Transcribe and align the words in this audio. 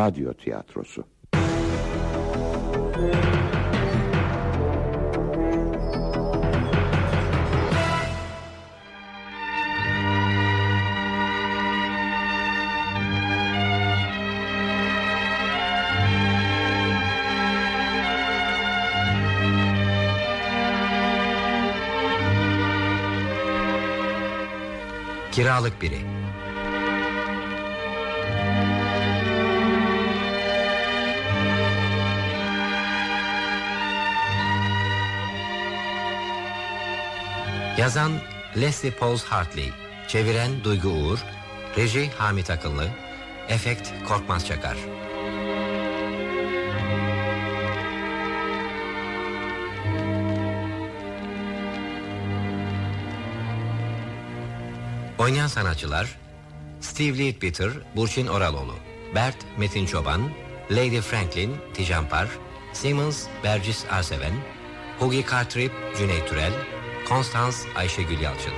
radyo 0.00 0.34
tiyatrosu. 0.34 1.04
Kiralık 25.32 25.82
biri. 25.82 26.19
Yazan 37.80 38.12
Leslie 38.56 38.90
Pauls 38.90 39.24
Hartley, 39.24 39.70
çeviren 40.08 40.64
Duygu 40.64 40.88
Uğur, 40.88 41.18
reji 41.76 42.10
Hamit 42.10 42.50
Akıllı, 42.50 42.88
efekt 43.48 43.88
Korkmaz 44.08 44.46
Çakar. 44.46 44.76
Oynayan 55.18 55.46
sanatçılar 55.46 56.18
Steve 56.80 57.18
Leadbeater, 57.18 57.70
Burçin 57.96 58.26
Oraloğlu 58.26 58.74
Bert 59.14 59.36
Metin 59.58 59.86
Çoban 59.86 60.20
Lady 60.70 61.00
Franklin 61.00 61.56
Tijampar 61.74 62.28
Simmons 62.72 63.26
Bercis 63.44 63.84
Arseven 63.90 64.34
Hugi 64.98 65.26
Cartrip 65.30 65.72
Cüneyt 65.98 66.28
Türel 66.28 66.52
Konstans 67.10 67.66
Ayşegül 67.76 68.20
Yalçın 68.20 68.52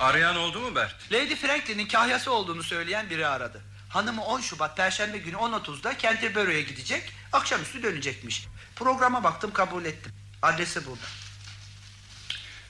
Arayan 0.00 0.36
oldu 0.36 0.60
mu 0.60 0.74
Bert? 0.74 1.12
Lady 1.12 1.34
Franklin'in 1.34 1.88
kahyası 1.88 2.32
olduğunu 2.32 2.62
söyleyen 2.62 3.10
biri 3.10 3.26
aradı. 3.26 3.62
Hanımı 3.88 4.24
10 4.24 4.40
Şubat 4.40 4.76
Perşembe 4.76 5.18
günü 5.18 5.36
10.30'da 5.36 5.98
Canterbury'e 5.98 6.62
gidecek, 6.62 7.12
akşamüstü 7.32 7.82
dönecekmiş. 7.82 8.48
Programa 8.76 9.24
baktım 9.24 9.52
kabul 9.52 9.84
ettim. 9.84 10.12
Adresi 10.42 10.86
burada. 10.86 11.27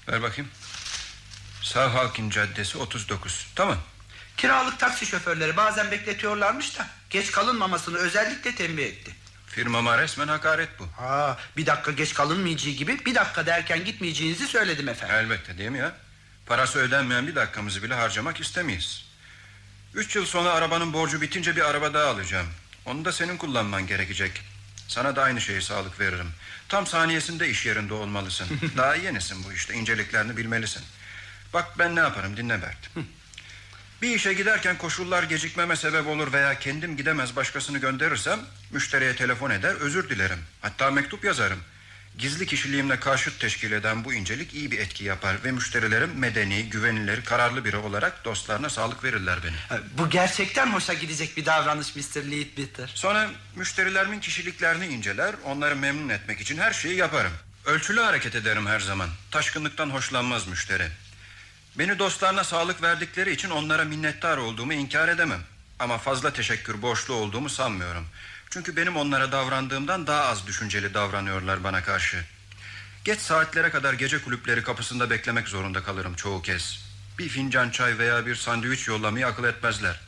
Ver 0.08 0.22
bakayım. 0.22 0.50
Sağhalkin 1.62 2.30
Caddesi 2.30 2.78
39. 2.78 3.46
Tamam. 3.54 3.78
Kiralık 4.36 4.78
taksi 4.78 5.06
şoförleri 5.06 5.56
bazen 5.56 5.90
bekletiyorlarmış 5.90 6.78
da 6.78 6.88
geç 7.10 7.30
kalınmamasını 7.30 7.98
özellikle 7.98 8.54
tembih 8.54 8.84
etti. 8.84 9.12
Firmama 9.46 9.98
resmen 9.98 10.28
hakaret 10.28 10.68
bu. 10.78 10.88
Ha, 10.96 11.38
bir 11.56 11.66
dakika 11.66 11.90
geç 11.92 12.14
kalınmayacağı 12.14 12.72
gibi 12.72 13.04
bir 13.06 13.14
dakika 13.14 13.46
derken 13.46 13.84
gitmeyeceğinizi 13.84 14.46
söyledim 14.46 14.88
efendim. 14.88 15.16
Elbette 15.16 15.58
değil 15.58 15.70
mi 15.70 15.78
ya? 15.78 15.92
Parası 16.46 16.78
ödenmeyen 16.78 17.26
bir 17.26 17.34
dakikamızı 17.34 17.82
bile 17.82 17.94
harcamak 17.94 18.40
istemeyiz. 18.40 19.04
Üç 19.94 20.16
yıl 20.16 20.26
sonra 20.26 20.50
arabanın 20.50 20.92
borcu 20.92 21.20
bitince 21.20 21.56
bir 21.56 21.70
araba 21.70 21.94
daha 21.94 22.06
alacağım. 22.06 22.46
Onu 22.86 23.04
da 23.04 23.12
senin 23.12 23.36
kullanman 23.36 23.86
gerekecek. 23.86 24.42
Sana 24.88 25.16
da 25.16 25.22
aynı 25.22 25.40
şeyi 25.40 25.62
sağlık 25.62 26.00
veririm. 26.00 26.30
Tam 26.68 26.86
saniyesinde 26.86 27.48
iş 27.48 27.66
yerinde 27.66 27.94
olmalısın. 27.94 28.46
daha 28.76 28.94
yenisin 28.94 29.44
bu 29.44 29.52
işte 29.52 29.74
inceliklerini 29.74 30.36
bilmelisin. 30.36 30.82
Bak 31.52 31.78
ben 31.78 31.96
ne 31.96 32.00
yaparım 32.00 32.36
dinle 32.36 32.62
Bert. 32.62 32.90
Bir 34.02 34.14
işe 34.14 34.32
giderken 34.32 34.78
koşullar 34.78 35.22
gecikmeme 35.22 35.76
sebep 35.76 36.06
olur 36.06 36.32
veya 36.32 36.58
kendim 36.58 36.96
gidemez 36.96 37.36
başkasını 37.36 37.78
gönderirsem 37.78 38.40
müşteriye 38.70 39.16
telefon 39.16 39.50
eder 39.50 39.74
özür 39.74 40.08
dilerim. 40.08 40.38
Hatta 40.60 40.90
mektup 40.90 41.24
yazarım. 41.24 41.58
Gizli 42.18 42.46
kişiliğimle 42.46 43.00
karşıt 43.00 43.40
teşkil 43.40 43.72
eden 43.72 44.04
bu 44.04 44.14
incelik 44.14 44.54
iyi 44.54 44.70
bir 44.70 44.78
etki 44.78 45.04
yapar 45.04 45.44
ve 45.44 45.52
müşterilerim 45.52 46.10
medeni, 46.18 46.70
güvenilir, 46.70 47.24
kararlı 47.24 47.64
biri 47.64 47.76
olarak 47.76 48.24
dostlarına 48.24 48.70
sağlık 48.70 49.04
verirler 49.04 49.38
beni. 49.44 49.80
Bu 49.98 50.10
gerçekten 50.10 50.66
hoşa 50.66 50.94
gidecek 50.94 51.36
bir 51.36 51.46
davranış 51.46 51.96
Mr. 51.96 52.22
Leadbeater. 52.22 52.90
Sonra 52.94 53.30
müşterilerimin 53.56 54.20
kişiliklerini 54.20 54.86
inceler, 54.86 55.34
onları 55.44 55.76
memnun 55.76 56.08
etmek 56.08 56.40
için 56.40 56.58
her 56.58 56.72
şeyi 56.72 56.96
yaparım. 56.96 57.32
Ölçülü 57.64 58.00
hareket 58.00 58.34
ederim 58.34 58.66
her 58.66 58.80
zaman. 58.80 59.08
Taşkınlıktan 59.30 59.90
hoşlanmaz 59.90 60.46
müşteri. 60.48 60.88
Beni 61.78 61.98
dostlarına 61.98 62.44
sağlık 62.44 62.82
verdikleri 62.82 63.32
için 63.32 63.50
onlara 63.50 63.84
minnettar 63.84 64.36
olduğumu 64.36 64.72
inkar 64.72 65.08
edemem. 65.08 65.40
Ama 65.78 65.98
fazla 65.98 66.32
teşekkür 66.32 66.82
borçlu 66.82 67.14
olduğumu 67.14 67.48
sanmıyorum. 67.48 68.06
Çünkü 68.50 68.76
benim 68.76 68.96
onlara 68.96 69.32
davrandığımdan 69.32 70.06
daha 70.06 70.24
az 70.24 70.46
düşünceli 70.46 70.94
davranıyorlar 70.94 71.64
bana 71.64 71.82
karşı. 71.82 72.24
Geç 73.04 73.20
saatlere 73.20 73.70
kadar 73.70 73.94
gece 73.94 74.22
kulüpleri 74.22 74.62
kapısında 74.62 75.10
beklemek 75.10 75.48
zorunda 75.48 75.82
kalırım 75.82 76.14
çoğu 76.14 76.42
kez. 76.42 76.84
Bir 77.18 77.28
fincan 77.28 77.70
çay 77.70 77.98
veya 77.98 78.26
bir 78.26 78.34
sandviç 78.34 78.88
yollamayı 78.88 79.26
akıl 79.26 79.44
etmezler. 79.44 80.00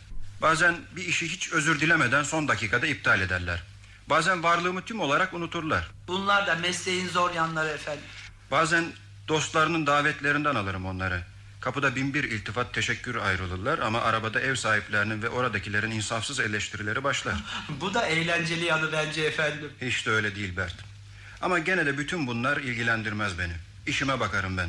Bazen 0.43 0.77
bir 0.97 1.05
işi 1.05 1.29
hiç 1.29 1.53
özür 1.53 1.81
dilemeden 1.81 2.23
son 2.23 2.49
dakikada 2.49 2.87
iptal 2.87 3.21
ederler. 3.21 3.63
Bazen 4.07 4.43
varlığımı 4.43 4.83
tüm 4.85 5.01
olarak 5.01 5.35
unuturlar. 5.35 5.91
Bunlar 6.09 6.47
da 6.47 6.55
mesleğin 6.55 7.09
zor 7.09 7.35
yanları 7.35 7.69
efendim. 7.69 8.05
Bazen 8.51 8.85
dostlarının 9.29 9.87
davetlerinden 9.87 10.55
alırım 10.55 10.87
onları. 10.87 11.23
Kapıda 11.61 11.97
bin 11.97 12.15
bir 12.15 12.25
iltifat 12.25 12.75
teşekkür 12.75 13.17
ayrılırlar 13.17 13.79
ama 13.79 14.01
arabada 14.01 14.41
ev 14.41 14.55
sahiplerinin 14.55 15.23
ve 15.23 15.29
oradakilerin 15.29 15.91
insafsız 15.91 16.41
eleştirileri 16.41 17.05
başlar. 17.05 17.35
Bu 17.81 17.95
da 17.95 18.07
eğlenceli 18.07 18.65
yanı 18.65 18.93
bence 18.93 19.23
efendim. 19.23 19.71
Hiç 19.81 20.07
de 20.07 20.11
öyle 20.11 20.37
değil 20.37 20.57
Bert. 20.57 20.75
Ama 21.41 21.59
gene 21.59 21.87
de 21.87 21.99
bütün 21.99 22.27
bunlar 22.27 22.57
ilgilendirmez 22.57 23.39
beni. 23.39 23.53
İşime 23.87 24.21
bakarım 24.21 24.57
ben. 24.57 24.69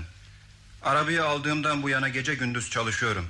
Arabayı 0.84 1.26
aldığımdan 1.26 1.84
bu 1.84 1.90
yana 1.90 2.10
gece 2.10 2.36
gündüz 2.36 2.70
çalışıyorum. 2.70 3.26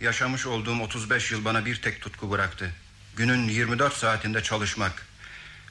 Yaşamış 0.00 0.46
olduğum 0.46 0.80
35 0.80 1.32
yıl 1.32 1.44
bana 1.44 1.64
bir 1.64 1.82
tek 1.82 2.00
tutku 2.00 2.30
bıraktı. 2.30 2.70
Günün 3.16 3.48
24 3.48 3.94
saatinde 3.94 4.42
çalışmak. 4.42 5.06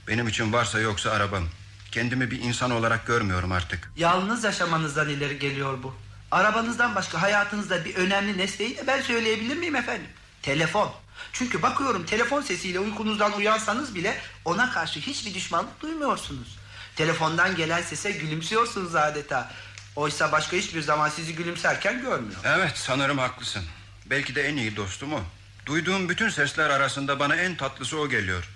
Benim 0.08 0.28
için 0.28 0.54
varsa 0.54 0.80
yoksa 0.80 1.12
arabam. 1.12 1.44
Kendimi 1.92 2.32
bir 2.32 2.42
insan 2.42 2.72
olarak 2.72 3.08
görmüyorum 3.08 3.52
artık. 3.52 3.92
Yalnız 3.98 4.44
yaşamanızdan 4.44 5.10
ileri 5.10 5.40
geliyor 5.40 5.84
bu. 5.84 5.96
Arabanızdan 6.32 6.96
başka 6.96 7.22
hayatınızda 7.22 7.86
bir 7.86 7.96
önemli 7.96 8.38
nesneyi 8.38 8.78
de 8.78 8.88
ben 8.88 9.02
söyleyebilir 9.02 9.58
miyim 9.58 9.76
efendim? 9.76 10.08
Telefon. 10.42 10.92
Çünkü 11.34 11.62
bakıyorum 11.62 12.06
telefon 12.06 12.42
sesiyle 12.42 12.80
uykunuzdan 12.80 13.38
uyansanız 13.38 13.96
bile 13.96 14.18
ona 14.46 14.72
karşı 14.72 15.00
hiçbir 15.00 15.34
düşmanlık 15.34 15.82
duymuyorsunuz. 15.82 16.58
Telefondan 16.96 17.56
gelen 17.56 17.82
sese 17.82 18.12
gülümsüyorsunuz 18.12 18.96
adeta. 18.96 19.52
Oysa 19.96 20.32
başka 20.32 20.58
hiçbir 20.58 20.82
zaman 20.82 21.10
sizi 21.10 21.36
gülümserken 21.36 22.02
görmüyor. 22.02 22.40
Evet 22.46 22.72
sanırım 22.76 23.18
haklısın. 23.18 23.64
Belki 24.06 24.36
de 24.36 24.44
en 24.44 24.58
iyi 24.58 24.76
dostum 24.76 25.14
o. 25.14 25.20
Duyduğum 25.66 26.10
bütün 26.10 26.30
sesler 26.30 26.70
arasında 26.70 27.20
bana 27.20 27.36
en 27.36 27.56
tatlısı 27.56 28.00
o 28.00 28.10
geliyor. 28.10 28.50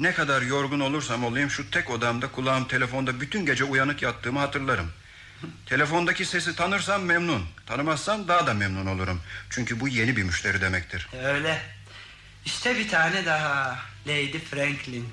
Ne 0.00 0.14
kadar 0.14 0.42
yorgun 0.42 0.80
olursam 0.80 1.24
olayım 1.24 1.50
şu 1.50 1.70
tek 1.70 1.90
odamda 1.90 2.32
kulağım 2.32 2.68
telefonda 2.68 3.20
bütün 3.20 3.46
gece 3.46 3.64
uyanık 3.64 4.02
yattığımı 4.02 4.38
hatırlarım. 4.38 4.90
Telefondaki 5.66 6.24
sesi 6.24 6.56
tanırsam 6.56 7.02
memnun. 7.02 7.46
Tanımazsam 7.66 8.28
daha 8.28 8.46
da 8.46 8.54
memnun 8.54 8.86
olurum. 8.86 9.20
Çünkü 9.50 9.80
bu 9.80 9.88
yeni 9.88 10.16
bir 10.16 10.22
müşteri 10.22 10.60
demektir. 10.60 11.08
Öyle. 11.24 11.62
İşte 12.44 12.78
bir 12.78 12.88
tane 12.88 13.26
daha. 13.26 13.78
Lady 14.06 14.38
Franklin. 14.38 15.08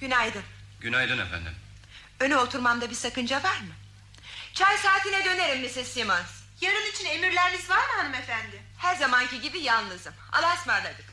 Günaydın. 0.00 0.42
Günaydın 0.80 1.18
efendim. 1.18 1.52
Öne 2.20 2.36
oturmamda 2.36 2.90
bir 2.90 2.94
sakınca 2.94 3.36
var 3.42 3.60
mı? 3.60 3.74
Çay 4.54 4.76
saatine 4.78 5.24
dönerim 5.24 5.62
Mrs. 5.62 5.88
Simmons. 5.88 6.45
Yarın 6.60 6.90
için 6.90 7.04
emirleriniz 7.06 7.70
var 7.70 7.76
mı 7.76 7.92
hanımefendi? 7.96 8.62
Her 8.78 8.96
zamanki 8.96 9.40
gibi 9.40 9.58
yalnızım. 9.58 10.12
Allah'a 10.32 10.54
ısmarladık. 10.54 11.04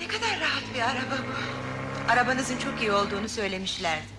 Ne 0.00 0.08
kadar 0.08 0.40
rahat 0.40 0.74
bir 0.74 0.80
araba 0.80 1.18
bu. 1.28 1.32
Arabanızın 2.12 2.58
çok 2.58 2.80
iyi 2.80 2.92
olduğunu 2.92 3.28
söylemişlerdi. 3.28 4.14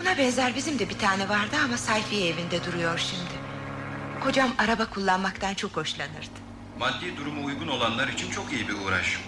Buna 0.00 0.18
benzer 0.18 0.54
bizim 0.54 0.78
de 0.78 0.88
bir 0.88 0.98
tane 0.98 1.28
vardı 1.28 1.56
ama 1.64 1.76
Sayfiye 1.76 2.28
evinde 2.28 2.64
duruyor 2.64 2.98
şimdi. 2.98 3.40
Kocam 4.24 4.50
araba 4.58 4.86
kullanmaktan 4.90 5.54
çok 5.54 5.76
hoşlanırdı. 5.76 6.40
Maddi 6.78 7.16
durumu 7.16 7.44
uygun 7.46 7.68
olanlar 7.68 8.08
için 8.08 8.30
çok 8.30 8.52
iyi 8.52 8.68
bir 8.68 8.74
uğraş. 8.74 9.18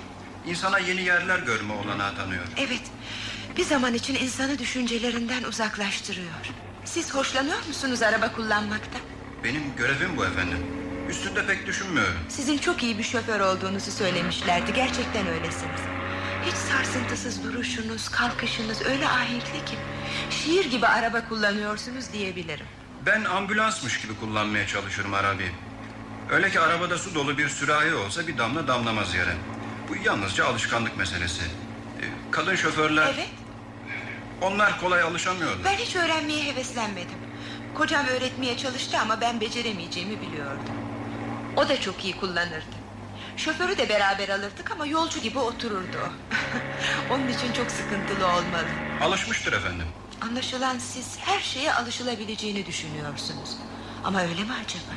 İnsana 0.46 0.78
yeni 0.78 1.02
yerler 1.02 1.38
görme 1.38 1.72
olanağı 1.72 2.16
tanıyor. 2.16 2.44
Evet. 2.56 2.82
Bir 3.56 3.64
zaman 3.64 3.94
için 3.94 4.14
insanı 4.14 4.58
düşüncelerinden 4.58 5.42
uzaklaştırıyor. 5.42 6.32
Siz 6.84 7.14
hoşlanıyor 7.14 7.66
musunuz 7.68 8.02
araba 8.02 8.32
kullanmaktan? 8.32 9.00
Benim 9.44 9.62
görevim 9.76 10.16
bu 10.16 10.24
efendim. 10.24 10.58
Üstünde 11.08 11.46
pek 11.46 11.66
düşünmüyorum. 11.66 12.18
Sizin 12.28 12.58
çok 12.58 12.82
iyi 12.82 12.98
bir 12.98 13.02
şoför 13.02 13.40
olduğunuzu 13.40 13.90
söylemişlerdi. 13.90 14.72
Gerçekten 14.72 15.26
öylesiniz. 15.26 15.80
Hiç 16.46 16.54
sarsıntısız 16.54 17.44
duruşunuz, 17.44 18.08
kalkışınız 18.08 18.82
öyle 18.82 19.08
ahenkli 19.08 19.64
ki... 19.64 19.76
...şiir 20.30 20.64
gibi 20.70 20.86
araba 20.86 21.28
kullanıyorsunuz 21.28 22.12
diyebilirim. 22.12 22.66
Ben 23.06 23.24
ambulansmış 23.24 24.00
gibi 24.00 24.12
kullanmaya 24.20 24.66
çalışırım 24.66 25.14
Arabi. 25.14 25.50
Öyle 26.30 26.50
ki 26.50 26.60
arabada 26.60 26.98
su 26.98 27.14
dolu 27.14 27.38
bir 27.38 27.48
sürahi 27.48 27.94
olsa 27.94 28.26
bir 28.26 28.38
damla 28.38 28.68
damlamaz 28.68 29.14
yere. 29.14 29.34
Bu 29.92 29.96
yalnızca 30.04 30.46
alışkanlık 30.46 30.96
meselesi. 30.96 31.42
Ee, 31.42 32.04
Kadın 32.30 32.54
şoförler... 32.54 33.12
Evet, 33.14 33.28
Onlar 34.42 34.80
kolay 34.80 35.02
alışamıyorlar. 35.02 35.64
ben 35.64 35.76
hiç 35.76 35.96
öğrenmeye 35.96 36.44
heveslenmedim. 36.44 37.18
Kocam 37.74 38.06
öğretmeye 38.06 38.56
çalıştı 38.56 38.98
ama 38.98 39.20
ben 39.20 39.40
beceremeyeceğimi 39.40 40.20
biliyordum. 40.20 40.74
O 41.56 41.68
da 41.68 41.80
çok 41.80 42.04
iyi 42.04 42.16
kullanırdı. 42.20 42.76
Şoförü 43.36 43.78
de 43.78 43.88
beraber 43.88 44.28
alırdık 44.28 44.70
ama 44.70 44.86
yolcu 44.86 45.20
gibi 45.20 45.38
otururdu 45.38 45.96
o. 46.06 46.08
Onun 47.14 47.28
için 47.28 47.52
çok 47.52 47.70
sıkıntılı 47.70 48.26
olmalı. 48.26 48.68
Alışmıştır 49.02 49.52
efendim. 49.52 49.86
Anlaşılan 50.20 50.78
siz 50.78 51.18
her 51.20 51.40
şeye 51.40 51.74
alışılabileceğini 51.74 52.66
düşünüyorsunuz. 52.66 53.56
Ama 54.04 54.22
öyle 54.22 54.44
mi 54.44 54.52
acaba? 54.64 54.92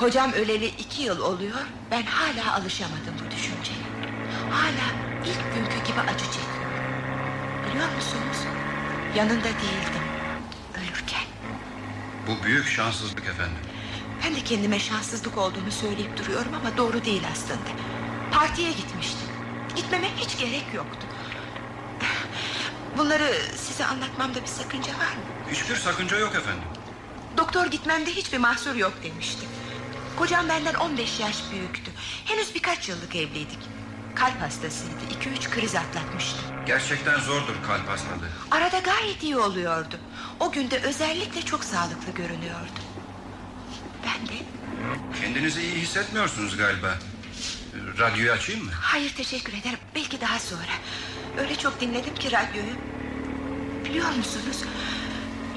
Kocam 0.00 0.32
öleli 0.32 0.66
iki 0.66 1.02
yıl 1.02 1.20
oluyor. 1.20 1.58
Ben 1.90 2.02
hala 2.02 2.54
alışamadım 2.54 3.14
bu 3.26 3.30
düşünceye. 3.30 3.84
Hala 4.50 4.86
ilk 5.24 5.54
günkü 5.54 5.86
gibi 5.86 6.00
acı 6.00 6.24
çekiyorum. 6.24 6.72
Biliyor 7.66 7.94
musunuz? 7.94 8.38
Yanında 9.16 9.44
değildim. 9.44 10.04
Ölürken. 10.78 11.24
Bu 12.26 12.44
büyük 12.44 12.66
şanssızlık 12.66 13.26
efendim. 13.26 13.58
Ben 14.24 14.34
de 14.34 14.40
kendime 14.44 14.78
şanssızlık 14.78 15.38
olduğunu 15.38 15.70
söyleyip 15.70 16.18
duruyorum 16.18 16.54
ama 16.54 16.76
doğru 16.76 17.04
değil 17.04 17.22
aslında. 17.32 17.70
Partiye 18.32 18.72
gitmiştim. 18.72 19.28
Gitmeme 19.76 20.08
hiç 20.16 20.38
gerek 20.38 20.64
yoktu. 20.74 21.06
Bunları 22.98 23.32
size 23.56 23.86
anlatmamda 23.86 24.42
bir 24.42 24.46
sakınca 24.46 24.92
var 24.92 24.98
mı? 25.16 25.50
Hiçbir 25.50 25.76
sakınca 25.76 26.18
yok 26.18 26.34
efendim. 26.34 26.64
Doktor 27.36 27.66
gitmemde 27.66 28.10
hiçbir 28.10 28.38
mahsur 28.38 28.74
yok 28.74 28.92
demişti. 29.02 29.46
Kocam 30.20 30.48
benden 30.48 30.74
15 30.74 31.20
yaş 31.20 31.36
büyüktü. 31.52 31.90
Henüz 32.24 32.54
birkaç 32.54 32.88
yıllık 32.88 33.16
evliydik. 33.16 33.58
Kalp 34.14 34.40
hastasıydı. 34.40 34.94
2-3 35.22 35.50
kriz 35.50 35.74
atlatmıştı. 35.74 36.38
Gerçekten 36.66 37.20
zordur 37.20 37.54
kalp 37.66 37.88
hastalığı. 37.88 38.28
Arada 38.50 38.78
gayet 38.78 39.22
iyi 39.22 39.36
oluyordu. 39.36 39.98
O 40.40 40.52
günde 40.52 40.78
özellikle 40.78 41.42
çok 41.42 41.64
sağlıklı 41.64 42.12
görünüyordu. 42.14 42.80
Ben 44.06 44.28
de 44.28 44.32
Kendinizi 45.22 45.62
iyi 45.62 45.74
hissetmiyorsunuz 45.74 46.56
galiba. 46.56 46.94
Radyoyu 47.98 48.32
açayım 48.32 48.64
mı? 48.64 48.70
hayır 48.80 49.14
teşekkür 49.14 49.52
ederim. 49.52 49.78
Belki 49.94 50.20
daha 50.20 50.38
sonra. 50.38 50.72
Öyle 51.38 51.56
çok 51.56 51.80
dinledim 51.80 52.14
ki 52.14 52.32
radyoyu. 52.32 52.74
Biliyor 53.84 54.10
musunuz? 54.10 54.64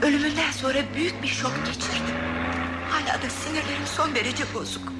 Ölümünden 0.02 0.52
sonra 0.52 0.78
büyük 0.96 1.24
bir 1.24 1.28
şok 1.28 1.66
geçirdim. 1.66 2.43
Hala 2.94 3.22
da 3.22 3.30
sinirlerim 3.30 3.88
son 3.96 4.16
derece 4.16 4.54
bozuk. 4.54 4.92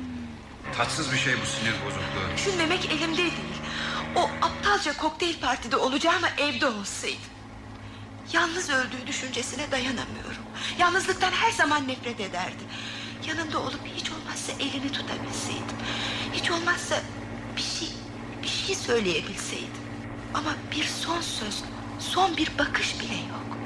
Tatsız 0.78 1.12
bir 1.12 1.18
şey 1.18 1.34
bu 1.42 1.46
sinir 1.46 1.74
bozukluğu. 1.86 2.38
Düşünmemek 2.38 2.86
elimde 2.86 3.18
değil. 3.18 3.34
O 4.16 4.30
aptalca 4.42 4.98
kokteyl 4.98 5.40
partide 5.40 5.78
olacağıma 5.78 6.28
evde 6.38 6.68
olsaydım. 6.68 7.18
Yalnız 8.34 8.70
öldüğü 8.70 9.08
düşüncesine 9.08 9.72
dayanamıyorum. 9.72 10.44
Yalnızlıktan 10.78 11.32
her 11.32 11.52
zaman 11.52 11.88
nefret 11.88 12.20
ederdi. 12.20 12.64
Yanında 13.28 13.60
olup 13.60 13.80
hiç 13.96 14.12
olmazsa 14.12 14.52
elini 14.60 14.92
tutabilseydim. 14.92 15.78
Hiç 16.34 16.52
olmazsa 16.52 16.96
bir 17.58 17.62
şey, 17.62 17.90
bir 18.44 18.48
şey 18.48 18.76
söyleyebilseydim. 18.76 19.84
Ama 20.34 20.56
bir 20.76 20.84
son 20.84 21.22
söz, 21.22 21.64
son 22.00 22.38
bir 22.38 22.58
bakış 22.60 23.00
bile 23.00 23.16
yok. 23.16 23.58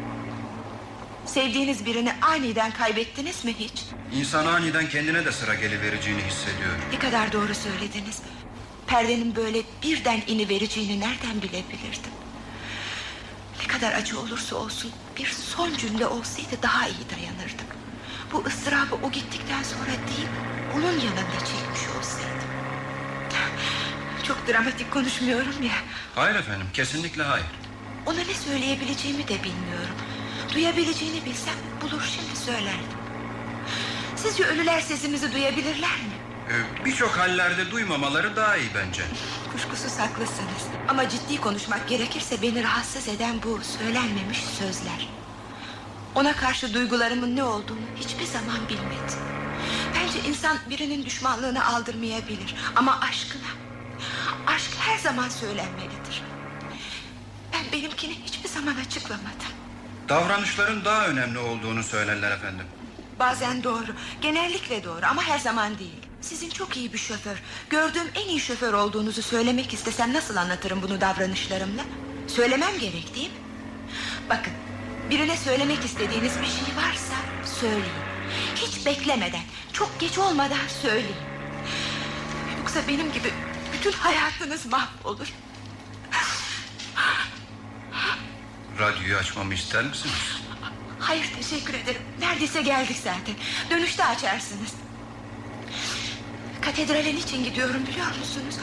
Sevdiğiniz 1.28 1.86
birini 1.86 2.14
aniden 2.22 2.72
kaybettiniz 2.72 3.46
mi 3.46 3.54
hiç? 3.60 3.84
İnsan 4.14 4.46
aniden 4.46 4.90
kendine 4.90 5.26
de 5.26 5.32
sıra 5.32 5.56
gelivereceğini 5.56 6.22
hissediyor. 6.22 6.74
Ne 6.92 7.00
kadar 7.00 7.32
doğru 7.32 7.56
söylediniz. 7.56 8.22
Perdenin 8.88 9.36
böyle 9.36 9.62
birden 9.84 10.22
ini 10.28 10.50
vereceğini 10.50 11.00
nereden 11.00 11.42
bilebilirdim? 11.42 12.12
Ne 13.62 13.68
kadar 13.68 13.94
acı 13.94 14.20
olursa 14.20 14.56
olsun 14.56 14.92
bir 15.18 15.26
son 15.28 15.76
cümle 15.78 16.08
olsaydı 16.08 16.62
daha 16.64 16.88
iyi 16.88 17.10
dayanırdık. 17.16 17.68
Bu 18.34 18.44
ıstırabı 18.48 18.96
o 19.04 19.12
gittikten 19.12 19.64
sonra 19.64 19.86
değil, 20.08 20.28
onun 20.76 21.00
yanında 21.00 21.40
çekmiş 21.40 21.98
olsaydım. 22.00 22.48
Çok 24.24 24.48
dramatik 24.48 24.92
konuşmuyorum 24.92 25.64
ya. 25.64 25.74
Hayır 26.16 26.36
efendim 26.36 26.68
kesinlikle 26.74 27.24
hayır. 27.24 27.46
Ona 28.06 28.20
ne 28.20 28.34
söyleyebileceğimi 28.34 29.28
de 29.28 29.44
bilmiyorum. 29.44 29.96
Duyabileceğini 30.58 31.26
bilsem 31.26 31.54
bulur 31.82 32.02
şimdi 32.16 32.40
söylerdim. 32.40 32.98
Sizce 34.16 34.44
ölüler 34.46 34.82
sesimizi 34.82 35.34
duyabilirler 35.34 35.90
mi? 35.98 36.14
Ee, 36.50 36.86
Birçok 36.86 37.18
hallerde 37.18 37.72
duymamaları 37.72 38.36
daha 38.36 38.58
iyi 38.58 38.70
bence. 38.76 39.04
Kuşkusuz 39.52 40.00
haklısınız. 40.00 40.64
Ama 40.88 41.10
ciddi 41.10 41.42
konuşmak 41.42 41.88
gerekirse 41.90 42.42
beni 42.42 42.64
rahatsız 42.64 43.08
eden 43.08 43.44
bu 43.44 43.60
söylenmemiş 43.80 44.38
sözler. 44.38 45.10
Ona 46.16 46.34
karşı 46.36 46.74
duygularımın 46.74 47.36
ne 47.36 47.44
olduğunu 47.44 47.86
hiçbir 47.96 48.26
zaman 48.26 48.70
bilmedim. 48.70 49.20
Bence 49.96 50.30
insan 50.30 50.58
birinin 50.70 51.06
düşmanlığını 51.06 51.66
aldırmayabilir. 51.66 52.56
Ama 52.76 53.00
aşkına, 53.00 53.48
aşk 54.48 54.72
her 54.80 54.98
zaman 54.98 55.30
söylenmelidir. 55.30 56.24
Ben 57.54 57.72
benimkini 57.72 58.14
hiçbir 58.26 58.50
zaman 58.50 58.76
açıklamadım. 58.76 59.57
Davranışların 60.10 60.86
daha 60.86 61.08
önemli 61.08 61.40
olduğunu 61.40 61.84
söylerler 61.84 62.32
efendim. 62.32 62.66
Bazen 63.20 63.64
doğru, 63.64 63.86
genellikle 64.22 64.84
doğru 64.84 65.06
ama 65.10 65.24
her 65.24 65.40
zaman 65.40 65.80
değil. 65.80 66.02
Sizin 66.22 66.50
çok 66.50 66.78
iyi 66.78 66.94
bir 66.94 66.98
şoför, 66.98 67.42
gördüğüm 67.70 68.08
en 68.16 68.28
iyi 68.28 68.40
şoför 68.40 68.74
olduğunuzu 68.74 69.22
söylemek 69.22 69.74
istesem 69.74 70.14
nasıl 70.14 70.36
anlatırım 70.36 70.82
bunu 70.82 71.02
davranışlarımla? 71.02 71.82
Söylemem 72.28 72.80
gerek 72.80 73.16
değil 73.16 73.30
mi? 73.30 73.38
Bakın, 74.30 74.54
birine 75.10 75.38
söylemek 75.38 75.86
istediğiniz 75.86 76.42
bir 76.42 76.46
şey 76.46 76.76
varsa 76.78 77.16
söyleyin. 77.60 78.08
Hiç 78.56 78.86
beklemeden, 78.86 79.42
çok 79.74 80.00
geç 80.00 80.18
olmadan 80.18 80.68
söyleyin. 80.82 81.16
Yoksa 82.60 82.80
benim 82.88 83.12
gibi 83.14 83.34
bütün 83.74 83.92
hayatınız 83.92 84.66
mahvolur. 84.66 85.34
Radyoyu 88.80 89.18
açmamı 89.18 89.54
ister 89.54 89.84
misiniz? 89.84 90.42
Hayır 91.00 91.26
teşekkür 91.42 91.74
ederim. 91.74 92.02
Neredeyse 92.20 92.62
geldik 92.62 92.98
zaten. 93.04 93.36
Dönüşte 93.70 94.06
açarsınız. 94.06 94.74
Katedrale 96.62 97.16
niçin 97.16 97.44
gidiyorum 97.44 97.88
biliyor 97.88 98.08
musunuz? 98.20 98.56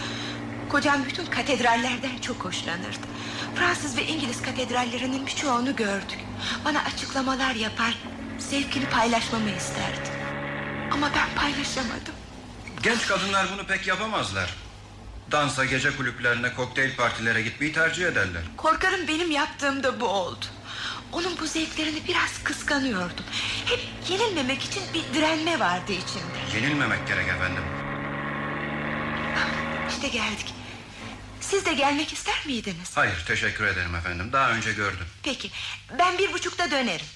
Kocam 0.68 1.04
bütün 1.04 1.26
katedrallerden 1.26 2.18
çok 2.23 2.44
hoşlanırdı. 2.44 3.06
Fransız 3.54 3.97
ve 3.97 4.06
İngiliz 4.06 4.42
katedrallerinin 4.42 5.26
birçoğunu 5.26 5.76
gördük. 5.76 6.18
Bana 6.64 6.83
açıklamalar 6.83 7.54
yapar, 7.54 7.99
zevkini 8.38 8.87
paylaşmamı 8.90 9.50
isterdi. 9.50 10.11
Ama 10.92 11.11
ben 11.14 11.40
paylaşamadım. 11.40 12.14
Genç 12.83 13.06
kadınlar 13.06 13.47
bunu 13.54 13.66
pek 13.66 13.87
yapamazlar. 13.87 14.54
Dansa, 15.33 15.64
gece 15.64 15.97
kulüplerine, 15.97 16.54
kokteyl 16.54 16.97
partilere 16.97 17.43
gitmeyi 17.43 17.73
tercih 17.73 18.07
ederler. 18.07 18.43
Korkarım 18.57 19.09
benim 19.09 19.31
yaptığım 19.31 19.83
da 19.83 20.00
bu 20.00 20.04
oldu. 20.07 20.45
Onun 21.12 21.38
bu 21.40 21.47
zevklerini 21.47 22.02
biraz 22.09 22.43
kıskanıyordum. 22.45 23.25
Hep 23.66 23.81
yenilmemek 24.09 24.62
için 24.62 24.83
bir 24.95 25.14
direnme 25.14 25.61
vardı 25.61 25.93
içimde. 25.93 26.57
Yenilmemek 26.57 27.09
gerek 27.09 27.28
efendim. 27.28 27.62
İşte 29.90 30.09
geldik. 30.09 30.54
Siz 31.40 31.66
de 31.66 31.75
gelmek 31.75 32.12
ister 32.12 32.47
miydiniz? 32.47 32.97
Hayır, 32.97 33.25
teşekkür 33.26 33.64
ederim 33.64 33.95
efendim. 33.95 34.33
Daha 34.33 34.50
önce 34.50 34.73
gördüm. 34.73 35.07
Peki 35.23 35.50
ben 35.99 36.19
bir 36.19 36.33
buçukta 36.33 36.71
dönerim. 36.71 37.07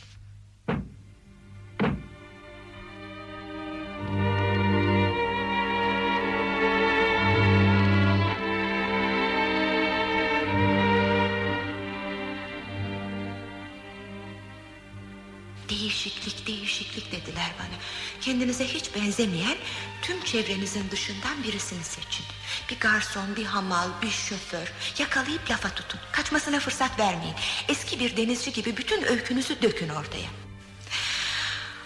Değişiklik 16.78 17.12
dediler 17.12 17.50
bana. 17.58 17.78
Kendinize 18.20 18.64
hiç 18.64 18.94
benzemeyen 18.94 19.56
tüm 20.02 20.24
çevrenizin 20.24 20.90
dışından 20.90 21.42
birisini 21.42 21.84
seçin. 21.84 22.26
Bir 22.70 22.80
garson, 22.80 23.36
bir 23.36 23.44
hamal, 23.44 23.88
bir 24.02 24.10
şoför. 24.10 24.72
Yakalayıp 24.98 25.50
lafa 25.50 25.68
tutun. 25.68 26.00
Kaçmasına 26.12 26.60
fırsat 26.60 26.98
vermeyin. 26.98 27.34
Eski 27.68 28.00
bir 28.00 28.16
denizci 28.16 28.52
gibi 28.52 28.76
bütün 28.76 29.02
öykünüzü 29.02 29.62
dökün 29.62 29.88
ortaya. 29.88 30.28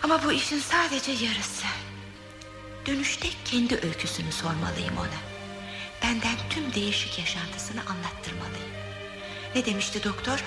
Ama 0.02 0.24
bu 0.24 0.32
işin 0.32 0.60
sadece 0.60 1.12
yarısı. 1.12 1.66
Dönüşte 2.86 3.28
kendi 3.44 3.74
öyküsünü 3.74 4.32
sormalıyım 4.32 4.96
ona. 4.96 5.20
Benden 6.02 6.36
tüm 6.50 6.74
değişik 6.74 7.18
yaşantısını 7.18 7.80
anlattırmalıyım. 7.80 8.72
Ne 9.54 9.66
demişti 9.66 10.04
doktor? 10.04 10.44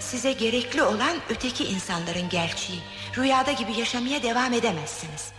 Size 0.00 0.32
gerekli 0.32 0.82
olan 0.82 1.16
öteki 1.28 1.64
insanların 1.64 2.28
gerçeği. 2.28 2.80
Rüyada 3.16 3.52
gibi 3.52 3.72
yaşamaya 3.72 4.22
devam 4.22 4.52
edemezsiniz. 4.52 5.32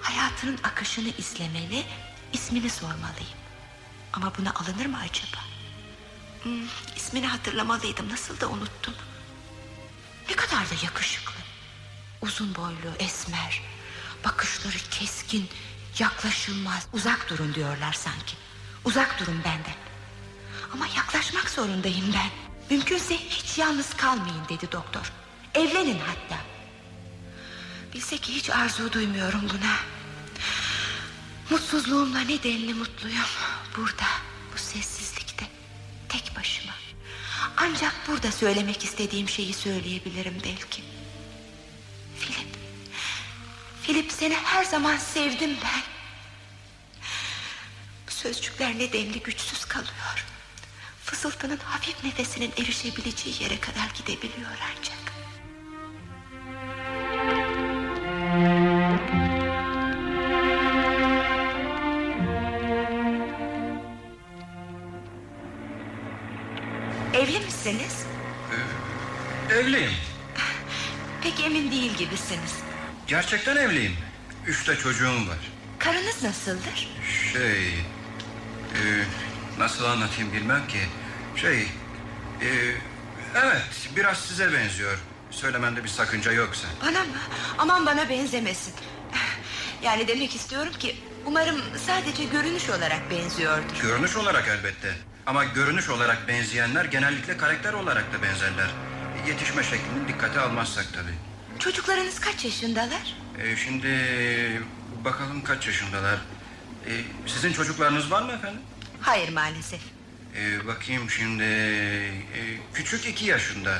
Hayatının 0.00 0.58
akışını 0.64 1.08
izlemeli, 1.08 1.84
ismini 2.32 2.70
sormalıyım. 2.70 3.38
Ama 4.12 4.32
buna 4.38 4.50
alınır 4.50 4.86
mı 4.86 4.98
acaba? 4.98 5.38
Hmm, 6.42 6.66
ismini 6.96 7.26
hatırlamalıydım, 7.26 8.08
nasıl 8.08 8.40
da 8.40 8.48
unuttum. 8.48 8.94
Ne 10.30 10.36
kadar 10.36 10.70
da 10.70 10.74
yakışıklı. 10.84 11.34
Uzun 12.22 12.54
boylu, 12.54 12.96
esmer. 12.98 13.62
Bakışları 14.24 14.78
keskin, 14.90 15.48
yaklaşılmaz. 15.98 16.86
Uzak 16.92 17.30
durun 17.30 17.54
diyorlar 17.54 17.92
sanki. 17.92 18.36
Uzak 18.84 19.20
durun 19.20 19.38
benden. 19.44 19.76
Ama 20.72 20.86
yaklaşmak 20.86 21.50
zorundayım 21.50 22.14
ben. 22.14 22.30
Mümkünse 22.70 23.16
hiç 23.16 23.58
yalnız 23.58 23.94
kalmayın 23.96 24.48
dedi 24.48 24.72
doktor. 24.72 25.12
Evlenin 25.54 25.98
hatta. 25.98 26.40
Bilse 27.94 28.18
ki 28.18 28.34
hiç 28.34 28.50
arzu 28.50 28.92
duymuyorum 28.92 29.42
buna. 29.42 29.76
Mutsuzluğumla 31.50 32.20
ne 32.20 32.42
denli 32.42 32.74
mutluyum. 32.74 33.28
Burada, 33.76 34.06
bu 34.54 34.58
sessizlikte. 34.58 35.46
Tek 36.08 36.36
başıma. 36.36 36.72
Ancak 37.56 37.94
burada 38.08 38.32
söylemek 38.32 38.84
istediğim 38.84 39.28
şeyi 39.28 39.54
söyleyebilirim 39.54 40.34
belki. 40.44 40.82
Filip. 42.18 42.48
Filip 43.82 44.12
seni 44.12 44.34
her 44.34 44.64
zaman 44.64 44.96
sevdim 44.96 45.56
ben. 45.64 45.82
Bu 48.06 48.10
sözcükler 48.10 48.78
ne 48.78 48.92
denli 48.92 49.20
güçsüz 49.20 49.64
kalıyor. 49.64 50.26
Fısıltının 51.04 51.58
hafif 51.64 52.04
nefesinin 52.04 52.52
erişebileceği 52.58 53.42
yere 53.42 53.60
kadar 53.60 53.90
gidebiliyor 53.98 54.50
ancak. 54.70 54.97
Evli 58.38 58.50
misiniz? 67.40 68.06
Evliyim. 69.50 69.90
Pek 71.22 71.40
emin 71.44 71.70
değil 71.70 71.96
gibisiniz. 71.96 72.54
Gerçekten 73.06 73.56
evliyim. 73.56 73.96
Üç 74.46 74.68
de 74.68 74.76
çocuğum 74.76 75.28
var. 75.28 75.38
Karınız 75.78 76.22
nasıldır? 76.22 76.88
Şey... 77.32 77.68
e, 77.68 77.72
nasıl 79.58 79.84
anlatayım 79.84 80.32
bilmem 80.32 80.68
ki. 80.68 80.80
Şey... 81.36 81.60
e, 81.60 81.66
evet 83.34 83.88
biraz 83.96 84.18
size 84.18 84.52
benziyor. 84.52 84.98
Söylemende 85.30 85.84
bir 85.84 85.88
sakınca 85.88 86.32
yoksa. 86.32 86.68
Bana 86.82 87.00
mı? 87.00 87.06
Aman 87.58 87.86
bana 87.86 88.08
benzemesin. 88.08 88.74
Yani 89.82 90.08
demek 90.08 90.34
istiyorum 90.34 90.72
ki 90.78 90.96
umarım 91.26 91.60
sadece 91.86 92.24
görünüş 92.24 92.70
olarak 92.70 93.10
benziyordur. 93.10 93.82
Görünüş 93.82 94.16
olarak 94.16 94.48
elbette. 94.48 94.94
Ama 95.26 95.44
görünüş 95.44 95.88
olarak 95.88 96.28
benzeyenler 96.28 96.84
genellikle 96.84 97.36
karakter 97.36 97.72
olarak 97.72 98.12
da 98.12 98.22
benzerler. 98.22 98.68
Yetişme 99.26 99.62
şeklini 99.62 100.08
dikkate 100.08 100.40
almazsak 100.40 100.86
tabii. 100.92 101.14
Çocuklarınız 101.58 102.20
kaç 102.20 102.44
yaşındalar? 102.44 103.16
E, 103.42 103.56
şimdi 103.56 103.88
bakalım 105.04 105.44
kaç 105.44 105.66
yaşındalar. 105.66 106.18
E, 106.86 106.92
sizin 107.26 107.52
çocuklarınız 107.52 108.10
var 108.10 108.22
mı 108.22 108.32
efendim? 108.32 108.60
Hayır 109.00 109.28
maalesef. 109.32 109.80
E, 110.36 110.66
bakayım 110.66 111.10
şimdi 111.10 111.42
e, 111.44 112.40
küçük 112.74 113.06
iki 113.06 113.24
yaşında. 113.26 113.78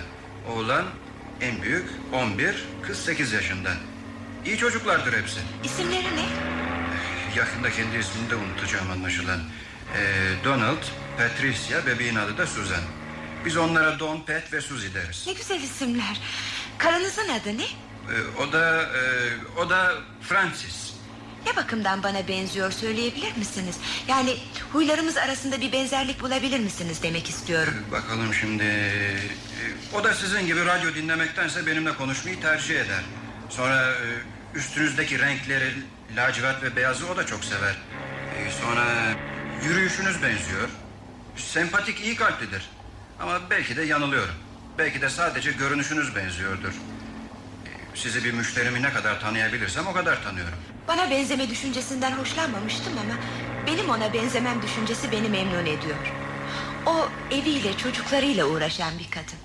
Oğlan 0.49 0.85
en 1.41 1.63
büyük 1.63 1.89
11, 2.13 2.65
kız 2.83 2.99
8 2.99 3.33
yaşında. 3.33 3.71
İyi 4.47 4.57
çocuklardır 4.57 5.13
hepsi. 5.13 5.41
İsimleri 5.65 6.17
ne? 6.17 6.27
Yakında 7.37 7.71
kendi 7.71 7.97
ismini 7.97 8.31
de 8.31 8.35
unutacağım 8.35 8.91
anlaşılan. 8.91 9.41
E, 9.97 10.01
Donald, 10.45 10.83
Patricia, 11.19 11.87
bebeğin 11.87 12.15
adı 12.17 12.39
da 12.39 12.47
Susan. 12.47 12.83
Biz 13.45 13.57
onlara 13.57 13.99
Don, 13.99 14.21
Pat 14.21 14.53
ve 14.53 14.61
Suzy 14.61 14.87
deriz. 14.95 15.25
Ne 15.27 15.33
güzel 15.33 15.63
isimler. 15.63 16.21
Karınızın 16.79 17.29
adı 17.29 17.59
ne? 17.59 17.65
E, 17.65 18.17
o 18.43 18.53
da 18.53 18.83
e, 18.83 19.03
o 19.61 19.71
da 19.71 19.93
Francis. 20.23 20.88
Ne 21.49 21.57
bakımdan 21.57 22.03
bana 22.03 22.29
benziyor 22.29 22.71
söyleyebilir 22.71 23.37
misiniz? 23.37 23.77
Yani 24.09 24.37
huylarımız 24.73 25.17
arasında 25.17 25.61
bir 25.61 25.73
benzerlik 25.73 26.21
bulabilir 26.21 26.61
misiniz 26.61 27.03
demek 27.03 27.29
istiyorum. 27.31 27.75
E, 27.89 27.93
Bakalım 27.93 28.35
şimdi. 28.35 28.63
e, 28.65 29.17
O 29.95 30.05
da 30.05 30.15
sizin 30.15 30.47
gibi 30.47 30.67
radyo 30.67 30.95
dinlemektense 30.95 31.67
benimle 31.67 31.95
konuşmayı 31.95 32.41
tercih 32.41 32.75
eder. 32.75 33.03
Sonra 33.49 33.93
e, 33.93 33.97
üstünüzdeki 34.59 35.19
renkleri 35.19 35.73
lacivert 36.17 36.63
ve 36.63 36.77
beyazı 36.77 37.07
o 37.09 37.17
da 37.17 37.27
çok 37.27 37.45
sever. 37.45 37.77
Sonra 38.63 38.85
yürüyüşünüz 39.65 40.23
benziyor. 40.23 40.69
Sempatik 41.37 42.01
iyi 42.01 42.17
kalplidir. 42.17 42.63
Ama 43.21 43.41
belki 43.51 43.77
de 43.77 43.83
yanılıyorum. 43.83 44.35
Belki 44.79 45.01
de 45.01 45.11
sadece 45.11 45.53
görünüşünüz 45.53 46.17
benziyordur. 46.17 46.73
Sizi 47.95 48.25
bir 48.25 48.33
müşterimi 48.33 48.83
ne 48.83 48.93
kadar 48.93 49.21
tanıyabilirsem 49.21 49.87
o 49.87 49.93
kadar 49.93 50.23
tanıyorum. 50.23 50.59
Bana 50.89 51.11
benzeme 51.11 51.51
düşüncesinden 51.51 52.13
hoşlanmamıştım 52.13 52.93
ama... 52.99 53.15
...benim 53.67 53.91
ona 53.91 54.13
benzemem 54.13 54.63
düşüncesi 54.63 55.13
beni 55.13 55.29
memnun 55.29 55.67
ediyor. 55.67 56.15
O 56.87 57.09
eviyle 57.31 57.77
çocuklarıyla 57.77 58.47
uğraşan 58.47 58.99
bir 58.99 59.11
kadın. 59.11 59.39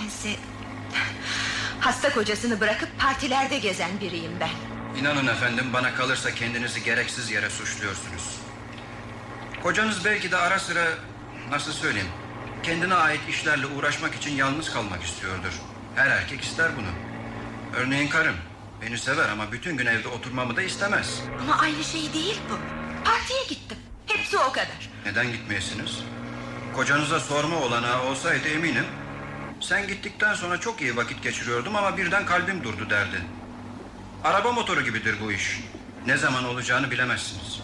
Bense... 0.00 0.28
...hasta 1.80 2.12
kocasını 2.12 2.60
bırakıp 2.60 2.88
partilerde 2.98 3.58
gezen 3.58 4.00
biriyim 4.00 4.32
ben. 4.40 4.50
İnanın 5.00 5.26
efendim 5.26 5.66
bana 5.72 5.94
kalırsa 5.94 6.30
kendinizi 6.34 6.84
gereksiz 6.84 7.30
yere 7.30 7.50
suçluyorsunuz. 7.50 8.40
Kocanız 9.62 10.04
belki 10.04 10.30
de 10.32 10.36
ara 10.36 10.58
sıra 10.58 10.84
nasıl 11.50 11.72
söyleyeyim 11.72 12.10
kendine 12.62 12.94
ait 12.94 13.20
işlerle 13.28 13.66
uğraşmak 13.66 14.14
için 14.14 14.36
yalnız 14.36 14.72
kalmak 14.72 15.02
istiyordur. 15.02 15.60
Her 15.94 16.06
erkek 16.06 16.40
ister 16.40 16.70
bunu. 16.76 16.88
Örneğin 17.76 18.08
karım 18.08 18.34
beni 18.82 18.98
sever 18.98 19.28
ama 19.28 19.52
bütün 19.52 19.76
gün 19.76 19.86
evde 19.86 20.08
oturmamı 20.08 20.56
da 20.56 20.62
istemez. 20.62 21.20
Ama 21.40 21.58
aynı 21.58 21.84
şey 21.84 22.12
değil 22.12 22.40
bu. 22.50 22.58
Partiye 23.04 23.44
gittim. 23.48 23.78
Hepsi 24.06 24.38
o 24.38 24.52
kadar. 24.52 24.90
Neden 25.06 25.32
gitmeyesiniz? 25.32 25.98
Kocanıza 26.76 27.20
sorma 27.20 27.56
olanağı 27.56 28.02
olsaydı 28.02 28.48
eminim 28.48 28.84
sen 29.60 29.86
gittikten 29.88 30.34
sonra 30.34 30.60
çok 30.60 30.80
iyi 30.80 30.96
vakit 30.96 31.22
geçiriyordum 31.22 31.76
ama 31.76 31.96
birden 31.96 32.26
kalbim 32.26 32.64
durdu 32.64 32.90
derdi. 32.90 33.22
Araba 34.24 34.52
motoru 34.52 34.84
gibidir 34.84 35.16
bu 35.20 35.32
iş. 35.32 35.60
Ne 36.06 36.16
zaman 36.16 36.44
olacağını 36.44 36.90
bilemezsiniz. 36.90 37.60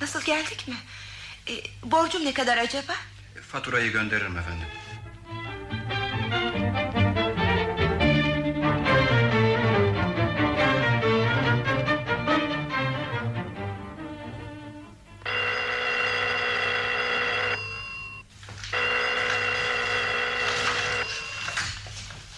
Nasıl 0.00 0.22
geldik 0.22 0.68
mi? 0.68 0.74
E, 1.48 1.52
borcum 1.90 2.24
ne 2.24 2.32
kadar 2.32 2.58
acaba? 2.58 2.92
Faturayı 3.48 3.92
gönderirim 3.92 4.38
efendim. 4.38 4.66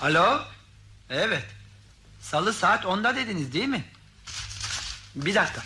Alo? 0.00 0.42
Evet. 1.10 1.44
Salı 2.20 2.52
saat 2.52 2.84
10'da 2.84 3.16
dediniz 3.16 3.52
değil 3.52 3.68
mi? 3.68 3.84
Bir 5.14 5.34
dakika. 5.34 5.62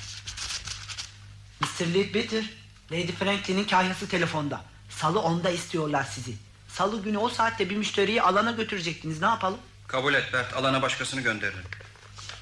Mr. 1.61 1.95
Leadbeater, 1.95 2.45
Lady 2.93 3.13
Franklin'in 3.13 3.65
kahyası 3.65 4.09
telefonda. 4.09 4.65
Salı 4.91 5.19
10'da 5.19 5.51
istiyorlar 5.51 6.05
sizi. 6.05 6.35
Salı 6.69 7.03
günü 7.03 7.19
o 7.19 7.29
saatte 7.29 7.71
bir 7.71 7.77
müşteriyi 7.77 8.23
alana 8.23 8.51
götürecektiniz. 8.51 9.21
Ne 9.21 9.27
yapalım? 9.27 9.59
Kabul 9.87 10.15
et 10.15 10.33
Bert. 10.33 10.55
Alana 10.55 10.83
başkasını 10.83 11.21
gönderirim. 11.21 11.65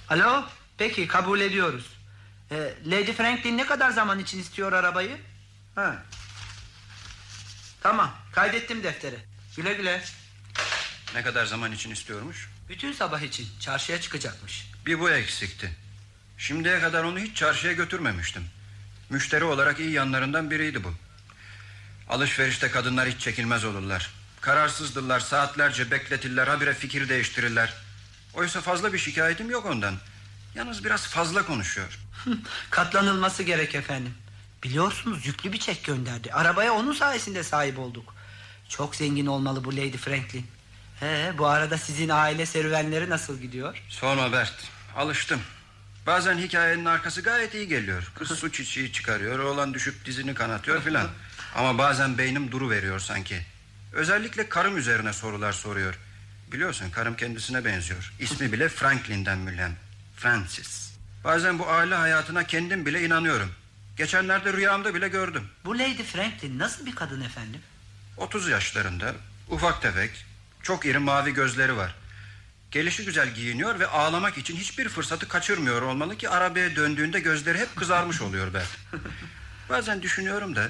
Alo? 0.08 0.44
Peki 0.78 1.06
kabul 1.08 1.40
ediyoruz. 1.40 1.86
Ee, 2.50 2.74
Lady 2.86 3.12
Franklin 3.12 3.58
ne 3.58 3.66
kadar 3.66 3.90
zaman 3.90 4.18
için 4.18 4.38
istiyor 4.40 4.72
arabayı? 4.72 5.16
Ha. 5.74 6.02
Tamam 7.82 8.10
kaydettim 8.32 8.82
deftere. 8.82 9.16
Güle 9.56 9.74
güle. 9.74 10.02
Ne 11.14 11.22
kadar 11.22 11.46
zaman 11.46 11.72
için 11.72 11.90
istiyormuş? 11.90 12.50
Bütün 12.68 12.92
sabah 12.92 13.20
için 13.20 13.48
çarşıya 13.60 14.00
çıkacakmış. 14.00 14.70
Bir 14.86 15.00
bu 15.00 15.10
eksikti. 15.10 15.72
Şimdiye 16.38 16.80
kadar 16.80 17.04
onu 17.04 17.18
hiç 17.18 17.36
çarşıya 17.36 17.72
götürmemiştim. 17.72 18.44
Müşteri 19.10 19.44
olarak 19.44 19.80
iyi 19.80 19.90
yanlarından 19.90 20.50
biriydi 20.50 20.84
bu. 20.84 20.94
Alışverişte 22.08 22.70
kadınlar 22.70 23.08
hiç 23.08 23.20
çekilmez 23.20 23.64
olurlar. 23.64 24.10
Kararsızdırlar, 24.40 25.20
saatlerce 25.20 25.90
bekletirler, 25.90 26.46
habire 26.46 26.74
fikir 26.74 27.08
değiştirirler. 27.08 27.74
Oysa 28.34 28.60
fazla 28.60 28.92
bir 28.92 28.98
şikayetim 28.98 29.50
yok 29.50 29.66
ondan. 29.66 29.94
Yalnız 30.54 30.84
biraz 30.84 31.06
fazla 31.06 31.46
konuşuyor. 31.46 31.98
Katlanılması 32.70 33.42
gerek 33.42 33.74
efendim. 33.74 34.14
Biliyorsunuz 34.62 35.26
yüklü 35.26 35.52
bir 35.52 35.58
çek 35.58 35.84
gönderdi. 35.84 36.32
Arabaya 36.32 36.72
onun 36.72 36.92
sayesinde 36.92 37.42
sahip 37.42 37.78
olduk. 37.78 38.14
Çok 38.68 38.96
zengin 38.96 39.26
olmalı 39.26 39.64
bu 39.64 39.72
Lady 39.72 39.96
Franklin. 39.96 40.46
He, 41.02 41.38
bu 41.38 41.46
arada 41.46 41.78
sizin 41.78 42.08
aile 42.08 42.46
serüvenleri 42.46 43.10
nasıl 43.10 43.40
gidiyor? 43.40 43.82
Sorma 43.88 44.32
Bert, 44.32 44.54
alıştım. 44.96 45.40
Bazen 46.06 46.38
hikayenin 46.38 46.84
arkası 46.84 47.22
gayet 47.22 47.54
iyi 47.54 47.68
geliyor. 47.68 48.12
Kız 48.14 48.28
su 48.28 48.52
çiçeği 48.52 48.92
çıkarıyor, 48.92 49.38
oğlan 49.38 49.74
düşüp 49.74 50.04
dizini 50.04 50.34
kanatıyor 50.34 50.82
filan. 50.82 51.08
Ama 51.54 51.78
bazen 51.78 52.18
beynim 52.18 52.52
duru 52.52 52.70
veriyor 52.70 53.00
sanki. 53.00 53.42
Özellikle 53.92 54.48
karım 54.48 54.76
üzerine 54.76 55.12
sorular 55.12 55.52
soruyor. 55.52 55.98
Biliyorsun 56.52 56.90
karım 56.90 57.16
kendisine 57.16 57.64
benziyor. 57.64 58.12
İsmi 58.20 58.52
bile 58.52 58.68
Franklin'den 58.68 59.38
mülen. 59.38 59.72
Francis. 60.16 60.92
Bazen 61.24 61.58
bu 61.58 61.70
aile 61.70 61.94
hayatına 61.94 62.46
kendim 62.46 62.86
bile 62.86 63.04
inanıyorum. 63.04 63.52
Geçenlerde 63.96 64.52
rüyamda 64.52 64.94
bile 64.94 65.08
gördüm. 65.08 65.48
Bu 65.64 65.78
Lady 65.78 66.02
Franklin 66.02 66.58
nasıl 66.58 66.86
bir 66.86 66.94
kadın 66.94 67.20
efendim? 67.20 67.60
30 68.16 68.48
yaşlarında, 68.48 69.14
ufak 69.48 69.82
tefek, 69.82 70.24
çok 70.62 70.86
iri 70.86 70.98
mavi 70.98 71.34
gözleri 71.34 71.76
var. 71.76 71.94
Gelişi 72.70 73.04
güzel 73.04 73.34
giyiniyor 73.34 73.80
ve 73.80 73.86
ağlamak 73.86 74.38
için 74.38 74.56
hiçbir 74.56 74.88
fırsatı 74.88 75.28
kaçırmıyor 75.28 75.82
olmalı 75.82 76.16
ki 76.18 76.28
arabaya 76.28 76.76
döndüğünde 76.76 77.20
gözleri 77.20 77.58
hep 77.58 77.76
kızarmış 77.76 78.20
oluyor 78.20 78.54
ben. 78.54 78.64
Bazen 79.68 80.02
düşünüyorum 80.02 80.56
da 80.56 80.68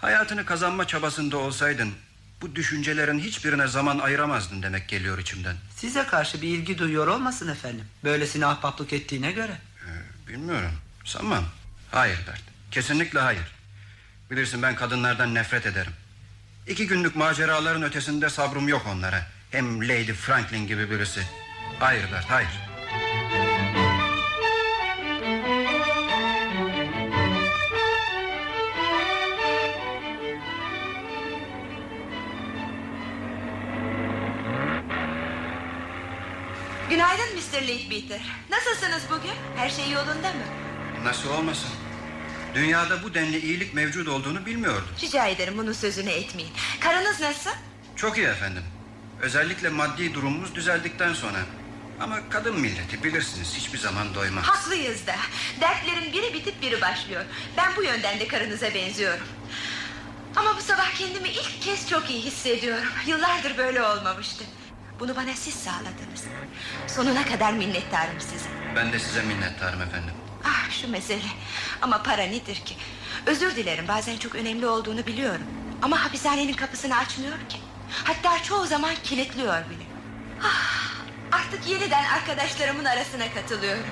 hayatını 0.00 0.44
kazanma 0.44 0.86
çabasında 0.86 1.36
olsaydın 1.36 1.94
bu 2.42 2.56
düşüncelerin 2.56 3.18
hiçbirine 3.18 3.66
zaman 3.66 3.98
ayıramazdın 3.98 4.62
demek 4.62 4.88
geliyor 4.88 5.18
içimden. 5.18 5.56
Size 5.76 6.06
karşı 6.06 6.42
bir 6.42 6.48
ilgi 6.48 6.78
duyuyor 6.78 7.06
olmasın 7.06 7.48
efendim. 7.48 7.84
Böylesine 8.04 8.46
ahbaplık 8.46 8.92
ettiğine 8.92 9.32
göre. 9.32 9.58
Ee, 9.86 10.28
bilmiyorum. 10.28 10.72
Sanmam. 11.04 11.44
Hayır 11.90 12.18
Bert. 12.26 12.42
Kesinlikle 12.70 13.20
hayır. 13.20 13.52
Bilirsin 14.30 14.62
ben 14.62 14.74
kadınlardan 14.74 15.34
nefret 15.34 15.66
ederim. 15.66 15.92
İki 16.66 16.86
günlük 16.86 17.16
maceraların 17.16 17.82
ötesinde 17.82 18.30
sabrım 18.30 18.68
yok 18.68 18.82
onlara. 18.92 19.26
Hem 19.50 19.80
Lady 19.82 20.12
Franklin 20.12 20.66
gibi 20.66 20.90
birisi. 20.90 21.20
Hayır 21.80 22.12
Bert, 22.12 22.30
hayır. 22.30 22.48
Günaydın 36.90 37.36
Mr. 37.36 37.68
Leadbeater. 37.68 38.20
Nasılsınız 38.50 39.02
bugün? 39.10 39.34
Her 39.56 39.70
şey 39.70 39.90
yolunda 39.90 40.28
mı? 40.32 40.44
Nasıl 41.04 41.30
olmasın? 41.30 41.70
Dünyada 42.54 43.02
bu 43.02 43.14
denli 43.14 43.38
iyilik 43.38 43.74
mevcut 43.74 44.08
olduğunu 44.08 44.46
bilmiyordum. 44.46 44.88
Rica 45.02 45.26
ederim 45.26 45.54
bunun 45.58 45.72
sözünü 45.72 46.10
etmeyin. 46.10 46.52
Karınız 46.80 47.20
nasıl? 47.20 47.50
Çok 47.96 48.18
iyi 48.18 48.26
efendim. 48.26 48.62
Özellikle 49.20 49.68
maddi 49.68 50.14
durumumuz 50.14 50.54
düzeldikten 50.54 51.14
sonra. 51.14 51.38
Ama 52.00 52.18
kadın 52.30 52.60
milleti 52.60 53.04
bilirsiniz 53.04 53.54
hiçbir 53.54 53.78
zaman 53.78 54.14
doymaz. 54.14 54.44
Haklıyız 54.44 55.06
da. 55.06 55.16
Dertlerin 55.60 56.12
biri 56.12 56.34
bitip 56.34 56.62
biri 56.62 56.80
başlıyor. 56.80 57.24
Ben 57.56 57.76
bu 57.76 57.82
yönden 57.82 58.20
de 58.20 58.28
karınıza 58.28 58.74
benziyorum. 58.74 59.26
Ama 60.36 60.56
bu 60.56 60.60
sabah 60.60 60.90
kendimi 60.94 61.28
ilk 61.28 61.62
kez 61.62 61.88
çok 61.88 62.10
iyi 62.10 62.22
hissediyorum. 62.22 62.92
Yıllardır 63.06 63.58
böyle 63.58 63.82
olmamıştı. 63.82 64.44
Bunu 65.00 65.16
bana 65.16 65.32
siz 65.34 65.54
sağladınız. 65.54 66.24
Sonuna 66.86 67.24
kadar 67.24 67.52
minnettarım 67.52 68.20
size. 68.20 68.48
Ben 68.76 68.92
de 68.92 68.98
size 68.98 69.22
minnettarım 69.22 69.82
efendim. 69.82 70.14
Ah 70.44 70.70
şu 70.70 70.90
mesele. 70.90 71.22
Ama 71.82 72.02
para 72.02 72.22
nedir 72.22 72.54
ki? 72.54 72.76
Özür 73.26 73.56
dilerim 73.56 73.88
bazen 73.88 74.16
çok 74.16 74.34
önemli 74.34 74.66
olduğunu 74.66 75.06
biliyorum. 75.06 75.46
Ama 75.82 76.04
hapishanenin 76.04 76.52
kapısını 76.52 76.96
açmıyor 76.96 77.38
ki. 77.48 77.58
Hatta 78.04 78.42
çoğu 78.42 78.66
zaman 78.66 78.94
kilitliyor 79.04 79.54
bile. 79.70 79.84
Ah, 80.42 80.92
artık 81.32 81.68
yeniden 81.68 82.04
arkadaşlarımın 82.04 82.84
arasına 82.84 83.34
katılıyorum. 83.34 83.84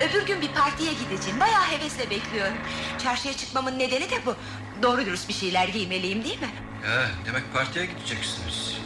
Öbür 0.00 0.26
gün 0.26 0.40
bir 0.40 0.48
partiye 0.48 0.92
gideceğim. 0.92 1.40
Bayağı 1.40 1.64
hevesle 1.64 2.10
bekliyorum. 2.10 2.56
Çarşıya 3.04 3.36
çıkmamın 3.36 3.78
nedeni 3.78 4.10
de 4.10 4.26
bu. 4.26 4.36
Doğru 4.82 5.06
dürüst 5.06 5.28
bir 5.28 5.34
şeyler 5.34 5.68
giymeliyim 5.68 6.24
değil 6.24 6.40
mi? 6.40 6.50
Ya, 6.86 7.06
demek 7.26 7.54
partiye 7.54 7.86
gideceksiniz. 7.86 8.76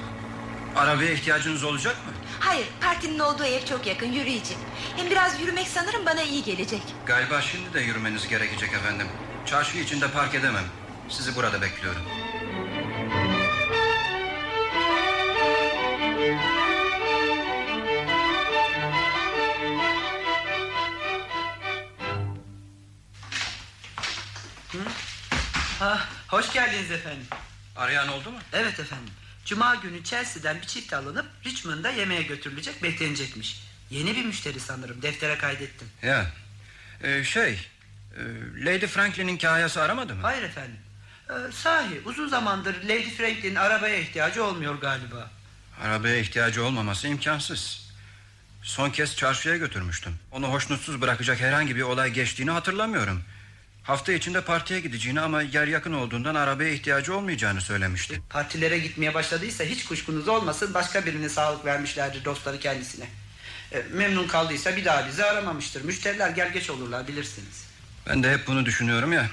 Arabaya 0.77 1.13
ihtiyacınız 1.13 1.65
olacak 1.65 1.97
mı? 2.07 2.13
Hayır, 2.41 2.67
partinin 2.81 3.19
olduğu 3.19 3.45
ev 3.45 3.65
çok 3.65 3.87
yakın, 3.87 4.13
yürüyeceğim. 4.13 4.63
Hem 4.97 5.11
biraz 5.11 5.41
yürümek 5.41 5.69
sanırım 5.69 6.07
bana 6.07 6.23
iyi 6.23 6.45
gelecek. 6.45 6.83
Galiba 7.07 7.41
şimdi 7.41 7.75
de 7.75 7.81
yürümeniz 7.81 8.29
gerekecek 8.29 8.73
efendim. 8.73 9.07
Çarşı 9.47 9.79
içinde 9.79 10.11
park 10.11 10.35
edemem. 10.35 10.65
Sizi 11.09 11.37
burada 11.37 11.63
bekliyorum. 11.63 12.03
Ha, 25.79 26.01
hoş 26.29 26.53
geldiniz 26.53 26.91
efendim. 26.91 27.27
Arayan 27.77 28.09
oldu 28.09 28.31
mu? 28.31 28.39
Evet 28.53 28.81
efendim. 28.81 29.15
Cuma 29.49 29.75
günü 29.75 30.05
Chelsea'den 30.05 30.57
bir 30.61 30.67
çift 30.67 30.93
alınıp 30.93 31.27
Richmond'a 31.47 31.91
yemeğe 31.91 32.23
götürülecek 32.23 32.83
beklenecekmiş. 32.83 33.63
Yeni 33.91 34.17
bir 34.17 34.25
müşteri 34.25 34.61
sanırım. 34.61 35.03
Deftere 35.03 35.39
kaydettim. 35.39 35.89
Ya. 36.03 36.27
Ee, 37.03 37.25
şey. 37.25 37.53
e, 37.53 38.21
Lady 38.65 38.87
Franklin'in 38.87 39.37
kayası 39.37 39.83
aramadı 39.83 40.15
mı? 40.15 40.23
Hayır 40.23 40.43
efendim. 40.43 40.77
Ee, 41.31 41.33
sahi 41.53 42.01
uzun 42.05 42.29
zamandır 42.29 42.83
Lady 42.85 43.11
Franklin'in 43.11 43.55
arabaya 43.55 43.99
ihtiyacı 43.99 44.45
olmuyor 44.45 44.75
galiba. 44.75 45.31
Arabaya 45.83 46.17
ihtiyacı 46.17 46.65
olmaması 46.65 47.09
imkansız. 47.09 47.89
Son 48.63 48.91
kez 48.91 49.17
çarşıya 49.17 49.57
götürmüştüm. 49.57 50.15
Onu 50.33 50.47
hoşnutsuz 50.53 51.01
bırakacak 51.01 51.41
herhangi 51.41 51.77
bir 51.77 51.83
olay 51.83 52.11
geçtiğini 52.11 52.51
hatırlamıyorum. 52.51 53.23
Hafta 53.89 54.13
içinde 54.13 54.41
partiye 54.41 54.81
gideceğini 54.81 55.21
ama 55.21 55.43
yer 55.43 55.67
yakın 55.67 55.93
olduğundan 55.93 56.35
arabaya 56.35 56.71
ihtiyacı 56.71 57.17
olmayacağını 57.17 57.61
söylemişti. 57.61 58.23
Partilere 58.31 58.79
gitmeye 58.79 59.15
başladıysa 59.15 59.65
hiç 59.65 59.85
kuşkunuz 59.85 60.29
olmasın 60.29 60.75
başka 60.75 61.07
birine 61.07 61.29
sağlık 61.29 61.65
vermişlerdir 61.65 62.25
dostları 62.25 62.61
kendisine. 62.61 63.05
Ee, 63.73 63.83
memnun 63.93 64.29
kaldıysa 64.29 64.77
bir 64.77 64.85
daha 64.85 65.07
bizi 65.09 65.25
aramamıştır. 65.25 65.85
Müşteriler 65.85 66.31
gel 66.31 66.53
geç 66.53 66.71
olurlar 66.71 67.09
bilirsiniz. 67.09 67.65
Ben 68.07 68.23
de 68.23 68.33
hep 68.33 68.47
bunu 68.47 68.67
düşünüyorum 68.67 69.13
ya. 69.13 69.27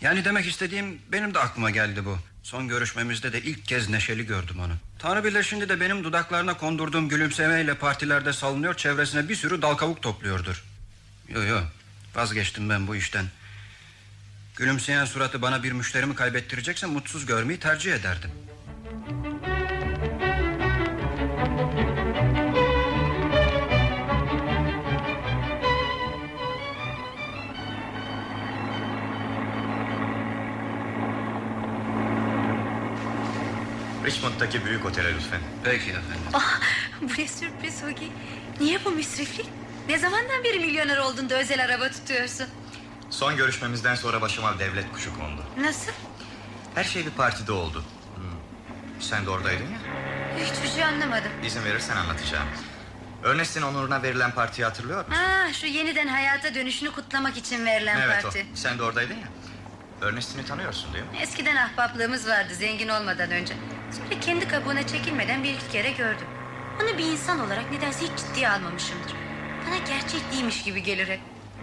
Yani 0.00 0.24
demek 0.24 0.46
istediğim 0.46 0.98
benim 1.12 1.34
de 1.34 1.38
aklıma 1.38 1.70
geldi 1.70 2.04
bu. 2.04 2.18
Son 2.42 2.68
görüşmemizde 2.68 3.32
de 3.32 3.42
ilk 3.42 3.64
kez 3.64 3.88
neşeli 3.88 4.26
gördüm 4.26 4.56
onu. 4.60 4.72
Tanrı 4.98 5.24
bilir 5.24 5.42
şimdi 5.42 5.68
de 5.68 5.80
benim 5.80 6.04
dudaklarına 6.04 6.56
kondurduğum 6.56 7.08
gülümsemeyle 7.08 7.74
partilerde 7.74 8.32
salınıyor... 8.32 8.74
...çevresine 8.74 9.28
bir 9.28 9.36
sürü 9.36 9.62
dal 9.62 9.74
kavuk 9.74 10.02
topluyordur. 10.02 10.64
Yo 11.28 11.42
yo 11.42 11.60
vazgeçtim 12.14 12.70
ben 12.70 12.86
bu 12.86 12.96
işten. 12.96 13.26
Gülümseyen 14.58 15.04
suratı 15.04 15.42
bana 15.42 15.62
bir 15.62 15.72
müşterimi 15.72 16.14
kaybettirecekse... 16.14 16.86
...mutsuz 16.86 17.26
görmeyi 17.26 17.60
tercih 17.60 17.92
ederdim. 17.92 18.30
Richmond'daki 34.04 34.64
büyük 34.64 34.86
otele 34.86 35.14
lütfen. 35.14 35.40
Peki 35.64 35.90
efendim. 35.90 36.02
Ah, 36.32 36.60
bu 37.02 37.22
ne 37.22 37.28
sürpriz 37.28 37.82
Hugi. 37.82 38.12
Niye 38.60 38.84
bu 38.84 38.90
müsriflik? 38.90 39.46
Ne 39.88 39.98
zamandan 39.98 40.44
beri 40.44 40.58
milyoner 40.58 40.98
oldun 40.98 41.30
da 41.30 41.34
özel 41.40 41.64
araba 41.64 41.90
tutuyorsun? 41.90 42.46
Son 43.10 43.36
görüşmemizden 43.36 43.94
sonra 43.94 44.20
başıma 44.20 44.58
devlet 44.58 44.92
kuşu 44.92 45.18
kondu. 45.18 45.42
Nasıl? 45.60 45.92
Her 46.74 46.84
şey 46.84 47.06
bir 47.06 47.10
partide 47.10 47.52
oldu. 47.52 47.84
Hmm. 48.16 49.00
Sen 49.00 49.26
de 49.26 49.30
oradaydın 49.30 49.64
ya. 49.64 49.78
Hiçbir 50.44 50.68
şey 50.68 50.84
anlamadım. 50.84 51.30
İzin 51.44 51.64
verirsen 51.64 51.96
anlatacağım. 51.96 52.48
Ernest'in 53.24 53.62
onuruna 53.62 54.02
verilen 54.02 54.30
partiyi 54.30 54.64
hatırlıyor 54.64 55.06
musun? 55.08 55.22
Ah, 55.26 55.52
şu 55.52 55.66
yeniden 55.66 56.06
hayata 56.08 56.54
dönüşünü 56.54 56.90
kutlamak 56.92 57.36
için 57.36 57.66
verilen 57.66 58.00
evet 58.00 58.22
parti. 58.22 58.46
o. 58.52 58.56
Sen 58.56 58.78
de 58.78 58.82
oradaydın 58.82 59.14
ya. 59.14 59.28
Ernest'ini 60.08 60.44
tanıyorsun 60.44 60.92
değil 60.94 61.04
mi? 61.04 61.10
Eskiden 61.22 61.56
ahbaplığımız 61.56 62.28
vardı 62.28 62.54
zengin 62.54 62.88
olmadan 62.88 63.30
önce. 63.30 63.54
Sonra 63.92 64.20
kendi 64.20 64.48
kabuğuna 64.48 64.86
çekilmeden 64.86 65.44
bir 65.44 65.54
iki 65.54 65.68
kere 65.68 65.90
gördüm. 65.90 66.26
Onu 66.82 66.98
bir 66.98 67.04
insan 67.04 67.40
olarak 67.40 67.70
nedense 67.70 68.00
hiç 68.00 68.10
ciddiye 68.18 68.50
almamışımdır. 68.50 69.12
Bana 69.66 69.76
gerçek 69.78 70.32
değilmiş 70.32 70.62
gibi 70.62 70.82
gelir 70.82 71.08
hep. 71.08 71.20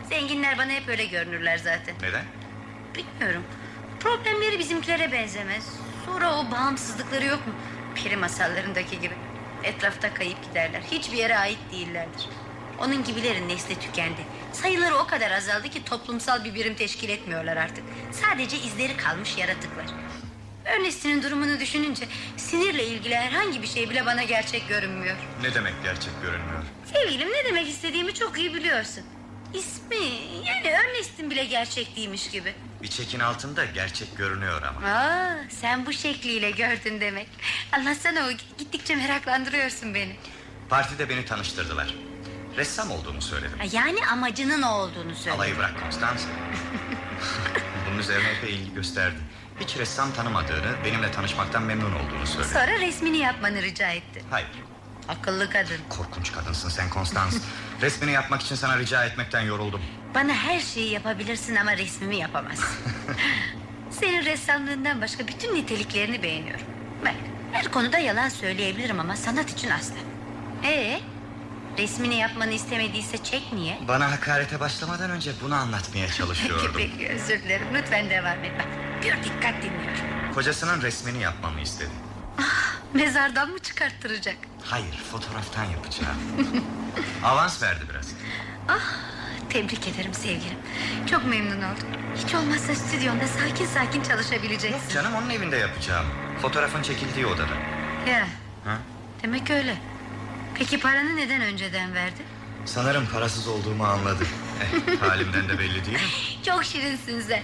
Zenginler 0.09 0.57
bana 0.57 0.71
hep 0.71 0.87
öyle 0.89 1.05
görünürler 1.05 1.57
zaten. 1.57 1.95
Neden? 2.01 2.25
Bilmiyorum. 2.95 3.43
Problemleri 3.99 4.59
bizimkilere 4.59 5.11
benzemez. 5.11 5.69
Sonra 6.05 6.39
o 6.39 6.51
bağımsızlıkları 6.51 7.25
yok 7.25 7.47
mu? 7.47 7.53
Peri 7.95 8.17
masallarındaki 8.17 8.99
gibi. 9.01 9.13
Etrafta 9.63 10.13
kayıp 10.13 10.43
giderler. 10.43 10.81
Hiçbir 10.91 11.17
yere 11.17 11.37
ait 11.37 11.57
değillerdir. 11.71 12.29
Onun 12.79 13.03
gibilerin 13.03 13.49
nesli 13.49 13.79
tükendi. 13.79 14.21
Sayıları 14.53 14.95
o 14.95 15.07
kadar 15.07 15.31
azaldı 15.31 15.69
ki 15.69 15.83
toplumsal 15.83 16.43
bir 16.43 16.53
birim 16.55 16.75
teşkil 16.75 17.09
etmiyorlar 17.09 17.57
artık. 17.57 17.83
Sadece 18.11 18.57
izleri 18.57 18.97
kalmış 18.97 19.37
yaratıklar. 19.37 19.85
Ernest'in 20.65 21.23
durumunu 21.23 21.59
düşününce 21.59 22.05
sinirle 22.37 22.85
ilgili 22.87 23.15
herhangi 23.15 23.61
bir 23.61 23.67
şey 23.67 23.89
bile 23.89 24.05
bana 24.05 24.23
gerçek 24.23 24.67
görünmüyor. 24.69 25.15
Ne 25.41 25.53
demek 25.53 25.73
gerçek 25.83 26.21
görünmüyor? 26.21 26.63
Sevgilim 26.93 27.29
ne 27.29 27.45
demek 27.45 27.67
istediğimi 27.69 28.13
çok 28.13 28.37
iyi 28.39 28.53
biliyorsun. 28.53 29.03
İsmi 29.57 30.05
yani 30.47 30.67
Ernest'in 30.67 31.29
bile 31.31 31.45
gerçek 31.45 31.95
değilmiş 31.95 32.29
gibi. 32.29 32.53
Bir 32.81 32.87
çekin 32.87 33.19
altında 33.19 33.65
gerçek 33.65 34.17
görünüyor 34.17 34.61
ama. 34.63 34.87
Aa, 34.87 35.37
sen 35.49 35.85
bu 35.85 35.93
şekliyle 35.93 36.51
gördün 36.51 37.01
demek. 37.01 37.27
Anlatsana 37.71 38.19
o 38.27 38.31
gittikçe 38.57 38.95
meraklandırıyorsun 38.95 39.93
beni. 39.93 40.15
Partide 40.69 41.09
beni 41.09 41.25
tanıştırdılar. 41.25 41.95
Ressam 42.57 42.91
olduğumu 42.91 43.21
söyledim. 43.21 43.57
Yani 43.71 44.05
amacının 44.11 44.61
o 44.61 44.71
olduğunu 44.71 45.15
söyle. 45.15 45.35
Alayı 45.35 45.57
bırak 45.57 45.81
Konstans. 45.81 46.23
Bunun 47.89 47.97
üzerine 47.99 48.29
epey 48.29 48.55
ilgi 48.55 48.73
gösterdi. 48.73 49.17
Hiç 49.59 49.77
ressam 49.77 50.13
tanımadığını, 50.13 50.75
benimle 50.85 51.11
tanışmaktan 51.11 51.63
memnun 51.63 51.91
olduğunu 51.91 52.27
söyledi. 52.27 52.53
Sonra 52.53 52.79
resmini 52.79 53.17
yapmanı 53.17 53.61
rica 53.61 53.91
etti. 53.91 54.23
Hayır, 54.29 54.47
Akıllı 55.07 55.49
kadın. 55.49 55.77
korkunç 55.89 56.31
kadınsın 56.31 56.69
sen 56.69 56.89
Konstans. 56.89 57.37
Resmini 57.81 58.11
yapmak 58.11 58.41
için 58.41 58.55
sana 58.55 58.79
rica 58.79 59.05
etmekten 59.05 59.41
yoruldum. 59.41 59.81
Bana 60.15 60.33
her 60.33 60.59
şeyi 60.59 60.91
yapabilirsin 60.91 61.55
ama 61.55 61.77
resmimi 61.77 62.15
yapamazsın. 62.15 62.77
Senin 63.91 64.25
ressamlığından 64.25 65.01
başka 65.01 65.27
bütün 65.27 65.55
niteliklerini 65.55 66.23
beğeniyorum. 66.23 66.65
Bak 67.05 67.13
her 67.51 67.71
konuda 67.71 67.97
yalan 67.97 68.29
söyleyebilirim 68.29 68.99
ama 68.99 69.15
sanat 69.15 69.49
için 69.49 69.69
asla. 69.69 69.95
Ee, 70.63 70.99
resmini 71.77 72.15
yapmanı 72.15 72.51
istemediyse 72.53 73.17
çek 73.23 73.53
niye? 73.53 73.79
Bana 73.87 74.11
hakarete 74.11 74.59
başlamadan 74.59 75.09
önce 75.11 75.31
bunu 75.41 75.55
anlatmaya 75.55 76.05
Peki 76.07 76.17
çalışıyordum. 76.17 76.71
peki 76.77 77.07
özür 77.09 77.43
dilerim 77.43 77.67
lütfen 77.73 78.09
devam 78.09 78.43
et. 78.43 78.51
Bak 78.59 78.67
bir 79.03 79.23
dikkat 79.23 79.55
dinliyorum. 79.63 80.33
Kocasının 80.33 80.81
resmini 80.81 81.21
yapmamı 81.21 81.61
istedi. 81.61 81.89
Mezardan 82.95 83.49
mı 83.49 83.59
çıkarttıracak? 83.59 84.35
Hayır, 84.63 84.95
fotoğraftan 85.11 85.63
yapacağım. 85.63 86.17
Avans 87.23 87.63
verdi 87.63 87.85
biraz. 87.89 88.07
Tebrik 89.49 89.87
ederim 89.87 90.13
sevgilim. 90.13 90.57
Çok 91.11 91.25
memnun 91.25 91.57
oldum. 91.57 91.87
Hiç 92.15 92.35
olmazsa 92.35 92.75
stüdyonda 92.75 93.27
sakin 93.27 93.65
sakin 93.65 94.03
çalışabileceksin. 94.03 94.71
Yok 94.79 94.89
canım 94.93 95.15
onun 95.15 95.29
evinde 95.29 95.57
yapacağım. 95.57 96.05
Fotoğrafın 96.41 96.81
çekildiği 96.81 97.25
odada. 97.25 97.53
Ya 98.09 98.27
Ha? 98.65 98.77
demek 99.23 99.49
öyle. 99.49 99.77
Peki 100.55 100.79
paranı 100.79 101.15
neden 101.15 101.41
önceden 101.41 101.93
verdi? 101.93 102.21
Sanırım 102.65 103.07
parasız 103.13 103.47
olduğumu 103.47 103.83
anladı. 103.85 104.23
Eh, 104.63 105.01
halimden 105.01 105.49
de 105.49 105.59
belli 105.59 105.85
değil 105.85 105.97
mi? 105.97 106.03
Çok 106.45 106.65
şirinsin 106.65 107.21
sen. 107.21 107.43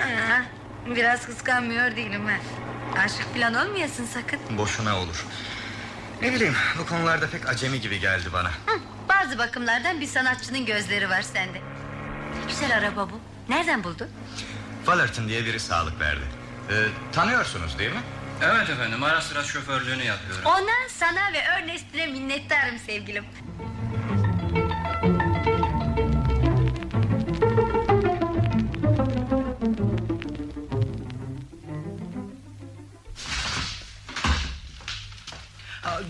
Aa, 0.00 0.42
Biraz 0.86 1.26
kıskanmıyor 1.26 1.96
değilim 1.96 2.22
ben. 2.28 2.40
Aşık 2.98 3.34
falan 3.34 3.54
olmayasın 3.54 4.06
sakın. 4.06 4.40
Boşuna 4.58 4.98
olur. 4.98 5.26
Ne 6.22 6.32
bileyim 6.34 6.54
bu 6.78 6.86
konularda 6.86 7.30
pek 7.30 7.48
acemi 7.48 7.80
gibi 7.80 8.00
geldi 8.00 8.28
bana. 8.32 8.48
Hı, 8.48 8.80
bazı 9.08 9.38
bakımlardan 9.38 10.00
bir 10.00 10.06
sanatçının 10.06 10.66
gözleri 10.66 11.10
var 11.10 11.22
sende. 11.22 11.58
Ne 11.58 12.48
güzel 12.48 12.76
araba 12.78 13.10
bu. 13.10 13.20
Nereden 13.48 13.84
buldun? 13.84 14.08
Fullerton 14.86 15.28
diye 15.28 15.44
biri 15.44 15.60
sağlık 15.60 16.00
verdi. 16.00 16.24
Ee, 16.70 16.74
tanıyorsunuz 17.12 17.78
değil 17.78 17.90
mi? 17.90 18.00
Evet 18.42 18.70
efendim 18.70 19.02
ara 19.02 19.20
sıra 19.20 19.44
şoförlüğünü 19.44 20.02
yapıyorum. 20.04 20.44
Ona, 20.44 20.88
sana 20.88 21.32
ve 21.32 21.38
Ernest'ine 21.38 22.06
minnettarım 22.06 22.78
sevgilim. 22.78 23.24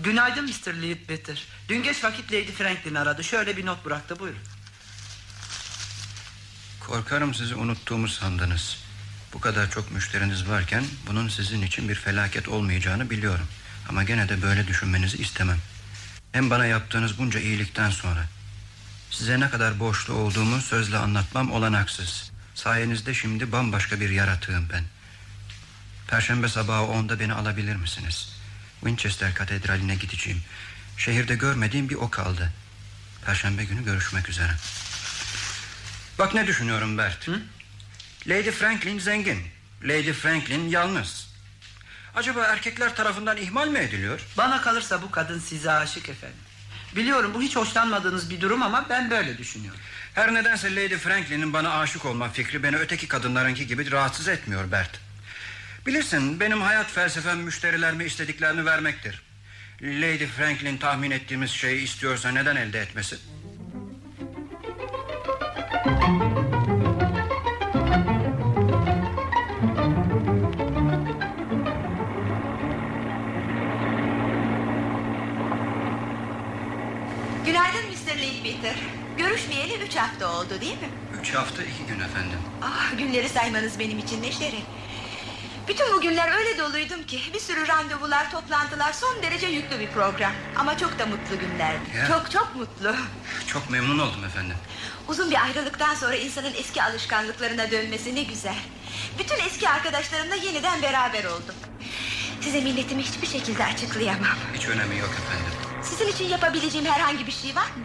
Günaydın 0.03 0.45
Mr. 0.45 0.73
Leadbetter. 0.81 1.43
Dün 1.69 1.83
geç 1.83 2.03
vakit 2.03 2.31
Lady 2.33 2.51
Franklin 2.51 2.95
aradı. 2.95 3.23
Şöyle 3.23 3.57
bir 3.57 3.65
not 3.65 3.85
bıraktı 3.85 4.19
buyurun. 4.19 4.39
Korkarım 6.79 7.33
sizi 7.33 7.55
unuttuğumu 7.55 8.07
sandınız. 8.07 8.77
Bu 9.33 9.39
kadar 9.39 9.71
çok 9.71 9.91
müşteriniz 9.91 10.49
varken 10.49 10.83
bunun 11.07 11.27
sizin 11.27 11.61
için 11.61 11.89
bir 11.89 11.95
felaket 11.95 12.47
olmayacağını 12.47 13.09
biliyorum. 13.09 13.47
Ama 13.89 14.03
gene 14.03 14.29
de 14.29 14.41
böyle 14.41 14.67
düşünmenizi 14.67 15.17
istemem. 15.17 15.57
Hem 16.31 16.49
bana 16.49 16.65
yaptığınız 16.65 17.17
bunca 17.17 17.39
iyilikten 17.39 17.89
sonra. 17.89 18.25
Size 19.11 19.39
ne 19.39 19.49
kadar 19.49 19.79
borçlu 19.79 20.13
olduğumu 20.13 20.61
sözle 20.61 20.97
anlatmam 20.97 21.51
olanaksız. 21.51 22.31
Sayenizde 22.55 23.13
şimdi 23.13 23.51
bambaşka 23.51 23.99
bir 23.99 24.09
yaratığım 24.09 24.69
ben. 24.73 24.83
Perşembe 26.07 26.47
sabahı 26.47 26.83
onda 26.83 27.19
beni 27.19 27.33
alabilir 27.33 27.75
misiniz? 27.75 28.32
Winchester 28.83 29.33
Katedrali'ne 29.33 29.95
gideceğim. 29.95 30.41
Şehirde 30.97 31.35
görmediğim 31.35 31.89
bir 31.89 31.95
o 31.95 32.09
kaldı. 32.09 32.51
Perşembe 33.25 33.63
günü 33.63 33.85
görüşmek 33.85 34.29
üzere. 34.29 34.51
Bak 36.19 36.33
ne 36.33 36.47
düşünüyorum 36.47 36.97
Bert. 36.97 37.29
Lady 38.27 38.51
Franklin 38.51 38.99
zengin. 38.99 39.39
Lady 39.83 40.13
Franklin 40.13 40.69
yalnız. 40.69 41.33
Acaba 42.15 42.45
erkekler 42.45 42.95
tarafından 42.95 43.37
ihmal 43.37 43.67
mi 43.67 43.79
ediliyor? 43.79 44.19
Bana 44.37 44.61
kalırsa 44.61 45.01
bu 45.01 45.11
kadın 45.11 45.39
size 45.39 45.71
aşık 45.71 46.09
efendim. 46.09 46.37
Biliyorum 46.95 47.33
bu 47.33 47.41
hiç 47.41 47.55
hoşlanmadığınız 47.55 48.29
bir 48.29 48.41
durum 48.41 48.61
ama 48.61 48.85
ben 48.89 49.09
böyle 49.09 49.37
düşünüyorum. 49.37 49.79
Her 50.13 50.33
nedense 50.33 50.75
Lady 50.75 50.97
Franklin'in 50.97 51.53
bana 51.53 51.79
aşık 51.79 52.05
olma 52.05 52.29
fikri 52.29 52.63
beni 52.63 52.75
öteki 52.75 53.07
kadınlarınki 53.07 53.67
gibi 53.67 53.91
rahatsız 53.91 54.27
etmiyor 54.27 54.71
Bert. 54.71 54.99
Bilirsin 55.85 56.39
benim 56.39 56.61
hayat 56.61 56.91
felsefem 56.91 57.39
müşterilerime 57.39 58.05
istediklerini 58.05 58.65
vermektir. 58.65 59.23
Lady 59.81 60.25
Franklin 60.25 60.77
tahmin 60.77 61.11
ettiğimiz 61.11 61.51
şeyi 61.51 61.83
istiyorsa 61.83 62.31
neden 62.31 62.55
elde 62.55 62.79
etmesin? 62.81 63.19
Günaydın 77.45 77.81
Mr. 77.89 78.17
Leadbeater. 78.17 78.75
Görüşmeyeli 79.17 79.83
üç 79.83 79.95
hafta 79.95 80.31
oldu 80.37 80.61
değil 80.61 80.73
mi? 80.81 80.89
Üç 81.21 81.33
hafta 81.33 81.63
iki 81.63 81.85
gün 81.87 81.99
efendim. 81.99 82.39
Ah 82.61 82.97
günleri 82.97 83.29
saymanız 83.29 83.79
benim 83.79 83.99
için 83.99 84.21
ne 84.21 84.31
şeref. 84.31 84.63
Bütün 85.67 85.93
bu 85.93 86.01
günler 86.01 86.37
öyle 86.37 86.57
doluydum 86.57 87.03
ki 87.03 87.19
bir 87.33 87.39
sürü 87.39 87.67
randevular, 87.67 88.31
toplantılar, 88.31 88.93
son 88.93 89.23
derece 89.23 89.47
yüklü 89.47 89.79
bir 89.79 89.87
program. 89.87 90.31
Ama 90.55 90.77
çok 90.77 90.99
da 90.99 91.05
mutlu 91.05 91.39
günlerdi. 91.39 91.97
Ya. 91.97 92.07
Çok 92.07 92.31
çok 92.31 92.55
mutlu. 92.55 92.95
Çok 93.47 93.69
memnun 93.69 93.99
oldum 93.99 94.25
efendim. 94.25 94.55
Uzun 95.07 95.31
bir 95.31 95.43
ayrılıktan 95.43 95.95
sonra 95.95 96.15
insanın 96.15 96.53
eski 96.53 96.83
alışkanlıklarına 96.83 97.71
dönmesi 97.71 98.15
ne 98.15 98.23
güzel. 98.23 98.55
Bütün 99.19 99.37
eski 99.45 99.69
arkadaşlarımla 99.69 100.35
yeniden 100.35 100.81
beraber 100.81 101.23
oldum. 101.23 101.55
Size 102.41 102.61
minnetimi 102.61 103.03
hiçbir 103.03 103.27
şekilde 103.27 103.65
açıklayamam. 103.65 104.37
Hiç 104.53 104.67
önemi 104.67 104.97
yok 104.97 105.09
efendim. 105.09 105.53
Sizin 105.83 106.07
için 106.07 106.25
yapabileceğim 106.25 106.87
herhangi 106.87 107.27
bir 107.27 107.31
şey 107.31 107.55
var 107.55 107.65
mı? 107.65 107.83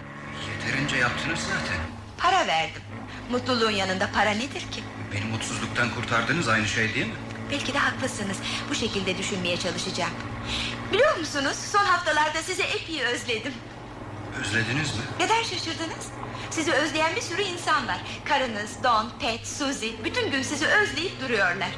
Yeterince 0.50 0.96
yaptınız 0.96 1.38
zaten. 1.40 1.78
Para 2.18 2.46
verdim. 2.46 2.82
Mutluluğun 3.30 3.70
yanında 3.70 4.10
para 4.14 4.30
nedir 4.30 4.60
ki? 4.60 4.84
Beni 5.12 5.24
mutsuzluktan 5.24 5.90
kurtardınız 5.94 6.48
aynı 6.48 6.68
şey 6.68 6.94
değil 6.94 7.06
mi? 7.06 7.14
Belki 7.50 7.74
de 7.74 7.78
haklısınız. 7.78 8.36
Bu 8.70 8.74
şekilde 8.74 9.18
düşünmeye 9.18 9.56
çalışacağım. 9.56 10.12
Biliyor 10.92 11.16
musunuz 11.18 11.56
son 11.72 11.84
haftalarda 11.84 12.42
sizi 12.42 12.62
epey 12.62 13.02
özledim. 13.04 13.52
Özlediniz 14.40 14.94
mi? 14.94 15.00
Neden 15.20 15.42
şaşırdınız? 15.42 16.06
Sizi 16.50 16.72
özleyen 16.72 17.16
bir 17.16 17.20
sürü 17.20 17.42
insan 17.42 17.88
var. 17.88 17.98
Karınız, 18.24 18.70
Don, 18.84 19.10
Pet, 19.20 19.46
Suzy 19.48 19.88
bütün 20.04 20.30
gün 20.30 20.42
sizi 20.42 20.66
özleyip 20.66 21.20
duruyorlar. 21.20 21.68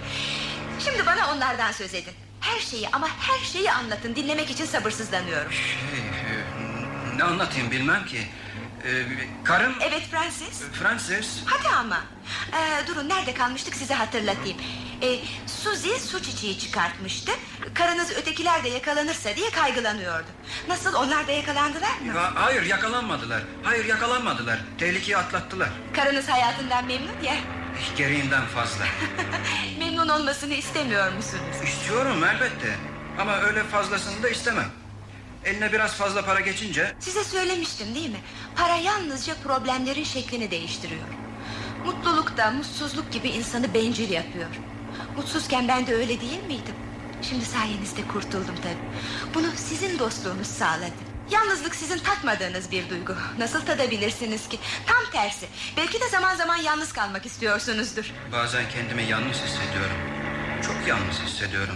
Şimdi 0.84 1.06
bana 1.06 1.32
onlardan 1.32 1.72
söz 1.72 1.94
edin. 1.94 2.12
Her 2.40 2.60
şeyi 2.60 2.88
ama 2.88 3.08
her 3.20 3.44
şeyi 3.44 3.72
anlatın. 3.72 4.16
Dinlemek 4.16 4.50
için 4.50 4.64
sabırsızlanıyorum. 4.64 5.52
Şey, 5.52 5.98
e, 5.98 7.18
ne 7.18 7.24
anlatayım 7.24 7.70
bilmem 7.70 8.06
ki. 8.06 8.18
Ee, 8.84 9.02
karım 9.44 9.74
Evet 9.80 10.02
Francis. 10.10 10.60
Frances. 10.72 11.26
Hadi 11.46 11.68
ama. 11.68 12.00
Ee, 12.52 12.86
durun 12.86 13.08
nerede 13.08 13.34
kalmıştık 13.34 13.74
size 13.74 13.94
hatırlatayım. 13.94 14.58
Ee, 15.02 15.18
Suzy 15.46 15.88
su 15.98 16.22
çiçeği 16.22 16.58
çıkartmıştı. 16.58 17.32
Karınız 17.74 18.10
ötekiler 18.10 18.64
de 18.64 18.68
yakalanırsa 18.68 19.36
diye 19.36 19.50
kaygılanıyordu. 19.50 20.26
Nasıl 20.68 20.94
onlar 20.94 21.26
da 21.26 21.32
yakalandılar 21.32 21.98
mı? 22.06 22.12
Ha- 22.12 22.32
hayır 22.34 22.62
yakalanmadılar. 22.62 23.42
Hayır 23.62 23.84
yakalanmadılar. 23.84 24.58
Tehlikeyi 24.78 25.16
atlattılar. 25.16 25.68
Karınız 25.96 26.28
hayatından 26.28 26.84
memnun 26.86 27.22
ya. 27.22 27.34
Gereğinden 27.96 28.46
fazla. 28.46 28.84
Memnun 29.78 30.08
olmasını 30.08 30.54
istemiyor 30.54 31.12
musunuz? 31.12 31.56
İstiyorum 31.64 32.24
elbette. 32.24 32.76
Ama 33.18 33.36
öyle 33.40 33.64
fazlasını 33.64 34.22
da 34.22 34.28
istemem. 34.28 34.68
Eline 35.44 35.72
biraz 35.72 35.94
fazla 35.94 36.24
para 36.24 36.40
geçince 36.40 36.94
Size 37.00 37.24
söylemiştim 37.24 37.94
değil 37.94 38.10
mi? 38.10 38.20
Para 38.56 38.76
yalnızca 38.76 39.34
problemlerin 39.34 40.04
şeklini 40.04 40.50
değiştiriyor. 40.50 41.08
Mutluluk 41.84 42.36
da 42.36 42.50
mutsuzluk 42.50 43.12
gibi 43.12 43.28
insanı 43.28 43.74
bencil 43.74 44.10
yapıyor. 44.10 44.48
Mutsuzken 45.16 45.68
ben 45.68 45.86
de 45.86 45.94
öyle 45.94 46.20
değil 46.20 46.42
miydim? 46.46 46.74
Şimdi 47.22 47.44
sayenizde 47.44 48.06
kurtuldum 48.06 48.54
tabii. 48.62 49.34
Bunu 49.34 49.46
sizin 49.56 49.98
dostluğunuz 49.98 50.46
sağladı. 50.46 51.10
Yalnızlık 51.30 51.74
sizin 51.74 51.98
tatmadığınız 51.98 52.70
bir 52.70 52.88
duygu. 52.90 53.14
Nasıl 53.38 53.60
tadabilirsiniz 53.60 54.48
ki? 54.48 54.58
Tam 54.86 55.12
tersi. 55.12 55.46
Belki 55.76 56.00
de 56.00 56.08
zaman 56.08 56.36
zaman 56.36 56.56
yalnız 56.56 56.92
kalmak 56.92 57.26
istiyorsunuzdur. 57.26 58.12
bazen 58.32 58.64
kendimi 58.68 59.02
yalnız 59.02 59.36
hissediyorum. 59.36 59.96
Çok 60.66 60.88
yalnız 60.88 61.20
hissediyorum. 61.26 61.74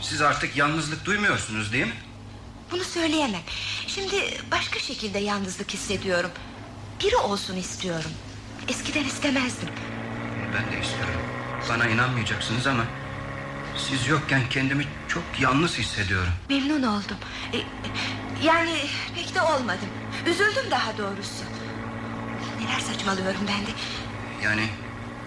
Siz 0.00 0.22
artık 0.22 0.56
yalnızlık 0.56 1.04
duymuyorsunuz 1.04 1.72
değil 1.72 1.86
mi? 1.86 1.92
Bunu 2.70 2.84
söyleyemem. 2.84 3.40
Şimdi 3.86 4.16
başka 4.50 4.78
şekilde 4.80 5.18
yalnızlık 5.18 5.70
hissediyorum. 5.74 6.30
Biri 7.04 7.16
olsun 7.16 7.56
istiyorum. 7.56 8.10
Eskiden 8.68 9.04
istemezdim. 9.04 9.68
Ben 10.54 10.72
de 10.76 10.82
istiyorum. 10.82 11.20
Bana 11.68 11.86
inanmayacaksınız 11.88 12.66
ama 12.66 12.84
siz 13.76 14.08
yokken 14.08 14.42
kendimi 14.50 14.84
çok 15.08 15.22
yalnız 15.40 15.78
hissediyorum. 15.78 16.32
Memnun 16.48 16.82
oldum. 16.82 17.16
E, 17.52 17.56
e, 17.58 17.62
yani 18.42 18.76
pek 19.14 19.34
de 19.34 19.42
olmadım. 19.42 19.88
Üzüldüm 20.26 20.70
daha 20.70 20.98
doğrusu. 20.98 21.44
Neler 22.60 22.80
saçmalıyorum 22.80 23.40
ben 23.48 23.66
de. 23.66 23.70
Yani 24.44 24.68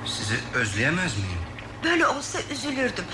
sizi 0.06 0.36
özleyemez 0.54 1.18
miyim? 1.18 1.40
Böyle 1.84 2.08
olsa 2.08 2.40
üzülürdüm. 2.52 3.06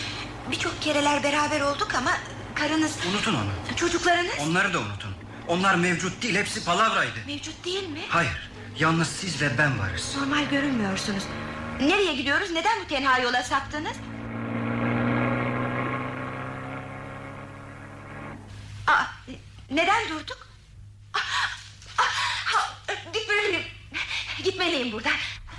Birçok 0.51 0.81
kereler 0.81 1.23
beraber 1.23 1.61
olduk 1.61 1.95
ama 1.95 2.11
karınız... 2.59 2.97
Unutun 3.13 3.33
onu. 3.33 3.75
Çocuklarınız 3.75 4.33
Onları 4.39 4.73
da 4.73 4.79
unutun. 4.79 5.11
Onlar 5.47 5.75
mevcut 5.75 6.21
değil, 6.23 6.35
hepsi 6.35 6.65
palavraydı. 6.65 7.19
mevcut 7.27 7.65
değil 7.65 7.87
mi? 7.89 8.01
Hayır, 8.09 8.49
yalnız 8.79 9.07
siz 9.07 9.41
ve 9.41 9.57
ben 9.57 9.79
varız. 9.79 10.15
Normal 10.17 10.49
görünmüyorsunuz. 10.49 11.23
Nereye 11.81 12.15
gidiyoruz? 12.15 12.51
Neden 12.51 12.79
bu 12.83 12.87
tenha 12.87 13.19
yola 13.19 13.43
saptınız? 13.43 13.97
Aa, 18.87 19.03
neden 19.71 20.09
durduk? 20.09 20.47
Ah, 21.13 21.19
ah, 21.97 22.05
ah, 22.53 23.13
Gitmeliyim. 23.13 23.63
Gitmeliyim 24.43 24.91
buradan. 24.91 25.11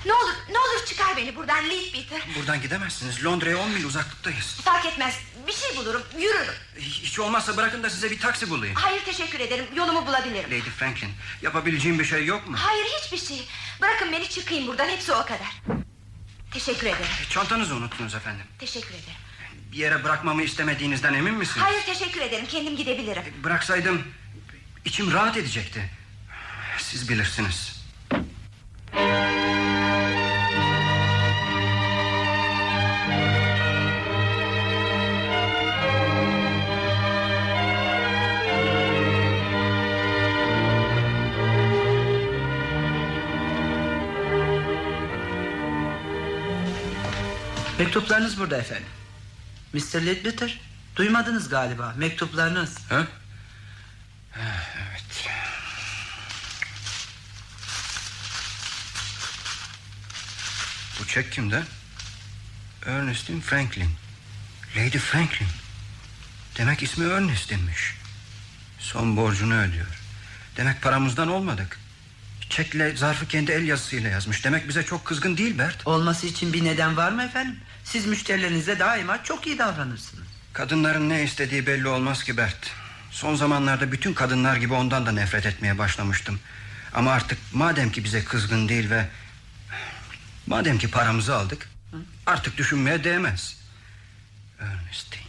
Ne 0.06 0.12
olur, 0.14 0.34
ne 0.50 0.58
olur 0.58 0.86
çıkar 0.86 1.16
beni 1.16 1.36
buradan 1.36 1.64
Leadbeater. 1.70 2.20
Buradan 2.38 2.62
gidemezsiniz. 2.62 3.24
Londra'ya 3.24 3.58
10 3.58 3.70
mil 3.70 3.84
uzaklıktayız. 3.84 4.60
Fark 4.64 4.86
etmez. 4.86 5.18
Bir 5.46 5.52
şey 5.52 5.76
bulurum. 5.76 6.02
Yürürüm. 6.18 6.54
Hiç 6.78 7.18
olmazsa 7.18 7.56
bırakın 7.56 7.82
da 7.82 7.90
size 7.90 8.10
bir 8.10 8.20
taksi 8.20 8.50
bulayım. 8.50 8.74
Hayır 8.74 9.04
teşekkür 9.04 9.40
ederim. 9.40 9.64
Yolumu 9.76 10.06
bulabilirim. 10.06 10.50
Lady 10.50 10.70
Franklin, 10.78 11.10
yapabileceğim 11.42 11.98
bir 11.98 12.04
şey 12.04 12.26
yok 12.26 12.48
mu? 12.48 12.56
Hayır 12.60 12.84
hiçbir 12.84 13.18
şey. 13.28 13.48
Bırakın 13.80 14.12
beni 14.12 14.28
çıkayım 14.28 14.66
buradan. 14.66 14.88
Hepsi 14.88 15.12
o 15.12 15.22
kadar. 15.22 15.62
Teşekkür 16.52 16.86
ederim. 16.86 17.06
Çantanızı 17.30 17.74
unuttunuz 17.74 18.14
efendim. 18.14 18.46
Teşekkür 18.58 18.94
ederim. 18.94 19.20
Bir 19.72 19.76
yere 19.76 20.04
bırakmamı 20.04 20.42
istemediğinizden 20.42 21.14
emin 21.14 21.34
misiniz? 21.34 21.62
Hayır 21.66 21.82
teşekkür 21.82 22.20
ederim. 22.20 22.46
Kendim 22.46 22.76
gidebilirim. 22.76 23.22
Bıraksaydım 23.44 24.02
içim 24.84 25.12
rahat 25.12 25.36
edecekti. 25.36 25.90
Siz 26.78 27.08
bilirsiniz. 27.08 27.80
Mektuplarınız 47.80 48.38
burada 48.38 48.56
efendim. 48.56 48.88
Mr. 49.72 50.06
Ledbetter, 50.06 50.60
duymadınız 50.96 51.48
galiba 51.48 51.94
mektuplarınız. 51.96 52.76
Ha? 52.88 53.06
Evet. 54.36 55.28
Bu 61.00 61.06
çek 61.06 61.32
kimde? 61.32 61.62
Ernestine 62.86 63.40
Franklin. 63.40 63.90
Lady 64.76 64.98
Franklin. 64.98 65.48
Demek 66.58 66.82
ismi 66.82 67.12
Ernestine'miş. 67.12 67.94
Son 68.78 69.16
borcunu 69.16 69.60
ödüyor. 69.60 70.00
Demek 70.56 70.82
paramızdan 70.82 71.28
olmadık. 71.28 71.78
Çekle 72.50 72.96
zarfı 72.96 73.28
kendi 73.28 73.52
el 73.52 73.68
yazısıyla 73.68 74.10
yazmış. 74.10 74.44
Demek 74.44 74.68
bize 74.68 74.82
çok 74.82 75.04
kızgın 75.04 75.36
değil 75.36 75.58
Bert. 75.58 75.86
Olması 75.86 76.26
için 76.26 76.52
bir 76.52 76.64
neden 76.64 76.96
var 76.96 77.12
mı 77.12 77.22
efendim? 77.22 77.60
Siz 77.92 78.06
müşterilerinize 78.06 78.78
daima 78.78 79.24
çok 79.24 79.46
iyi 79.46 79.58
davranırsınız. 79.58 80.26
Kadınların 80.52 81.08
ne 81.08 81.22
istediği 81.22 81.66
belli 81.66 81.88
olmaz 81.88 82.24
ki 82.24 82.36
Bert. 82.36 82.70
Son 83.10 83.34
zamanlarda 83.34 83.92
bütün 83.92 84.14
kadınlar 84.14 84.56
gibi 84.56 84.74
ondan 84.74 85.06
da 85.06 85.12
nefret 85.12 85.46
etmeye 85.46 85.78
başlamıştım. 85.78 86.40
Ama 86.94 87.12
artık 87.12 87.38
madem 87.52 87.92
ki 87.92 88.04
bize 88.04 88.24
kızgın 88.24 88.68
değil 88.68 88.90
ve... 88.90 89.08
Madem 90.46 90.78
ki 90.78 90.90
paramızı 90.90 91.36
aldık... 91.36 91.68
Artık 92.26 92.56
düşünmeye 92.56 93.04
değmez. 93.04 93.56
Ernestine. 94.60 95.22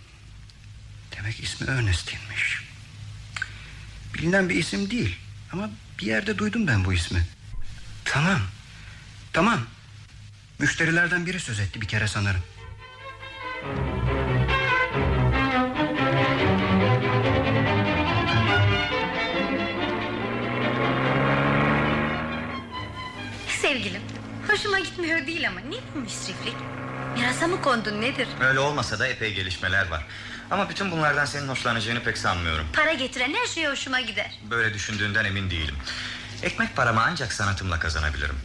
Demek 1.15 1.43
ismi 1.43 1.67
Ernestine'miş. 1.67 2.63
Bilinen 4.13 4.49
bir 4.49 4.55
isim 4.55 4.91
değil. 4.91 5.17
Ama 5.53 5.69
bir 5.99 6.05
yerde 6.05 6.37
duydum 6.37 6.67
ben 6.67 6.85
bu 6.85 6.93
ismi. 6.93 7.25
Tamam. 8.05 8.41
Tamam. 9.33 9.59
Müşterilerden 10.59 11.25
biri 11.25 11.39
söz 11.39 11.59
etti 11.59 11.81
bir 11.81 11.87
kere 11.87 12.07
sanırım. 12.07 12.41
Sevgilim 23.61 24.01
hoşuma 24.51 24.79
gitmiyor 24.79 25.27
değil 25.27 25.47
ama 25.47 25.59
ne 25.59 25.75
bu 25.95 25.99
müsriflik? 25.99 26.55
Mirasa 27.17 27.47
mı 27.47 27.61
kondun 27.61 28.01
nedir? 28.01 28.27
Öyle 28.41 28.59
olmasa 28.59 28.99
da 28.99 29.07
epey 29.07 29.33
gelişmeler 29.33 29.87
var. 29.87 30.05
Ama 30.51 30.69
bütün 30.69 30.91
bunlardan 30.91 31.25
senin 31.25 31.47
hoşlanacağını 31.47 32.03
pek 32.03 32.17
sanmıyorum. 32.17 32.65
Para 32.73 32.93
getiren 32.93 33.33
her 33.33 33.45
şey 33.47 33.65
hoşuma 33.65 34.01
gider. 34.01 34.39
Böyle 34.49 34.73
düşündüğünden 34.73 35.25
emin 35.25 35.49
değilim. 35.49 35.75
Ekmek 36.43 36.75
paramı 36.75 37.01
ancak 37.01 37.33
sanatımla 37.33 37.79
kazanabilirim. 37.79 38.35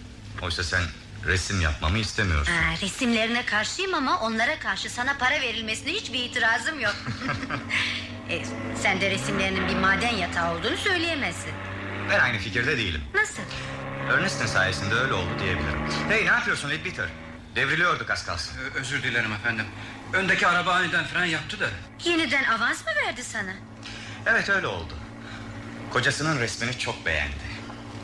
Oysa 0.42 0.62
sen 0.64 0.82
resim 1.26 1.60
yapmamı 1.60 1.98
istemiyorsun. 1.98 2.52
Ha, 2.52 2.62
resimlerine 2.82 3.46
karşıyım 3.46 3.94
ama 3.94 4.20
onlara 4.20 4.58
karşı 4.58 4.90
sana 4.90 5.16
para 5.18 5.40
verilmesine 5.40 5.92
hiçbir 5.92 6.18
itirazım 6.24 6.80
yok. 6.80 6.94
e, 8.30 8.42
sen 8.82 9.00
de 9.00 9.10
resimlerinin 9.10 9.68
bir 9.68 9.74
maden 9.76 10.14
yatağı 10.16 10.54
olduğunu 10.58 10.76
söyleyemezsin. 10.76 11.52
Ben 12.10 12.20
aynı 12.20 12.38
fikirde 12.38 12.76
değilim. 12.78 13.02
Nasıl? 13.14 13.42
Ernest'in 14.12 14.46
sayesinde 14.46 14.94
öyle 14.94 15.12
oldu 15.12 15.30
diyebilirim. 15.42 15.78
Hey 16.08 16.20
ne 16.22 16.28
yapıyorsun 16.30 16.70
Leadbeater? 16.70 17.06
Devriliyorduk 17.56 18.10
az 18.10 18.26
kalsın. 18.26 18.58
Ö- 18.58 18.80
Özür 18.80 19.02
dilerim 19.02 19.32
efendim. 19.32 19.66
Öndeki 20.12 20.46
araba 20.46 20.72
aniden 20.72 21.04
fren 21.04 21.24
yaptı 21.24 21.60
da. 21.60 21.68
Yeniden 22.04 22.44
avans 22.44 22.80
mı 22.86 22.92
verdi 23.06 23.24
sana? 23.24 23.52
Evet 24.26 24.50
öyle 24.50 24.66
oldu. 24.66 24.94
Kocasının 25.92 26.38
resmini 26.40 26.78
çok 26.78 27.06
beğendi. 27.06 27.34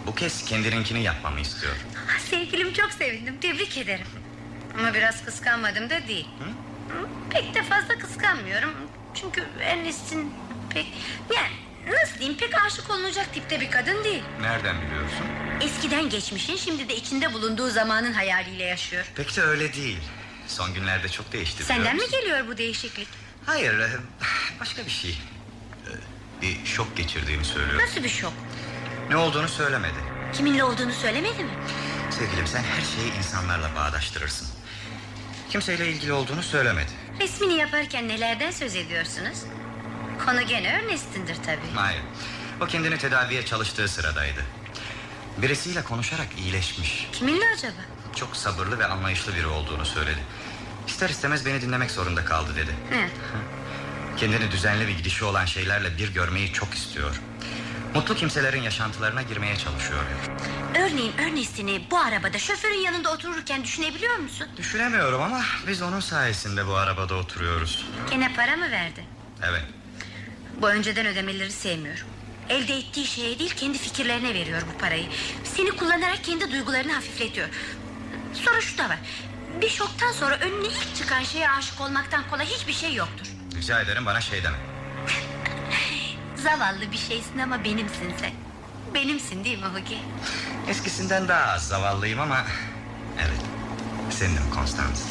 Bu 0.06 0.14
kez 0.14 0.44
kendininkini 0.44 1.02
yapmamı 1.02 1.40
istiyor. 1.40 1.72
Sevgilim 2.18 2.72
çok 2.72 2.92
sevindim 2.92 3.38
tebrik 3.40 3.78
ederim. 3.78 4.06
Ama 4.78 4.94
biraz 4.94 5.24
kıskanmadım 5.24 5.90
da 5.90 6.08
değil. 6.08 6.28
Hı, 6.38 7.06
Pek 7.30 7.54
de 7.54 7.62
fazla 7.62 7.98
kıskanmıyorum. 7.98 8.70
Çünkü 9.14 9.44
Ernest'in 9.60 10.34
pek... 10.70 10.86
Yani 11.36 11.52
nasıl 12.00 12.18
diyeyim 12.18 12.38
pek 12.38 12.64
aşık 12.66 12.90
olunacak 12.90 13.34
tipte 13.34 13.60
bir 13.60 13.70
kadın 13.70 14.04
değil. 14.04 14.22
Nereden 14.40 14.76
biliyorsun? 14.82 15.26
Eskiden 15.60 16.08
geçmişin 16.10 16.56
şimdi 16.56 16.88
de 16.88 16.96
içinde 16.96 17.32
bulunduğu 17.32 17.70
zamanın 17.70 18.12
hayaliyle 18.12 18.64
yaşıyor. 18.64 19.04
Pek 19.16 19.36
de 19.36 19.42
öyle 19.42 19.72
değil. 19.72 19.98
Son 20.48 20.74
günlerde 20.74 21.08
çok 21.08 21.32
değişti. 21.32 21.54
biliyor 21.64 21.68
Senden 21.76 21.96
mi 21.96 22.02
musun? 22.02 22.20
geliyor 22.20 22.48
bu 22.48 22.58
değişiklik? 22.58 23.08
Hayır 23.46 23.78
e, 23.78 23.88
başka 24.60 24.86
bir 24.86 24.90
şey. 24.90 25.10
E, 25.10 25.90
Bir 26.42 26.66
şok 26.66 26.96
geçirdiğini 26.96 27.44
söylüyor. 27.44 27.82
Nasıl 27.82 28.02
bir 28.04 28.08
şok? 28.08 28.32
Ne 29.08 29.16
olduğunu 29.16 29.48
söylemedi. 29.48 29.98
Kiminle 30.32 30.64
olduğunu 30.64 30.92
söylemedi 30.92 31.44
mi? 31.44 31.50
Sevgilim 32.10 32.46
sen 32.46 32.62
her 32.62 32.80
şeyi 32.96 33.14
insanlarla 33.18 33.70
bağdaştırırsın. 33.76 34.48
Kimseyle 35.50 35.88
ilgili 35.88 36.12
olduğunu 36.12 36.42
söylemedi. 36.42 36.90
Resmini 37.20 37.54
yaparken 37.54 38.08
nelerden 38.08 38.50
söz 38.50 38.76
ediyorsunuz? 38.76 39.38
Konu 40.26 40.42
gene 40.42 40.66
Ernest'indir 40.66 41.36
tabii. 41.46 41.74
Hayır. 41.76 42.02
O 42.60 42.66
kendini 42.66 42.98
tedaviye 42.98 43.44
çalıştığı 43.44 43.88
sıradaydı. 43.88 44.40
Birisiyle 45.38 45.82
konuşarak 45.84 46.26
iyileşmiş. 46.38 47.08
Kiminle 47.12 47.44
acaba? 47.56 47.80
Çok 48.16 48.36
sabırlı 48.36 48.78
ve 48.78 48.86
anlayışlı 48.86 49.34
biri 49.34 49.46
olduğunu 49.46 49.86
söyledi. 49.86 50.18
İster 50.88 51.08
istemez 51.10 51.46
beni 51.46 51.62
dinlemek 51.62 51.90
zorunda 51.90 52.24
kaldı 52.24 52.56
dedi. 52.56 52.70
Ne? 52.90 53.08
Kendini 54.16 54.50
düzenli 54.50 54.88
bir 54.88 54.96
gidişi 54.96 55.24
olan 55.24 55.44
şeylerle 55.44 55.98
bir 55.98 56.14
görmeyi 56.14 56.52
çok 56.52 56.74
istiyor. 56.74 57.20
Mutlu 57.94 58.14
kimselerin 58.14 58.62
yaşantılarına 58.62 59.22
girmeye 59.22 59.56
çalışıyor. 59.56 60.00
Örneğin 60.74 61.12
Ernest'ini 61.18 61.82
bu 61.90 61.98
arabada 61.98 62.38
şoförün 62.38 62.78
yanında 62.78 63.12
otururken 63.12 63.64
düşünebiliyor 63.64 64.16
musun? 64.16 64.46
Düşünemiyorum 64.56 65.22
ama 65.22 65.40
biz 65.66 65.82
onun 65.82 66.00
sayesinde 66.00 66.66
bu 66.66 66.74
arabada 66.74 67.14
oturuyoruz. 67.14 67.86
Gene 68.10 68.34
para 68.34 68.56
mı 68.56 68.70
verdi? 68.70 69.04
Evet. 69.42 69.62
Bu 70.60 70.68
önceden 70.68 71.06
ödemeleri 71.06 71.52
sevmiyorum. 71.52 72.06
Elde 72.48 72.76
ettiği 72.76 73.06
şeye 73.06 73.38
değil 73.38 73.54
kendi 73.56 73.78
fikirlerine 73.78 74.34
veriyor 74.34 74.62
bu 74.74 74.78
parayı. 74.78 75.06
Seni 75.44 75.70
kullanarak 75.70 76.24
kendi 76.24 76.52
duygularını 76.52 76.92
hafifletiyor. 76.92 77.48
Sonra 78.34 78.60
şu 78.60 78.78
da 78.78 78.88
var. 78.88 78.98
Bir 79.62 79.68
şoktan 79.68 80.12
sonra 80.12 80.36
önüne 80.36 80.66
ilk 80.66 80.96
çıkan 80.96 81.22
şeye 81.22 81.50
aşık 81.50 81.80
olmaktan 81.80 82.24
kolay 82.30 82.46
hiçbir 82.46 82.72
şey 82.72 82.94
yoktur. 82.94 83.26
Rica 83.56 83.80
ederim 83.80 84.06
bana 84.06 84.20
şey 84.20 84.42
deme. 84.44 84.56
Zavallı 86.42 86.92
bir 86.92 86.96
şeysin 86.96 87.38
ama 87.38 87.64
benimsin 87.64 88.12
sen. 88.20 88.30
Benimsin 88.94 89.44
değil 89.44 89.58
mi 89.58 89.66
Hugi? 89.74 89.98
Eskisinden 90.68 91.28
daha 91.28 91.52
az 91.52 91.68
zavallıyım 91.68 92.20
ama... 92.20 92.38
Evet. 93.18 93.40
Seninim 94.10 94.50
Konstans. 94.54 95.02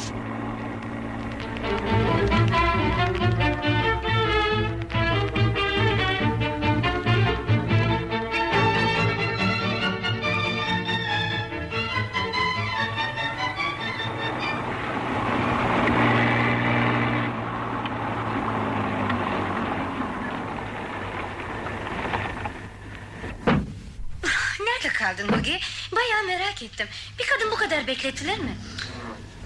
Kaldın 25.16 25.32
Hugi? 25.32 25.60
Bayağı 25.92 26.22
merak 26.26 26.62
ettim. 26.62 26.88
Bir 27.18 27.26
kadın 27.26 27.50
bu 27.50 27.56
kadar 27.56 27.86
bekletilir 27.86 28.38
mi? 28.38 28.56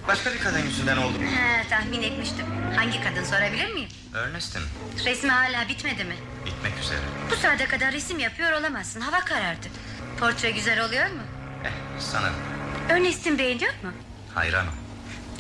Başka 0.09 0.33
bir 0.33 0.39
kadın 0.39 0.59
yüzünden 0.59 0.97
oldu? 0.97 1.19
Ha, 1.37 1.63
tahmin 1.71 2.03
etmiştim. 2.03 2.47
Hangi 2.77 3.01
kadın 3.03 3.25
sorabilir 3.25 3.73
miyim? 3.73 3.89
Ernest'im. 4.15 4.63
Resmi 5.05 5.31
hala 5.31 5.69
bitmedi 5.69 6.05
mi? 6.05 6.17
Bitmek 6.47 6.79
üzere. 6.83 7.01
Bu 7.31 7.37
saate 7.37 7.65
kadar 7.67 7.93
resim 7.93 8.19
yapıyor 8.19 8.53
olamazsın. 8.53 9.01
Hava 9.01 9.21
karardı. 9.21 9.67
Portre 10.21 10.51
güzel 10.51 10.85
oluyor 10.85 11.07
mu? 11.07 11.23
Eh, 11.65 11.71
sanırım. 12.01 12.37
Ernest'in 12.89 13.39
beğeniyor 13.39 13.73
mu? 13.83 13.93
Hayranım. 14.35 14.75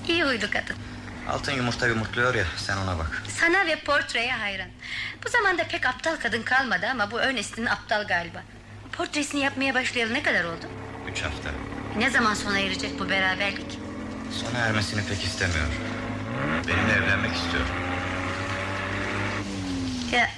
İyi 0.08 0.24
huylu 0.24 0.50
kadın. 0.50 0.76
Altın 1.28 1.52
yumurta 1.52 1.86
yumurtluyor 1.86 2.34
ya 2.34 2.44
sen 2.56 2.76
ona 2.76 2.98
bak. 2.98 3.22
Sana 3.40 3.66
ve 3.66 3.76
portreye 3.76 4.32
hayran. 4.32 4.68
Bu 5.24 5.28
zamanda 5.28 5.64
pek 5.64 5.86
aptal 5.86 6.16
kadın 6.16 6.42
kalmadı 6.42 6.86
ama 6.90 7.10
bu 7.10 7.20
Ernest'in 7.20 7.66
aptal 7.66 8.06
galiba. 8.06 8.42
Portresini 8.96 9.40
yapmaya 9.40 9.74
başlayalı 9.74 10.14
ne 10.14 10.22
kadar 10.22 10.44
oldu? 10.44 10.66
Üç 11.12 11.22
hafta. 11.22 11.50
Ne 11.98 12.10
zaman 12.10 12.34
sona 12.34 12.58
erecek 12.58 13.00
bu 13.00 13.08
beraberlik? 13.10 13.78
Sona 14.32 14.58
ermesini 14.58 15.00
pek 15.08 15.24
istemiyor. 15.24 15.66
Benimle 16.68 16.92
evlenmek 16.92 17.32
istiyor. 17.34 17.64
Ya, 20.12 20.18
ya 20.20 20.28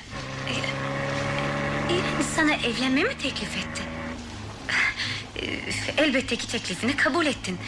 İrem 1.91 2.23
sana 2.37 2.53
evlenme 2.53 3.03
mi 3.03 3.19
teklif 3.19 3.57
etti? 3.57 3.83
Elbette 5.97 6.37
ki 6.37 6.49
teklifini 6.49 6.97
kabul 6.97 7.27
ettin. 7.27 7.59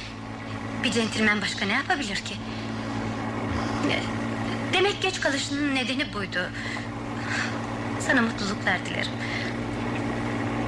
Bir 0.85 0.91
centilmen 0.93 1.41
başka 1.43 1.67
ne 1.67 1.73
yapabilir 1.73 2.17
ki? 2.17 2.35
Demek 4.73 5.03
geç 5.03 5.21
kalışının 5.21 5.75
nedeni 5.75 6.13
buydu. 6.13 6.51
Sana 8.07 8.23
mutluluklar 8.23 8.87
dilerim. 8.87 9.13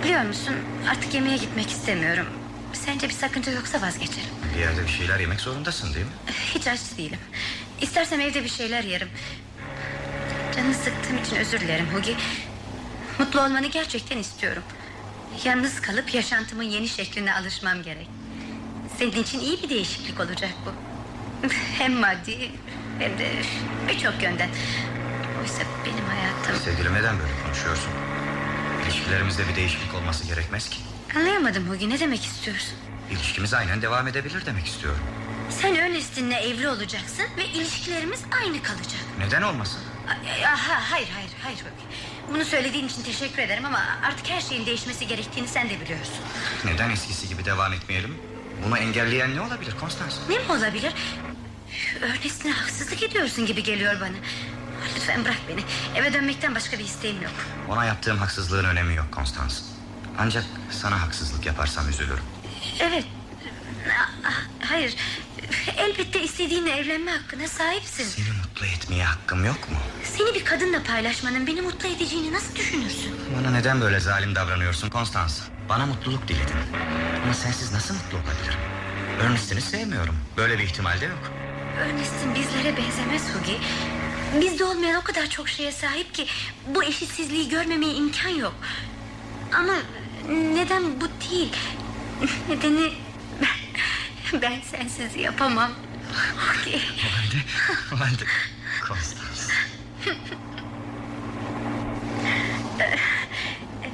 Biliyor 0.03 0.23
musun 0.23 0.55
artık 0.91 1.15
yemeğe 1.15 1.37
gitmek 1.37 1.71
istemiyorum. 1.71 2.27
Sence 2.73 3.09
bir 3.09 3.15
sakınca 3.15 3.53
yoksa 3.53 3.83
vazgeçerim. 3.83 4.31
Bir 4.55 4.61
yerde 4.61 4.83
bir 4.83 4.88
şeyler 4.88 5.21
yemek 5.21 5.41
zorundasın 5.41 5.95
değil 5.95 6.07
mi? 6.07 6.12
Hiç 6.55 6.67
aç 6.67 6.81
değilim. 6.99 7.19
İstersem 7.81 8.21
evde 8.21 8.45
bir 8.45 8.49
şeyler 8.49 8.85
yerim. 8.85 9.09
Canını 10.57 10.75
sıktığım 10.75 11.19
için 11.25 11.37
özür 11.37 11.61
dilerim 11.61 11.87
Hugi. 11.95 12.17
Mutlu 13.19 13.41
olmanı 13.41 13.67
gerçekten 13.67 14.19
istiyorum. 14.19 14.62
Yalnız 15.45 15.81
kalıp 15.81 16.15
yaşantımın 16.15 16.62
yeni 16.62 16.88
şekline 16.88 17.35
alışmam 17.35 17.83
gerek. 17.83 18.09
Senin 18.99 19.23
için 19.23 19.41
iyi 19.41 19.62
bir 19.62 19.69
değişiklik 19.69 20.21
olacak 20.21 20.51
bu. 20.67 20.73
Hem 21.79 21.93
maddi 21.93 22.51
hem 22.99 23.19
de 23.19 23.33
birçok 23.88 24.23
yönden. 24.23 24.49
Oysa 25.41 25.62
benim 25.87 26.05
hayatım... 26.05 26.57
Sevgilim 26.65 26.95
neden 26.95 27.19
böyle 27.19 27.33
konuşuyorsun? 27.45 27.91
İlişkilerimizde 29.03 29.49
bir 29.49 29.57
değişiklik 29.57 29.95
olması 29.95 30.25
gerekmez 30.27 30.69
ki. 30.69 30.77
Anlayamadım 31.17 31.71
Hugi 31.71 31.91
ne 31.91 32.01
demek 32.01 32.25
istiyorsun? 32.25 32.75
İlişkimiz 33.11 33.55
aynen 33.55 33.83
devam 33.83 34.09
edebilir 34.09 34.47
demek 34.47 34.67
istiyorum. 34.67 35.01
Sen 35.51 35.75
Ernest'inle 35.75 36.35
evli 36.35 36.69
olacaksın 36.69 37.25
ve 37.37 37.45
ilişkilerimiz 37.45 38.21
aynı 38.43 38.62
kalacak. 38.62 39.01
Neden 39.19 39.43
olmasın? 39.43 39.81
Aha, 40.47 40.91
hayır 40.91 41.09
hayır 41.15 41.31
hayır 41.43 41.59
Hugi. 41.59 41.85
Bunu 42.35 42.45
söylediğin 42.45 42.88
için 42.88 43.03
teşekkür 43.03 43.43
ederim 43.43 43.65
ama 43.65 43.81
artık 44.03 44.31
her 44.31 44.41
şeyin 44.41 44.67
değişmesi 44.67 45.07
gerektiğini 45.07 45.49
sen 45.49 45.71
de 45.71 45.81
biliyorsun. 45.81 46.15
Neden 46.65 46.91
eskisi 46.91 47.29
gibi 47.29 47.45
devam 47.45 47.73
etmeyelim? 47.73 48.17
Bunu 48.67 48.79
engelleyen 48.79 49.37
ne 49.37 49.41
olabilir 49.41 49.75
Konstans? 49.81 50.19
Ne 50.29 50.38
mi 50.38 50.53
olabilir? 50.53 50.93
Ernest'ine 52.03 52.53
haksızlık 52.53 53.03
ediyorsun 53.03 53.47
gibi 53.47 53.62
geliyor 53.62 54.01
bana. 54.01 54.17
Lütfen 54.97 55.25
bırak 55.25 55.39
beni. 55.49 55.61
Eve 55.95 56.13
dönmekten 56.13 56.55
başka 56.55 56.79
bir 56.79 56.85
isteğim 56.85 57.23
yok. 57.23 57.33
Ona 57.69 57.85
yaptığım 57.85 58.19
haksızlığın 58.19 58.65
önemi 58.65 58.95
yok 58.95 59.07
Konstans. 59.13 59.61
Ancak 60.19 60.45
sana 60.71 61.01
haksızlık 61.03 61.47
yaparsam 61.47 61.89
üzülürüm. 61.89 62.25
Evet. 62.81 63.05
Ah, 64.27 64.41
Hayır. 64.71 64.95
Elbette 65.77 66.23
istediğinle 66.23 66.71
evlenme 66.71 67.11
hakkına 67.11 67.49
sahipsin. 67.49 68.05
Seni 68.05 68.37
mutlu 68.43 68.67
etmeye 68.67 69.05
hakkım 69.05 69.45
yok 69.45 69.71
mu? 69.71 69.77
Seni 70.05 70.35
bir 70.35 70.45
kadınla 70.45 70.83
paylaşmanın 70.83 71.47
beni 71.47 71.61
mutlu 71.61 71.89
edeceğini 71.89 72.33
nasıl 72.33 72.57
düşünürsün? 72.57 73.15
Bana 73.39 73.51
neden 73.51 73.81
böyle 73.81 74.01
zalim 74.01 74.35
davranıyorsun 74.35 74.91
Konstans? 74.91 75.41
Bana 75.69 75.87
mutluluk 75.87 76.29
diledin. 76.29 76.57
Ama 77.25 77.35
sensiz 77.35 77.73
nasıl 77.73 77.95
mutlu 77.95 78.17
olabilirim? 78.19 78.59
Ernest'ini 79.23 79.61
sevmiyorum. 79.61 80.17
Böyle 80.37 80.59
bir 80.59 80.65
ihtimal 80.65 81.01
de 81.01 81.05
yok. 81.05 81.33
Ernest'in 81.81 82.35
bizlere 82.35 82.77
benzemez 82.77 83.23
Hugi. 83.35 83.59
Bizde 84.40 84.64
olmayan 84.64 85.01
o 85.01 85.03
kadar 85.03 85.27
çok 85.27 85.49
şeye 85.49 85.73
sahip 85.73 86.14
ki... 86.14 86.27
...bu 86.66 86.85
eşitsizliği 86.85 87.49
görmemeye 87.49 87.95
imkan 87.95 88.29
yok. 88.29 88.55
Ama 89.53 89.75
neden 90.29 91.01
bu 91.01 91.09
değil? 91.31 91.53
Nedeni... 92.49 92.92
Ben, 93.42 94.40
ben 94.42 94.61
sensiz 94.61 95.16
yapamam. 95.16 95.71
Hugi. 96.37 96.77
O 96.77 97.17
halde, 97.17 97.37
o 97.94 98.00
halde 98.00 98.25
Konstans. 98.88 99.48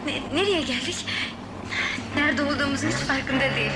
Ne- 0.06 0.36
nereye 0.36 0.62
geldik? 0.62 1.06
Nerede 2.16 2.42
olduğumuzun 2.42 2.88
hiç 2.88 2.94
farkında 2.96 3.54
değil. 3.56 3.70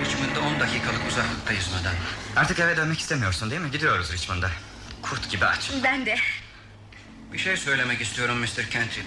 Richmond'da 0.00 0.40
10 0.40 0.60
dakikalık 0.60 1.00
uzaklıktayız 1.08 1.68
madem. 1.78 1.96
Artık 2.36 2.58
eve 2.60 2.76
dönmek 2.76 3.00
istemiyorsun 3.00 3.50
değil 3.50 3.60
mi? 3.60 3.70
Gidiyoruz 3.70 4.12
Richmond'a. 4.12 4.50
Kurt 5.10 5.30
gibi 5.30 5.44
aç. 5.44 5.70
Ben 5.84 6.06
de. 6.06 6.16
Bir 7.32 7.38
şey 7.38 7.56
söylemek 7.56 8.00
istiyorum 8.00 8.38
Mr. 8.38 8.70
Kentrip. 8.70 9.06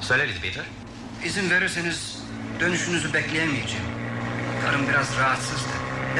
Söyle 0.00 0.22
Lady 0.30 0.40
Peter. 0.40 0.64
İzin 1.24 1.50
verirseniz 1.50 2.18
dönüşünüzü 2.60 3.14
bekleyemeyeceğim. 3.14 3.84
Karım 4.64 4.88
biraz 4.88 5.16
rahatsızdı. 5.18 5.72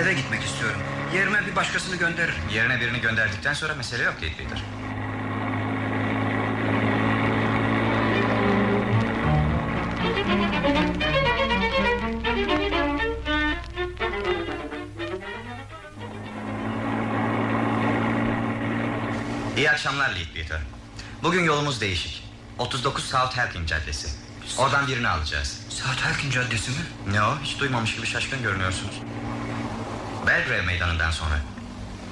Eve 0.03 0.13
gitmek 0.13 0.45
istiyorum. 0.45 0.81
Yerime 1.15 1.47
bir 1.47 1.57
başkasını 1.57 1.97
gönderirim. 1.97 2.49
Yerine 2.55 2.81
birini 2.81 3.01
gönderdikten 3.01 3.55
sonra 3.55 3.75
mesele 3.75 4.03
yok 4.03 4.15
Lady 4.23 4.35
İyi 19.71 19.73
akşamlar 19.73 20.09
Lead 20.09 20.35
Peter. 20.35 20.61
Bugün 21.23 21.45
yolumuz 21.45 21.81
değişik. 21.81 22.25
39 22.59 23.05
South 23.05 23.37
Helking 23.37 23.69
Caddesi. 23.69 24.09
Oradan 24.59 24.87
birini 24.87 25.09
alacağız. 25.09 25.61
Saat 25.69 26.07
Erkin 26.07 26.31
Caddesi 26.31 26.71
mi? 26.71 26.77
Ne 27.11 27.23
o? 27.23 27.39
Hiç 27.43 27.61
duymamış 27.61 27.97
gibi 27.97 28.07
şaşkın 28.07 28.43
görünüyorsunuz. 28.43 28.95
Belgrave 30.27 30.63
meydanından 30.63 31.11
sonra. 31.11 31.35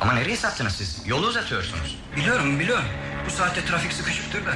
Ama 0.00 0.12
nereye 0.12 0.36
sattınız 0.36 0.72
siz? 0.72 1.02
Yolu 1.06 1.26
uzatıyorsunuz. 1.26 1.96
Biliyorum 2.16 2.60
biliyorum. 2.60 2.84
Bu 3.26 3.30
saatte 3.30 3.64
trafik 3.64 3.92
sıkışıktır 3.92 4.46
da. 4.46 4.54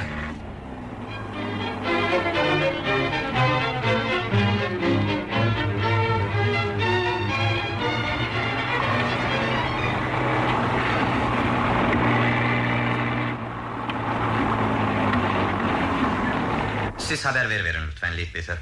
Siz 17.22 17.30
haber 17.30 17.50
verin 17.50 17.86
lütfen 17.90 18.16
Leadbeater. 18.16 18.56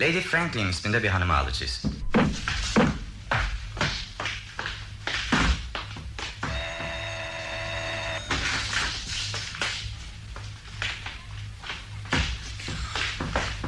Lady 0.00 0.20
Franklin 0.20 0.68
isminde 0.68 1.02
bir 1.02 1.08
hanımı 1.08 1.36
alacağız. 1.36 1.82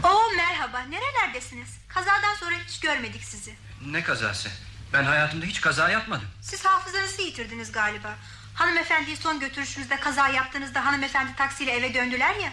Oo 0.05 0.31
merhaba. 0.37 0.81
Nerelerdesiniz? 0.81 1.69
Kazadan 1.89 2.35
sonra 2.41 2.55
hiç 2.69 2.81
görmedik 2.81 3.25
sizi. 3.25 3.55
Ne 3.87 4.03
kazası? 4.03 4.49
Ben 4.93 5.05
hayatımda 5.05 5.47
hiç 5.47 5.61
kaza 5.61 5.91
yapmadım. 5.91 6.29
Siz 6.41 6.65
hafızanızı 6.65 7.23
yitirdiniz 7.23 7.73
galiba. 7.73 8.15
Hanımefendiyi 8.55 9.17
son 9.17 9.41
götürüşünüzde 9.41 9.97
kaza 9.97 10.29
yaptığınızda 10.29 10.85
hanımefendi 10.85 11.37
taksiyle 11.37 11.73
eve 11.73 11.95
döndüler 11.95 12.35
ya. 12.35 12.53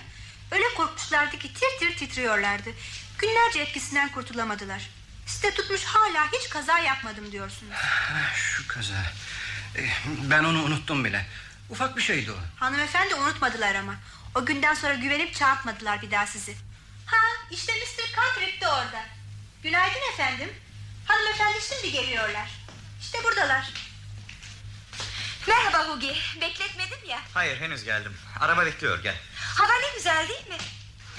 Öyle 0.52 0.74
korkmuşlardı 0.78 1.39
ki 1.39 1.54
tir 1.54 1.70
tir 1.80 1.97
titriyorlardı. 1.97 2.70
Günlerce 3.18 3.60
etkisinden 3.60 4.12
kurtulamadılar. 4.12 4.89
Siz 5.26 5.43
de 5.43 5.54
tutmuş 5.54 5.84
hala 5.84 6.32
hiç 6.32 6.50
kaza 6.50 6.80
yapmadım 6.80 7.32
diyorsunuz. 7.32 7.74
Ha, 7.74 8.32
şu 8.36 8.68
kaza. 8.68 9.04
Eh, 9.76 9.89
Ben 10.06 10.43
onu 10.43 10.64
unuttum 10.64 11.06
bile. 11.06 11.26
Ufak 11.70 11.97
bir 11.97 12.02
şeydi 12.02 12.32
o. 12.32 12.36
Hanımefendi 12.60 13.16
unutmadılar 13.16 13.76
ama. 13.76 13.95
O 14.36 14.45
günden 14.45 14.74
sonra 14.74 14.93
güvenip 14.93 15.36
çarpmadılar 15.36 16.02
bir 16.02 16.12
daha 16.12 16.28
sizi. 16.28 16.56
Ha 17.06 17.18
işte 17.52 17.74
Mr. 17.74 18.16
Cantrip 18.16 18.62
de 18.62 18.68
orada. 18.68 19.06
Günaydın 19.64 20.14
efendim. 20.14 20.50
Hanımefendi 21.06 21.58
şimdi 21.70 21.91
geliyorlar. 21.91 22.50
İşte 23.02 23.24
buradalar. 23.24 23.70
Merhaba 25.47 25.88
Hugi. 25.88 26.16
Bekletmedim 26.41 27.10
ya. 27.10 27.20
Hayır 27.34 27.60
henüz 27.62 27.84
geldim. 27.84 28.18
Araba 28.39 28.66
bekliyor 28.66 29.04
gel. 29.04 29.16
Hava 29.56 29.74
ne 29.74 29.97
güzel 29.97 30.28
değil 30.30 30.47
mi? 30.50 30.58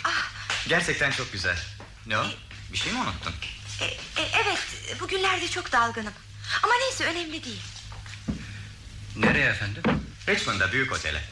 Ah, 0.05 0.29
Gerçekten 0.69 1.11
çok 1.11 1.33
güzel. 1.33 1.59
Ne 2.07 2.19
o? 2.19 2.25
Bir 2.73 2.79
şey 2.79 2.93
mi 2.93 2.99
unuttun? 2.99 3.35
e, 3.81 3.85
e, 3.85 4.31
evet 4.45 4.59
bugünlerde 5.01 5.49
çok 5.49 5.73
dalgınım. 5.73 6.13
Ama 6.63 6.73
neyse 6.81 7.05
önemli 7.05 7.45
değil. 7.45 7.63
Nereye 9.17 9.47
efendim? 9.51 9.83
Richmond'da 10.29 10.73
büyük 10.73 10.93
otele. 10.93 11.23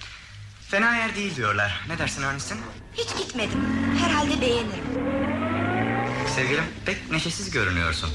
Fena 0.70 0.96
yer 0.96 1.16
değil 1.16 1.36
diyorlar. 1.36 1.80
Ne 1.88 1.98
dersin 1.98 2.22
Ernest'in? 2.22 2.60
Hiç 2.96 3.16
gitmedim. 3.18 3.64
Herhalde 3.98 4.40
beğenirim. 4.40 4.84
Sevgilim 6.34 6.64
pek 6.86 7.10
neşesiz 7.10 7.50
görünüyorsun. 7.50 8.10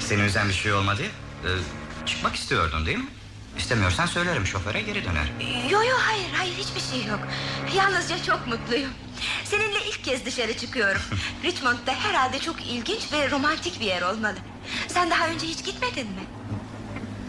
Seni 0.00 0.22
üzen 0.22 0.48
bir 0.48 0.54
şey 0.54 0.72
olmadı 0.72 1.02
ya. 1.02 1.08
Ee, 1.08 2.06
çıkmak 2.06 2.34
istiyordun 2.36 2.86
değil 2.86 2.98
mi? 2.98 3.08
İstemiyorsan 3.58 4.06
söylerim 4.06 4.46
şoföre 4.46 4.80
geri 4.80 5.04
döner. 5.04 5.26
Yo 5.70 5.82
yo 5.82 5.96
hayır 6.00 6.28
hayır 6.36 6.54
hiçbir 6.54 6.80
şey 6.96 7.06
yok. 7.08 7.20
Yalnızca 7.76 8.22
çok 8.22 8.46
mutluyum. 8.46 8.90
Seninle 9.44 9.84
ilk 9.88 10.04
kez 10.04 10.24
dışarı 10.26 10.56
çıkıyorum. 10.56 11.02
Richmond'da 11.44 11.92
herhalde 11.94 12.38
çok 12.38 12.66
ilginç 12.66 13.12
ve 13.12 13.30
romantik 13.30 13.80
bir 13.80 13.86
yer 13.86 14.02
olmalı. 14.02 14.36
Sen 14.88 15.10
daha 15.10 15.28
önce 15.28 15.46
hiç 15.46 15.64
gitmedin 15.64 16.06
mi? 16.06 16.22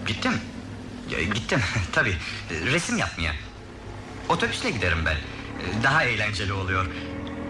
Gittim. 0.07 0.33
Ya, 1.09 1.23
gittim 1.23 1.61
tabii. 1.91 2.17
Ee, 2.51 2.65
Resim 2.65 2.97
yapmaya. 2.97 3.33
Otobüsle 4.29 4.69
giderim 4.71 5.05
ben. 5.05 5.17
Daha 5.83 6.03
eğlenceli 6.03 6.53
oluyor. 6.53 6.85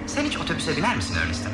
Sen 0.08 0.26
hiç 0.26 0.38
otobüse 0.38 0.78
biner 0.78 0.96
misin 0.96 1.16
Ernest'im? 1.24 1.52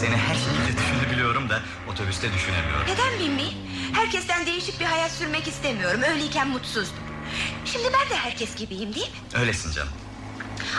Seni 0.00 0.16
her 0.16 0.34
şekilde 0.34 0.78
düşünebiliyorum 0.80 1.48
da 1.48 1.62
otobüste 1.92 2.32
düşünemiyorum. 2.32 2.86
Neden 2.88 3.18
bilmeyeyim? 3.18 3.58
Herkesten 3.92 4.46
değişik 4.46 4.80
bir 4.80 4.84
hayat 4.84 5.10
sürmek 5.10 5.48
istemiyorum. 5.48 6.00
Öyleyken 6.02 6.48
mutsuzdum. 6.48 7.02
Şimdi 7.64 7.84
ben 7.84 8.10
de 8.10 8.16
herkes 8.16 8.54
gibiyim 8.56 8.94
değil 8.94 9.06
mi? 9.10 9.16
Öylesin 9.40 9.72
canım. 9.72 9.92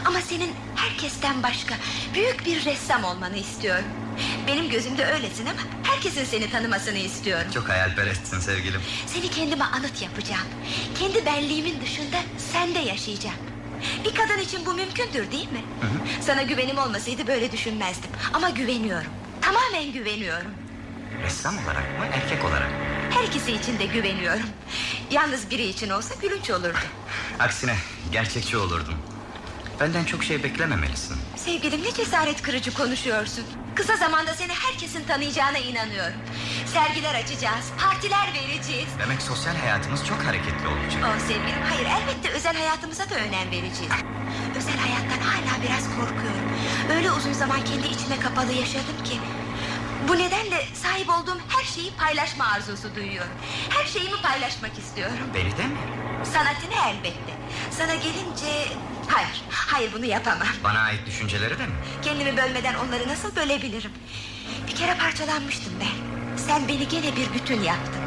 Ama 0.06 0.22
senin 0.22 0.52
herkesten 0.76 1.44
başka 1.44 1.76
büyük 2.14 2.46
bir 2.46 2.66
ressam 2.66 3.04
olmanı 3.04 3.38
istiyorum. 3.38 3.86
Benim 4.48 4.70
gözümde 4.70 5.06
öylesin 5.06 5.46
ama 5.46 5.60
herkesin 5.84 6.26
seni 6.26 6.50
tanımasını 6.52 6.98
istiyorum. 6.98 7.48
Çok 7.54 7.70
hayalperestsin 7.70 8.40
sevgilim. 8.40 8.82
Seni 9.08 9.30
kendime 9.30 9.64
anıt 9.64 10.02
yapacağım. 10.02 10.48
Kendi 11.00 11.26
benliğimin 11.26 11.82
dışında 11.82 12.18
sende 12.54 12.80
yaşayacağım. 12.80 13.36
Bir 14.06 14.16
kadın 14.16 14.38
için 14.38 14.66
bu 14.66 14.74
mümkündür 14.74 15.32
değil 15.32 15.52
mi? 15.52 15.62
Sana 16.22 16.42
güvenim 16.42 16.78
olmasaydı 16.78 17.28
böyle 17.28 17.52
düşünmezdim. 17.52 18.10
Ama 18.34 18.50
güveniyorum. 18.50 19.12
Tamamen 19.42 19.92
güveniyorum. 19.92 20.52
Ressam 21.24 21.56
olarak 21.58 22.00
mı 22.00 22.06
erkek 22.14 22.46
olarak? 22.46 22.70
mı? 22.72 22.78
Her 23.10 23.24
ikisi 23.24 23.52
için 23.52 23.80
de 23.80 23.86
güveniyorum. 23.86 24.46
Yalnız 25.12 25.50
biri 25.52 25.64
için 25.64 25.90
olsa 25.90 26.16
gülünç 26.22 26.50
olurdu. 26.50 26.78
Aksine 27.40 27.76
gerçekçi 28.12 28.58
olurdum. 28.58 28.96
Benden 29.80 30.04
çok 30.06 30.24
şey 30.24 30.44
beklememelisin. 30.44 31.18
Sevgilim 31.36 31.84
ne 31.84 31.94
cesaret 31.94 32.42
kırıcı 32.42 32.74
konuşuyorsun. 32.74 33.46
Kısa 33.76 33.96
zamanda 33.96 34.34
seni 34.34 34.54
herkesin 34.54 35.04
tanıyacağına 35.04 35.58
inanıyorum. 35.58 36.18
Sergiler 36.74 37.16
açacağız, 37.16 37.66
partiler 37.80 38.28
vereceğiz. 38.34 38.90
Demek 39.00 39.22
sosyal 39.22 39.56
hayatımız 39.56 40.06
çok 40.06 40.24
hareketli 40.26 40.68
olacak. 40.68 41.04
Oh 41.06 41.20
sevgilim 41.20 41.62
hayır 41.70 41.88
elbette 41.88 42.30
özel 42.30 42.56
hayatımıza 42.56 43.10
da 43.10 43.16
önem 43.16 43.52
vereceğiz. 43.52 43.94
Özel 44.58 44.78
hayattan 44.78 45.20
hala 45.28 45.64
biraz 45.64 45.84
korkuyorum. 45.90 46.50
Öyle 46.96 47.12
uzun 47.12 47.34
zaman 47.34 47.66
kendi 47.66 47.88
içime 47.88 48.20
kapalı 48.20 48.52
yaşadım 48.54 49.04
ki. 49.04 49.20
Bu 50.08 50.18
nedenle 50.18 50.66
sahip 50.74 51.10
olduğum 51.10 51.38
her 51.50 51.64
şeyi 51.64 51.92
paylaşma 51.96 52.46
arzusu 52.46 52.96
duyuyorum. 52.96 53.32
Her 53.70 53.86
şeyimi 53.86 54.22
paylaşmak 54.22 54.78
istiyorum. 54.80 55.28
Beni 55.36 55.58
de 55.58 55.64
mi? 55.64 55.78
Sanatını 56.34 56.90
elbette. 56.90 57.34
Sana 57.72 57.96
gelince... 57.96 58.68
Hayır, 59.08 59.42
hayır 59.50 59.94
bunu 59.94 60.06
yapamam. 60.06 60.48
Bana 60.64 60.80
ait 60.80 61.06
düşünceleri 61.06 61.60
de 61.60 61.66
mi? 61.66 61.74
Kendimi 62.02 62.38
bölmeden 62.38 62.74
onları 62.74 63.08
nasıl 63.08 63.36
bölebilirim? 63.36 63.92
Bir 64.68 64.76
kere 64.76 64.98
parçalanmıştım 64.98 65.74
ben. 65.80 66.13
Sen 66.38 66.68
beni 66.68 66.88
gene 66.88 67.16
bir 67.16 67.34
bütün 67.34 67.62
yaptın. 67.64 68.02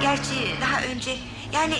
Gerçi 0.00 0.54
daha 0.60 0.82
önce 0.82 1.16
yani 1.52 1.74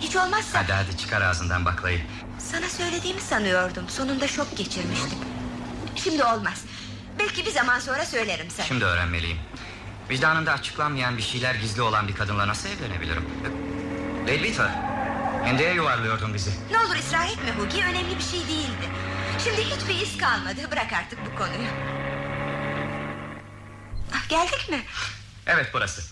hiç 0.00 0.16
olmazsa 0.16 0.58
Hadi 0.58 0.72
hadi 0.72 0.96
çıkar 0.98 1.22
ağzından 1.22 1.64
baklayı. 1.64 2.00
sana 2.38 2.68
söylediğimi 2.68 3.20
sanıyordum. 3.20 3.88
Sonunda 3.88 4.28
şok 4.28 4.56
geçirmiştim. 4.56 5.18
Şimdi 5.96 6.24
olmaz. 6.24 6.64
Belki 7.18 7.46
bir 7.46 7.50
zaman 7.50 7.78
sonra 7.80 8.04
söylerim 8.04 8.46
sana. 8.50 8.66
Şimdi 8.66 8.84
öğrenmeliyim. 8.84 9.38
Vicdanında 10.10 10.52
açıklanmayan 10.52 11.16
bir 11.16 11.22
şeyler 11.22 11.54
gizli 11.54 11.82
olan 11.82 12.08
bir 12.08 12.14
kadınla 12.14 12.48
nasıl 12.48 12.68
evlenebilirim? 12.68 13.24
Beater, 14.26 14.70
Hende'ye 15.44 15.74
yuvarlıyordun 15.74 16.34
bizi. 16.34 16.50
Ne 16.70 16.78
olur 16.78 16.96
ısrar 16.96 17.26
etme 17.26 17.50
Hugi 17.58 17.82
önemli 17.84 18.16
bir 18.18 18.22
şey 18.22 18.40
değildi. 18.40 18.86
Şimdi 19.44 19.60
hiçbir 19.64 20.02
iz 20.06 20.18
kalmadı. 20.18 20.70
Bırak 20.72 20.92
artık 20.92 21.18
bu 21.26 21.38
konuyu. 21.38 21.68
Geldik 24.28 24.68
mi? 24.68 24.84
Evet 25.46 25.70
burası. 25.72 26.02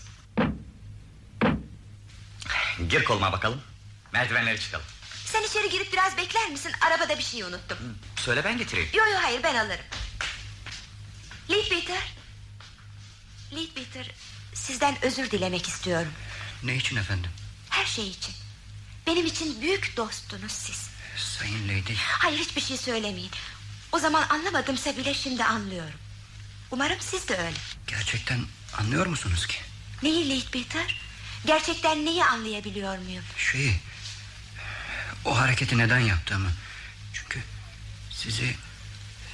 Gir 2.89 3.03
koluma 3.03 3.31
bakalım. 3.31 3.61
Merdivenleri 4.11 4.59
çıkalım. 4.59 4.85
Sen 5.25 5.43
içeri 5.43 5.69
girip 5.69 5.93
biraz 5.93 6.17
bekler 6.17 6.49
misin? 6.49 6.71
Arabada 6.81 7.17
bir 7.17 7.23
şey 7.23 7.43
unuttum. 7.43 7.77
Söyle 8.15 8.43
ben 8.43 8.57
getireyim. 8.57 8.89
Yo 8.93 9.05
yo 9.05 9.17
hayır 9.21 9.43
ben 9.43 9.55
alırım. 9.55 9.85
Leadbeater. 11.49 12.13
Leadbeater 13.55 14.11
sizden 14.53 14.95
özür 15.05 15.31
dilemek 15.31 15.67
istiyorum. 15.67 16.11
Ne 16.63 16.75
için 16.75 16.95
efendim? 16.95 17.31
Her 17.69 17.85
şey 17.85 18.07
için. 18.07 18.35
Benim 19.07 19.25
için 19.25 19.61
büyük 19.61 19.97
dostunuz 19.97 20.51
siz. 20.51 20.89
Sayın 21.17 21.67
Lady. 21.67 21.93
Hayır 21.95 22.39
hiçbir 22.39 22.61
şey 22.61 22.77
söylemeyin. 22.77 23.31
O 23.91 23.99
zaman 23.99 24.25
anlamadımsa 24.29 24.97
bile 24.97 25.13
şimdi 25.13 25.43
anlıyorum. 25.43 25.99
Umarım 26.73 26.97
siz 26.99 27.27
de 27.27 27.37
öyle. 27.37 27.57
Gerçekten 27.87 28.39
anlıyor 28.77 29.05
musunuz 29.05 29.47
ki? 29.47 29.55
Neyi 30.03 30.29
Leadbeater? 30.29 31.01
Gerçekten 31.45 32.05
neyi 32.05 32.25
anlayabiliyor 32.25 32.97
muyum? 32.97 33.23
Şeyi... 33.37 33.79
O 35.25 35.39
hareketi 35.39 35.77
neden 35.77 35.99
yaptığımı. 35.99 36.49
Çünkü 37.13 37.39
sizi... 38.11 38.55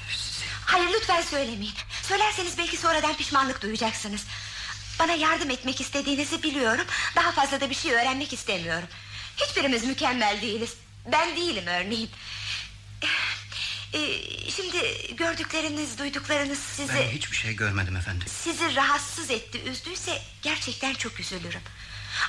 sizi... 0.09 0.45
Hayır 0.65 0.89
lütfen 0.93 1.21
söylemeyin. 1.21 1.73
Söylerseniz 2.03 2.57
belki 2.57 2.77
sonradan 2.77 3.17
pişmanlık 3.17 3.61
duyacaksınız. 3.61 4.25
Bana 4.99 5.11
yardım 5.13 5.49
etmek 5.49 5.81
istediğinizi 5.81 6.43
biliyorum. 6.43 6.85
Daha 7.15 7.31
fazla 7.31 7.61
da 7.61 7.69
bir 7.69 7.75
şey 7.75 7.93
öğrenmek 7.93 8.33
istemiyorum. 8.33 8.87
Hiçbirimiz 9.37 9.83
mükemmel 9.83 10.41
değiliz. 10.41 10.73
Ben 11.11 11.35
değilim 11.35 11.67
örneğin. 11.67 12.09
Ee, 13.93 14.21
şimdi 14.51 15.07
gördükleriniz, 15.15 15.97
duyduklarınız 15.97 16.59
sizi... 16.59 16.93
Ben 16.93 17.09
hiçbir 17.09 17.35
şey 17.37 17.55
görmedim 17.55 17.95
efendim. 17.95 18.27
Sizi 18.27 18.75
rahatsız 18.75 19.29
etti, 19.31 19.61
üzdüyse 19.61 20.21
gerçekten 20.41 20.93
çok 20.93 21.19
üzülürüm. 21.19 21.61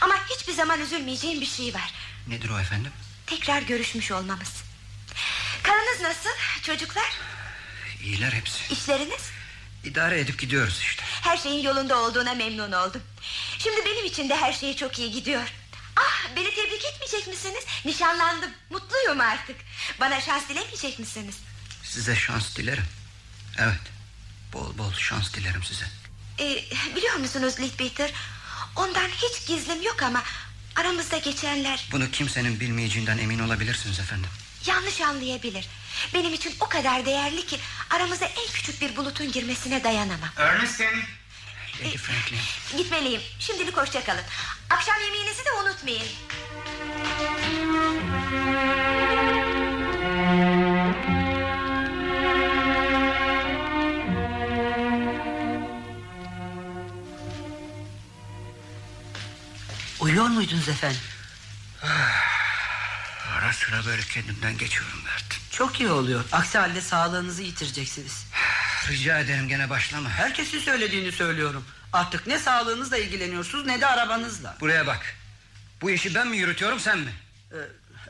Ama 0.01 0.15
hiçbir 0.29 0.53
zaman 0.53 0.81
üzülmeyeceğim 0.81 1.41
bir 1.41 1.47
şey 1.47 1.75
var. 1.75 1.95
Nedir 2.27 2.49
o 2.51 2.59
efendim? 2.61 2.93
Tekrar 3.27 3.63
görüşmüş 3.63 4.11
olmamız. 4.11 4.53
Karınız 5.63 6.01
nasıl 6.01 6.31
çocuklar? 6.63 7.13
İyiler 8.05 8.33
hepsi. 8.33 8.73
İşleriniz? 8.73 9.31
İdare 9.85 10.21
edip 10.21 10.39
gidiyoruz 10.39 10.79
işte. 10.83 11.03
Her 11.23 11.37
şeyin 11.37 11.65
yolunda 11.65 11.99
olduğuna 11.99 12.35
memnun 12.35 12.73
oldum. 12.73 13.03
Şimdi 13.59 13.85
benim 13.87 14.05
için 14.05 14.29
de 14.29 14.37
her 14.37 14.53
şey 14.53 14.77
çok 14.77 14.99
iyi 14.99 15.11
gidiyor. 15.13 15.53
Ah 15.97 16.27
beni 16.37 16.55
tebrik 16.55 16.85
etmeyecek 16.85 17.27
misiniz? 17.27 17.65
Nişanlandım. 17.85 18.51
Mutluyum 18.71 19.21
artık. 19.21 19.57
Bana 20.01 20.21
şans 20.21 20.49
dilemeyecek 20.49 20.99
misiniz? 20.99 21.35
Size 21.91 22.17
şans 22.17 22.57
dilerim. 22.57 22.85
Evet. 23.59 23.81
Bol 24.53 24.79
bol 24.79 24.93
şans 24.93 25.33
dilerim 25.35 25.63
size. 25.65 25.85
Ee, 26.41 26.65
biliyor 26.97 27.15
musunuz 27.17 27.55
Leadbeater? 27.61 28.11
Ondan 28.77 29.09
hiç 29.09 29.47
gizlim 29.47 29.83
yok 29.83 30.03
ama 30.03 30.23
aramızda 30.77 31.19
geçenler 31.19 31.89
Bunu 31.93 32.11
kimsenin 32.11 32.61
bilmeyeceğinden 32.61 33.19
emin 33.19 33.39
olabilirsiniz 33.39 34.01
efendim. 34.01 34.31
yanlış 34.67 35.01
anlayabilir. 35.01 35.69
Benim 36.15 36.35
için 36.35 36.55
o 36.61 36.69
kadar 36.69 37.07
değerli 37.07 37.47
ki 37.47 37.59
aramıza 37.91 38.25
en 38.25 38.53
küçük 38.53 38.81
bir 38.81 38.97
bulutun 38.97 39.33
girmesine 39.33 39.85
dayanamam. 39.85 40.29
Ernestine. 40.37 41.03
Lady 41.85 41.97
Franklin. 41.97 42.39
Gitmeliyim. 42.77 43.23
Şimdilik 43.39 43.77
hoşça 43.77 44.05
kalın. 44.05 44.25
Akşam 44.71 45.01
yemeğinizi 45.05 45.45
de 45.45 45.53
unutmayın. 45.53 46.07
Uyuyor 60.01 60.27
muydunuz 60.27 60.69
efendim? 60.69 61.01
Ara 63.39 63.53
sıra 63.53 63.87
böyle 63.87 64.03
kendimden 64.03 64.59
geçiyorum 64.59 64.99
Bert. 65.07 65.41
Çok 65.51 65.81
iyi 65.81 65.91
oluyor. 65.91 66.25
Aksi 66.33 66.59
halde 66.59 66.81
sağlığınızı 66.81 67.43
yitireceksiniz. 67.43 68.27
Rica 68.89 69.19
ederim 69.19 69.49
gene 69.49 69.71
başlama. 69.71 70.09
Herkesin 70.09 70.59
söylediğini 70.59 71.13
söylüyorum. 71.13 71.65
Artık 71.93 72.27
ne 72.27 72.39
sağlığınızla 72.39 72.97
ilgileniyorsunuz 72.97 73.67
ne 73.67 73.81
de 73.81 73.87
arabanızla. 73.87 74.57
Buraya 74.61 74.87
bak. 74.87 75.15
Bu 75.81 75.91
işi 75.91 76.15
ben 76.15 76.29
mi 76.29 76.37
yürütüyorum 76.37 76.81
sen 76.81 76.99
mi? 76.99 77.13
Ee, 77.53 77.57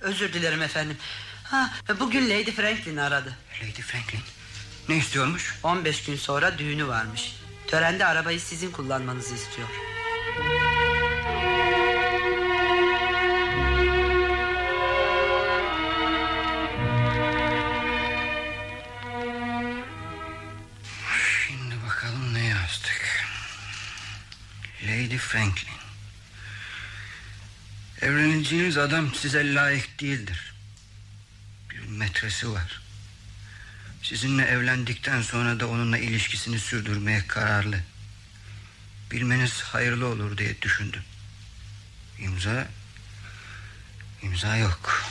özür 0.00 0.32
dilerim 0.32 0.62
efendim. 0.62 0.96
Ha, 1.44 1.72
bugün 2.00 2.30
Lady 2.30 2.52
Franklin 2.52 2.96
aradı. 2.96 3.36
Lady 3.62 3.82
Franklin. 3.82 4.20
Ne 4.88 4.96
istiyormuş? 4.96 5.54
15 5.62 6.04
gün 6.04 6.16
sonra 6.16 6.58
düğünü 6.58 6.86
varmış. 6.86 7.36
Törende 7.66 8.06
arabayı 8.06 8.40
sizin 8.40 8.70
kullanmanızı 8.70 9.34
istiyor. 9.34 9.68
Franklin. 25.30 25.74
Evleneceğiniz 28.00 28.78
adam 28.78 29.14
size 29.14 29.54
layık 29.54 30.00
değildir. 30.00 30.54
Bir 31.70 31.78
metresi 31.78 32.52
var. 32.52 32.80
Sizinle 34.02 34.44
evlendikten 34.44 35.22
sonra 35.22 35.60
da 35.60 35.68
onunla 35.68 35.98
ilişkisini 35.98 36.58
sürdürmeye 36.58 37.26
kararlı. 37.26 37.80
Bilmeniz 39.10 39.62
hayırlı 39.62 40.06
olur 40.06 40.38
diye 40.38 40.62
düşündüm. 40.62 41.02
İmza... 42.18 42.68
imza 44.22 44.56
yok. 44.56 45.04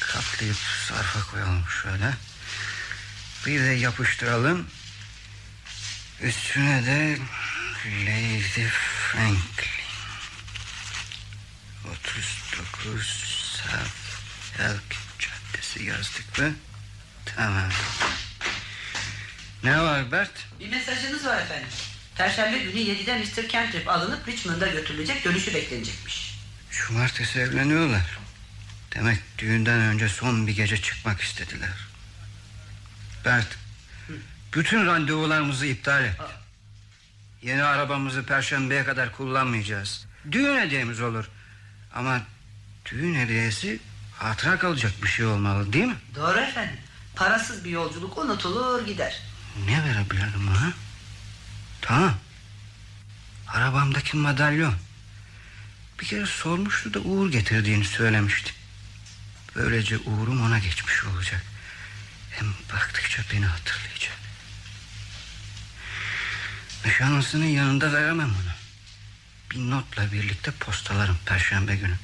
Katlayıp 0.00 0.58
sarfa 0.88 1.30
koyalım 1.30 1.64
şöyle. 1.82 2.14
Bir 3.46 3.60
de 3.60 3.72
yapıştıralım. 3.72 4.66
Üstüne 6.20 6.86
de 6.86 7.18
Lady 7.86 8.68
Franklin. 9.12 9.86
39 11.84 13.06
South 13.06 14.60
Elk 14.60 14.96
Caddesi 15.18 15.84
yazdık 15.84 16.38
mı? 16.38 16.54
Tamam. 17.26 17.70
Ne 19.64 19.80
var 19.80 20.12
Bert? 20.12 20.30
Bir 20.60 20.68
mesajınız 20.68 21.26
var 21.26 21.42
efendim. 21.42 21.68
Perşembe 22.16 22.58
günü 22.58 22.80
7'de 22.80 23.18
Mr. 23.18 23.48
Kentrip 23.48 23.88
alınıp 23.88 24.28
Richmond'a 24.28 24.66
götürülecek 24.66 25.24
dönüşü 25.24 25.54
beklenecekmiş. 25.54 26.38
Cumartesi 26.70 27.38
evleniyorlar. 27.40 28.18
Demek 28.94 29.18
düğünden 29.38 29.80
önce 29.80 30.08
son 30.08 30.46
bir 30.46 30.56
gece 30.56 30.82
çıkmak 30.82 31.20
istediler. 31.20 31.88
Bert, 33.24 33.58
bütün 34.54 34.86
randevularımızı 34.86 35.66
iptal 35.66 36.04
et. 36.04 36.20
Yeni 37.46 37.62
arabamızı 37.62 38.26
perşembeye 38.26 38.84
kadar 38.84 39.12
kullanmayacağız. 39.12 40.06
Düğün 40.32 40.60
hediyemiz 40.60 41.00
olur. 41.00 41.28
Ama 41.94 42.22
düğün 42.90 43.14
hediyesi 43.14 43.80
hatıra 44.18 44.58
kalacak 44.58 44.92
bir 45.02 45.08
şey 45.08 45.26
olmalı 45.26 45.72
değil 45.72 45.84
mi? 45.84 45.96
Doğru 46.14 46.38
efendim. 46.38 46.76
Parasız 47.16 47.64
bir 47.64 47.70
yolculuk 47.70 48.18
unutulur 48.18 48.86
gider. 48.86 49.20
Ne 49.66 49.84
verebilirim 49.84 50.48
ha? 50.48 50.72
Tamam. 51.80 52.14
Arabamdaki 53.48 54.16
madalyon. 54.16 54.74
Bir 56.00 56.06
kere 56.06 56.26
sormuştu 56.26 56.94
da 56.94 57.00
Uğur 57.00 57.32
getirdiğini 57.32 57.84
söylemişti. 57.84 58.52
Böylece 59.56 59.98
Uğur'um 59.98 60.42
ona 60.42 60.58
geçmiş 60.58 61.04
olacak. 61.04 61.42
Hem 62.30 62.48
baktıkça 62.72 63.22
beni 63.32 63.46
hatırlayacak. 63.46 63.85
Nişanlısının 66.84 67.44
yanında 67.46 67.92
veremem 67.92 68.28
onu. 68.28 68.56
Bir 69.50 69.70
notla 69.70 70.12
birlikte 70.12 70.50
postalarım 70.50 71.18
perşembe 71.26 71.76
günü. 71.76 71.96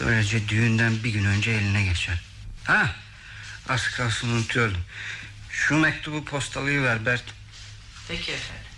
Böylece 0.00 0.48
düğünden 0.48 1.04
bir 1.04 1.10
gün 1.10 1.24
önce 1.24 1.50
eline 1.50 1.82
geçer. 1.82 2.20
Ha, 2.64 2.94
az 3.68 3.88
kalsın 3.88 4.28
unutuyordum. 4.28 4.84
Şu 5.50 5.78
mektubu 5.78 6.24
postalayı 6.24 6.82
ver 6.82 7.06
Bert. 7.06 7.24
Peki 8.08 8.32
efendim. 8.32 8.70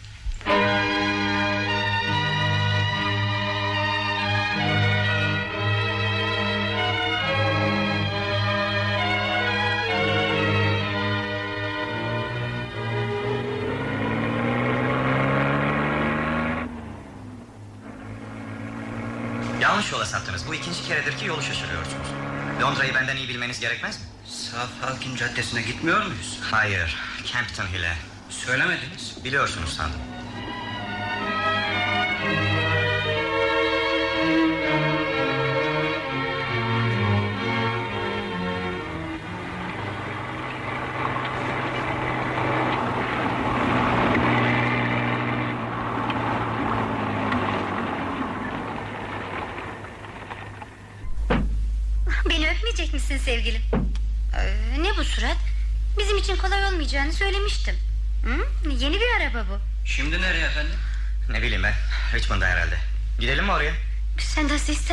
Keredir 20.92 21.18
ki 21.18 21.26
yolu 21.26 21.42
şaşırıyorsunuz. 21.42 22.06
Londra'yı 22.62 22.94
benden 22.94 23.16
iyi 23.16 23.28
bilmeniz 23.28 23.60
gerekmez 23.60 24.00
mi? 24.00 24.06
South 24.26 24.72
Halkin 24.80 25.16
Caddesi'ne 25.16 25.62
gitmiyor 25.62 26.06
muyuz? 26.06 26.38
Hayır. 26.50 26.96
Campton 27.32 27.66
Hill'e. 27.66 27.96
Söylemediniz. 28.30 29.24
Biliyorsunuz 29.24 29.72
sandım. 29.72 30.00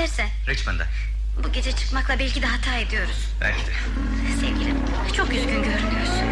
İstersen. 0.06 0.30
Richmond'a. 0.48 0.88
Bu 1.44 1.52
gece 1.52 1.72
çıkmakla 1.72 2.20
belki 2.20 2.42
de 2.42 2.46
hata 2.46 2.76
ediyoruz. 2.76 3.30
Belki 3.42 3.68
de. 3.68 3.72
Sevgilim 4.40 4.78
çok 5.18 5.34
üzgün 5.34 5.64
görünüyorsun. 5.64 6.26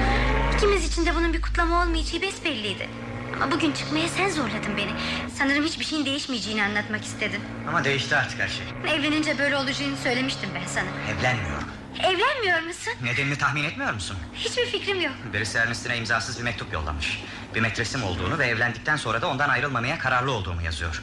İkimiz 0.57 0.85
için 0.85 1.05
de 1.05 1.15
bunun 1.15 1.33
bir 1.33 1.41
kutlama 1.41 1.81
olmayacağı 1.83 2.21
besbelliydi. 2.21 2.89
Ama 3.35 3.51
bugün 3.51 3.71
çıkmaya 3.71 4.07
sen 4.07 4.29
zorladın 4.29 4.77
beni. 4.77 4.91
Sanırım 5.37 5.65
hiçbir 5.65 5.85
şeyin 5.85 6.05
değişmeyeceğini 6.05 6.63
anlatmak 6.63 7.05
istedin. 7.05 7.41
Ama 7.67 7.83
değişti 7.83 8.15
artık 8.15 8.39
her 8.39 8.47
şey. 8.47 8.65
Evlenince 8.95 9.37
böyle 9.39 9.57
olacağını 9.57 9.97
söylemiştim 10.03 10.49
ben 10.55 10.67
sana. 10.67 10.89
Evlenmiyorum. 11.19 11.67
Evlenmiyor 11.99 12.61
musun? 12.61 12.93
Nedenini 13.03 13.37
tahmin 13.37 13.63
etmiyor 13.63 13.93
musun? 13.93 14.17
Hiçbir 14.35 14.65
fikrim 14.65 15.01
yok. 15.01 15.13
Birisi 15.33 15.57
Ernest'ine 15.57 15.97
imzasız 15.97 16.37
bir 16.39 16.43
mektup 16.43 16.73
yollamış. 16.73 17.21
Bir 17.57 17.61
metresim 17.61 18.03
olduğunu 18.03 18.39
ve 18.39 18.45
evlendikten 18.47 18.95
sonra 18.95 19.21
da 19.21 19.27
ondan 19.27 19.49
ayrılmamaya 19.49 19.99
kararlı 19.99 20.31
olduğumu 20.31 20.61
yazıyor. 20.61 21.01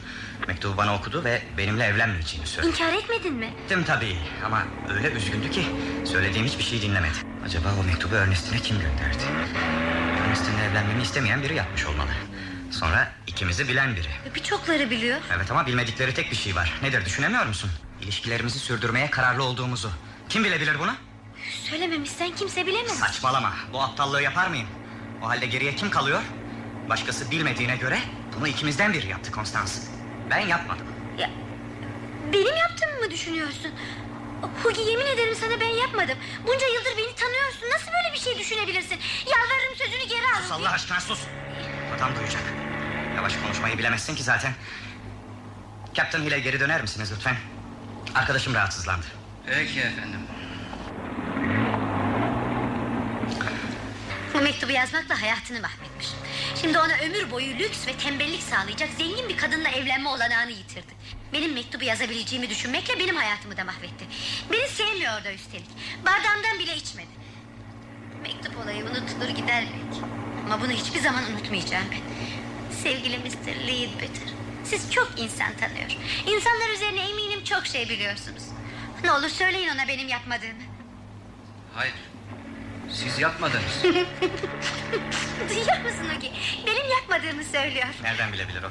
Mektubu 0.49 0.77
bana 0.77 0.95
okudu 0.95 1.25
ve 1.25 1.43
benimle 1.59 1.85
evlenmeyeceğini 1.85 2.47
söyledi. 2.47 2.73
İnkar 2.73 2.93
etmedin 2.93 3.35
mi? 3.35 3.55
Ettim 3.65 3.85
tabii 3.85 4.17
ama 4.47 4.63
öyle 4.95 5.11
üzgündü 5.11 5.51
ki 5.51 5.67
söylediğim 6.05 6.47
hiçbir 6.47 6.63
şey 6.65 6.83
dinlemedi. 6.83 7.15
Acaba 7.45 7.69
o 7.81 7.85
mektubu 7.85 8.15
Ernest'ine 8.15 8.59
kim 8.59 8.77
gönderdi? 8.81 9.23
Ernest'inle 10.25 10.65
evlenmemi 10.65 11.03
istemeyen 11.03 11.43
biri 11.43 11.55
yapmış 11.55 11.87
olmalı. 11.87 12.11
Sonra 12.71 13.13
ikimizi 13.27 13.69
bilen 13.69 13.97
biri. 13.97 14.35
Birçokları 14.35 14.91
biliyor. 14.91 15.21
Evet 15.37 15.51
ama 15.51 15.67
bilmedikleri 15.67 16.15
tek 16.15 16.31
bir 16.31 16.37
şey 16.37 16.57
var. 16.57 16.73
Nedir 16.83 17.05
düşünemiyor 17.05 17.47
musun? 17.47 17.71
İlişkilerimizi 18.03 18.59
sürdürmeye 18.59 19.11
kararlı 19.11 19.43
olduğumuzu. 19.43 19.91
Kim 20.29 20.45
bilebilir 20.45 20.79
bunu? 20.79 20.93
Söylememişsen 21.71 22.31
kimse 22.31 22.67
bilemez. 22.67 22.99
Saçmalama. 22.99 23.53
Bu 23.73 23.83
aptallığı 23.83 24.23
yapar 24.23 24.47
mıyım? 24.47 24.69
O 25.23 25.29
halde 25.29 25.47
geriye 25.47 25.75
kim 25.75 25.91
kalıyor? 25.91 26.21
Başkası 26.89 27.31
bilmediğine 27.31 27.77
göre 27.77 27.99
bunu 28.37 28.49
ikimizden 28.49 28.93
biri 28.93 29.07
yaptı 29.09 29.33
Konstans. 29.33 29.79
Ben 30.31 30.39
yapmadım. 30.39 30.87
Ya, 31.19 31.31
benim 32.33 32.57
yaptığımı 32.57 33.01
mı 33.05 33.11
düşünüyorsun? 33.11 33.71
Hugi 34.63 34.81
yemin 34.81 35.07
ederim 35.07 35.35
sana 35.41 35.61
ben 35.61 35.69
yapmadım. 35.69 36.19
Bunca 36.47 36.67
yıldır 36.67 36.97
beni 36.99 37.15
tanıyorsun. 37.15 37.71
Nasıl 37.75 37.87
böyle 37.87 38.15
bir 38.15 38.19
şey 38.19 38.39
düşünebilirsin? 38.39 38.99
Yalvarırım 39.27 39.77
sözünü 39.79 40.09
geri 40.09 40.27
al. 40.37 40.43
Sus 40.43 40.53
Allah 40.53 40.71
aşkına 40.71 41.01
sus. 41.01 41.21
Adam 41.97 42.17
duyacak. 42.17 42.43
Yavaş 43.17 43.33
konuşmayı 43.37 43.79
bilemezsin 43.79 44.15
ki 44.15 44.23
zaten. 44.23 44.53
Captain 45.95 46.25
Hill'e 46.25 46.39
geri 46.41 46.61
döner 46.61 46.83
misiniz 46.83 47.13
lütfen? 47.17 47.37
Arkadaşım 48.15 48.55
rahatsızlandı. 48.55 49.07
Peki 49.47 49.81
efendim. 49.81 50.21
Bu 54.35 54.41
mektubu 54.41 54.73
yazmakla 54.73 55.23
hayatını 55.23 55.61
mahvetmiş. 55.61 56.09
Şimdi 56.61 56.79
ona 56.79 56.93
ömür 57.05 57.31
boyu 57.31 57.59
lüks 57.59 57.87
ve 57.87 57.93
tembellik 57.93 58.43
sağlayacak 58.43 58.89
zengin 58.99 59.29
bir 59.29 59.37
kadınla 59.37 59.69
evlenme 59.69 60.09
olanağını 60.09 60.51
yitirdi. 60.51 60.93
Benim 61.33 61.53
mektubu 61.53 61.85
yazabileceğimi 61.85 62.51
düşünmekle 62.51 62.99
benim 62.99 63.17
hayatımı 63.17 63.57
da 63.57 63.65
mahvetti. 63.65 64.05
Beni 64.53 64.69
sevmiyor 64.69 65.25
da 65.25 65.33
üstelik. 65.33 65.69
Bardağımdan 66.07 66.59
bile 66.59 66.77
içmedi. 66.77 67.09
Mektup 68.23 68.59
olayı 68.59 68.85
unutulur 68.85 69.29
gider 69.29 69.65
belki. 69.65 70.05
Ama 70.45 70.61
bunu 70.61 70.73
hiçbir 70.73 71.01
zaman 71.01 71.25
unutmayacağım 71.33 71.87
ben. 71.91 72.01
Sevgili 72.75 73.19
Mr. 73.19 73.69
Leadbetter. 73.69 74.29
Siz 74.65 74.93
çok 74.93 75.13
insan 75.17 75.57
tanıyor. 75.57 75.97
İnsanlar 76.27 76.69
üzerine 76.75 77.01
eminim 77.01 77.45
çok 77.45 77.67
şey 77.67 77.89
biliyorsunuz. 77.89 78.43
Ne 79.05 79.13
olur 79.13 79.29
söyleyin 79.29 79.69
ona 79.69 79.89
benim 79.89 80.09
yapmadığımı. 80.09 80.63
Hayır. 81.75 81.95
Siz 82.95 83.19
yapmadınız. 83.19 83.83
Duyuyor 85.49 85.81
musun 85.85 86.11
Ogi? 86.17 86.33
Benim 86.67 86.91
yapmadığımı 86.91 87.45
söylüyor. 87.45 87.87
Nereden 88.03 88.33
bilebilir 88.33 88.63
o? 88.63 88.69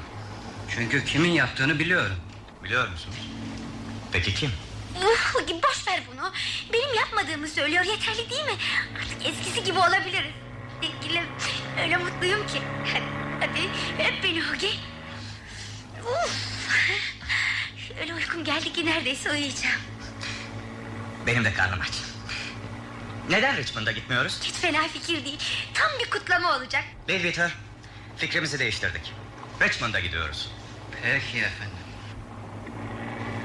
Çünkü 0.70 1.04
kimin 1.04 1.30
yaptığını 1.30 1.78
biliyorum. 1.78 2.16
Biliyor 2.64 2.88
musunuz? 2.88 3.16
Peki 4.12 4.34
kim? 4.34 4.50
Uf, 4.96 5.36
Ogi 5.36 5.54
boş 5.62 5.88
ver 5.88 6.02
bunu. 6.12 6.32
Benim 6.72 6.94
yapmadığımı 6.94 7.48
söylüyor. 7.48 7.84
Yeterli 7.84 8.30
değil 8.30 8.44
mi? 8.44 8.54
Artık 9.02 9.26
eskisi 9.26 9.64
gibi 9.64 9.78
olabiliriz. 9.78 10.32
Sevgilim 10.82 11.24
öyle 11.82 11.96
mutluyum 11.96 12.46
ki. 12.46 12.62
Hadi, 12.92 13.04
hadi 13.40 13.60
öp 14.08 14.24
beni 14.24 14.42
Ogi. 14.56 14.70
Uf. 16.02 16.54
Öyle 18.00 18.14
uykum 18.14 18.44
geldi 18.44 18.72
ki 18.72 18.86
neredeyse 18.86 19.30
uyuyacağım. 19.30 19.80
Benim 21.26 21.44
de 21.44 21.54
karnım 21.54 21.80
aç. 21.80 22.13
Neden 23.30 23.56
Richmond'a 23.56 23.92
gitmiyoruz? 23.92 24.40
Hiç 24.42 24.54
fena 24.54 24.88
fikir 24.88 25.24
değil. 25.24 25.38
Tam 25.74 25.88
bir 26.04 26.10
kutlama 26.10 26.56
olacak. 26.56 26.84
Bill 27.08 27.34
fikrimizi 28.16 28.58
değiştirdik. 28.58 29.12
Richmond'a 29.62 30.00
gidiyoruz. 30.00 30.50
Peki 31.02 31.38
efendim. 31.38 31.76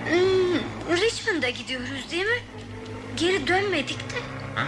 Hmm, 0.05 0.97
Richmond'a 0.97 1.49
gidiyoruz 1.49 2.11
değil 2.11 2.25
mi? 2.25 2.39
Geri 3.17 3.47
dönmedik 3.47 3.99
de. 3.99 4.15
Ha? 4.55 4.67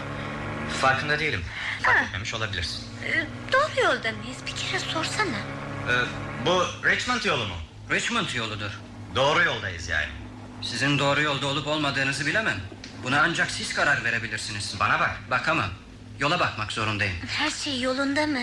Farkında 0.81 1.19
değilim. 1.19 1.43
Fark 1.81 1.97
Ha. 1.97 2.03
etmemiş 2.03 2.33
olabilirsin. 2.33 2.83
Ee, 3.05 3.25
doğru 3.53 3.81
yolda 3.85 4.11
mıyız? 4.11 4.37
Bir 4.47 4.55
kere 4.55 4.79
sorsana. 4.79 5.37
Ee, 5.89 5.91
bu 6.45 6.63
Richmond 6.89 7.23
yolu 7.25 7.47
mu? 7.47 7.55
Richmond 7.91 8.29
yoludur. 8.35 8.71
Doğru 9.15 9.43
yoldayız 9.43 9.89
yani. 9.89 10.09
Sizin 10.61 10.99
doğru 10.99 11.21
yolda 11.21 11.47
olup 11.47 11.67
olmadığınızı 11.67 12.25
bilemem. 12.25 12.61
Buna 13.03 13.21
ancak 13.21 13.51
siz 13.51 13.73
karar 13.73 14.03
verebilirsiniz. 14.03 14.75
Bana 14.79 14.99
bak. 14.99 15.11
Bakamam. 15.31 15.69
Yola 16.19 16.39
bakmak 16.39 16.71
zorundayım. 16.71 17.13
Her 17.27 17.49
şey 17.49 17.81
yolunda 17.81 18.27
mı? 18.27 18.39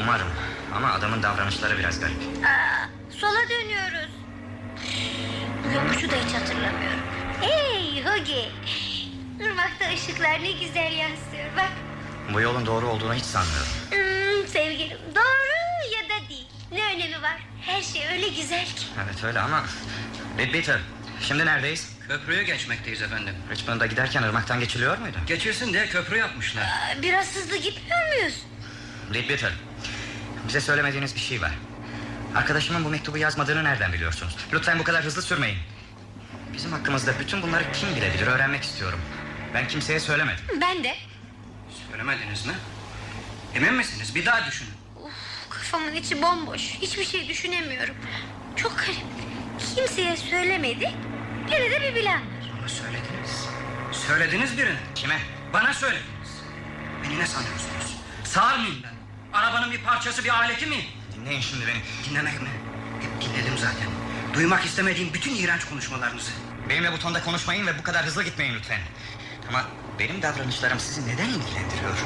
Umarım. 0.00 0.28
Ama 0.74 0.92
adamın 0.92 1.22
davranışları 1.22 1.78
biraz 1.78 2.00
garip. 2.00 2.16
Aa, 2.46 2.88
sola 3.10 3.40
dönüyoruz. 3.50 4.10
Yokuşu 5.74 6.10
da 6.10 6.14
hiç 6.26 6.34
hatırlamıyorum. 6.34 7.00
Hey 7.40 8.04
Hogi. 8.04 8.48
Irmakta 9.44 9.84
ışıklar 9.94 10.42
ne 10.42 10.50
güzel 10.52 10.92
yansıyor. 10.92 11.56
Bak 11.56 11.70
Bu 12.34 12.40
yolun 12.40 12.66
doğru 12.66 12.88
olduğunu 12.88 13.14
hiç 13.14 13.24
sanmıyorum. 13.24 13.68
hmm, 13.90 14.48
sevgilim 14.48 14.98
doğru 15.14 15.92
ya 15.94 16.02
da 16.08 16.28
değil. 16.28 16.46
Ne 16.72 16.94
önemi 16.94 17.22
var? 17.22 17.36
Her 17.60 17.82
şey 17.82 18.08
öyle 18.12 18.28
güzel 18.28 18.64
ki. 18.66 18.86
Evet 19.04 19.24
öyle 19.24 19.40
ama... 19.40 19.64
Bit 20.38 20.54
Bitter. 20.54 20.80
Şimdi 21.20 21.46
neredeyiz? 21.46 21.96
Köprüyü 22.10 22.42
geçmekteyiz 22.42 23.02
efendim. 23.02 23.34
Richmond'a 23.50 23.86
giderken 23.86 24.22
ırmaktan 24.22 24.60
geçiliyor 24.60 24.98
muydu? 24.98 25.16
Geçirsin 25.26 25.72
diye 25.72 25.86
köprü 25.86 26.18
yapmışlar. 26.18 26.62
Aa, 26.62 27.02
biraz 27.02 27.36
hızlı 27.36 27.56
gitmiyor 27.56 28.08
muyuz? 28.08 28.42
Bit 29.14 29.28
Bitter. 29.28 29.52
Bize 30.48 30.60
söylemediğiniz 30.60 31.14
bir 31.14 31.20
şey 31.20 31.42
var. 31.42 31.50
Arkadaşımın 32.34 32.84
bu 32.84 32.88
mektubu 32.88 33.18
yazmadığını 33.18 33.64
nereden 33.64 33.92
biliyorsunuz? 33.92 34.36
Lütfen 34.52 34.78
bu 34.78 34.84
kadar 34.84 35.04
hızlı 35.04 35.22
sürmeyin. 35.22 35.58
Bizim 36.52 36.72
hakkımızda 36.72 37.18
bütün 37.20 37.42
bunları 37.42 37.64
kim 37.72 37.96
bilebilir 37.96 38.26
öğrenmek 38.26 38.62
istiyorum. 38.62 39.00
Ben 39.54 39.68
kimseye 39.68 40.00
söylemedim. 40.00 40.44
Ben 40.60 40.84
de. 40.84 40.96
Söylemediniz 41.90 42.46
mi? 42.46 42.52
Emin 43.54 43.74
misiniz? 43.74 44.14
Bir 44.14 44.26
daha 44.26 44.46
düşünün. 44.46 44.72
Uf, 45.02 45.12
kafamın 45.50 45.94
içi 45.94 46.22
bomboş. 46.22 46.60
Hiçbir 46.60 47.04
şey 47.04 47.28
düşünemiyorum. 47.28 47.94
Çok 48.56 48.78
garip. 48.78 48.96
Kimseye 49.76 50.16
söylemedi. 50.16 50.92
Gene 51.50 51.70
de 51.70 51.80
bir 51.80 51.94
bilen 51.94 52.20
var. 52.20 52.50
Ama 52.58 52.68
söylediniz. 52.68 53.48
Söylediniz 53.92 54.58
birine. 54.58 54.78
Kime? 54.94 55.18
Bana 55.52 55.74
söylediniz. 55.74 56.30
Beni 57.04 57.18
ne 57.18 57.26
sanıyorsunuz? 57.26 57.96
Sağır 58.24 58.58
mıyım 58.58 58.76
ben? 58.82 58.92
Arabanın 59.38 59.72
bir 59.72 59.82
parçası, 59.82 60.24
bir 60.24 60.34
aleti 60.34 60.66
miyim? 60.66 60.84
Dinleyin 61.16 61.40
şimdi 61.40 61.66
beni. 61.66 61.80
Dinlemek 62.10 62.42
mi? 62.42 62.48
Hep 63.00 63.22
dinledim 63.22 63.58
zaten. 63.58 63.88
Duymak 64.34 64.64
istemediğim 64.64 65.14
bütün 65.14 65.34
iğrenç 65.36 65.64
konuşmalarınızı. 65.64 66.30
Benimle 66.68 66.92
bu 66.92 66.98
tonda 66.98 67.22
konuşmayın 67.24 67.66
ve 67.66 67.78
bu 67.78 67.82
kadar 67.82 68.06
hızlı 68.06 68.24
gitmeyin 68.24 68.54
lütfen. 68.54 68.80
Ama 69.48 69.64
benim 69.98 70.22
davranışlarım 70.22 70.80
sizi 70.80 71.08
neden 71.08 71.28
ilgilendiriyor? 71.28 71.98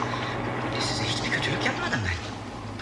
Size 0.80 1.04
hiçbir 1.04 1.30
kötülük 1.30 1.66
yapmadım 1.66 2.00
ben. 2.06 2.14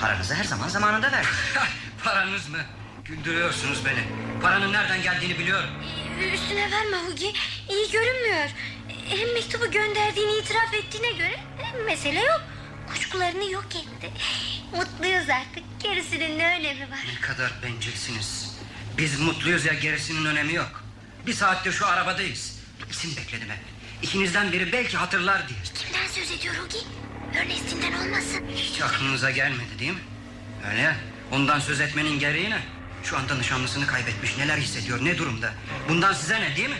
Paranızı 0.01 0.35
her 0.35 0.45
zaman 0.45 0.69
zamanında 0.69 1.13
verdim. 1.13 1.31
Paranız 2.05 2.49
mı? 2.49 2.59
Güldürüyorsunuz 3.05 3.85
beni. 3.85 4.05
Paranın 4.43 4.73
nereden 4.73 5.03
geldiğini 5.03 5.39
biliyorum. 5.39 5.71
Ee, 6.21 6.35
Üstüne 6.35 6.71
verme 6.71 6.97
Hugi. 6.97 7.33
İyi 7.71 7.91
görünmüyor. 7.93 8.49
Hem 9.09 9.33
mektubu 9.35 9.71
gönderdiğini 9.71 10.33
itiraf 10.39 10.75
ettiğine 10.75 11.13
göre 11.13 11.41
e, 11.63 11.83
mesele 11.85 12.21
yok. 12.21 12.41
Kuşkularını 12.89 13.51
yok 13.51 13.67
etti. 13.77 14.11
Mutluyuz 14.77 15.29
artık. 15.31 15.65
Gerisinin 15.83 16.39
ne 16.39 16.47
önemi 16.47 16.91
var? 16.91 16.99
Ne 17.15 17.21
kadar 17.21 17.53
bencilsiniz. 17.63 18.57
Biz 18.99 19.21
mutluyuz 19.21 19.65
ya 19.65 19.73
gerisinin 19.75 20.25
önemi 20.25 20.55
yok. 20.55 20.85
Bir 21.27 21.33
saattir 21.33 21.73
şu 21.73 21.87
arabadayız. 21.87 22.61
İsim 22.91 23.17
bekledim 23.17 23.49
hep. 23.51 23.59
İkinizden 24.03 24.53
biri 24.53 24.73
belki 24.73 24.97
hatırlar 24.97 25.49
diye. 25.49 25.59
Kimden 25.75 26.07
söz 26.07 26.31
ediyor 26.39 26.55
Hugi? 26.55 26.79
Ernest'inden 27.39 27.93
olmasın. 27.93 28.45
Hiç 28.57 28.81
aklınıza 28.83 29.31
gelmedi 29.31 29.79
değil 29.79 29.93
mi? 29.93 29.99
Öyle. 30.71 30.97
Ondan 31.33 31.61
söz 31.61 31.81
etmenin 31.81 32.19
gereği 32.19 32.51
ne? 32.51 32.59
Şu 33.05 33.19
anda 33.19 33.35
nişanlısını 33.35 33.87
kaybetmiş. 33.87 34.39
Neler 34.39 34.57
hissediyor, 34.57 35.05
ne 35.05 35.19
durumda? 35.19 35.51
Bundan 35.89 36.13
size 36.13 36.41
ne 36.41 36.57
değil 36.57 36.69
mi? 36.69 36.79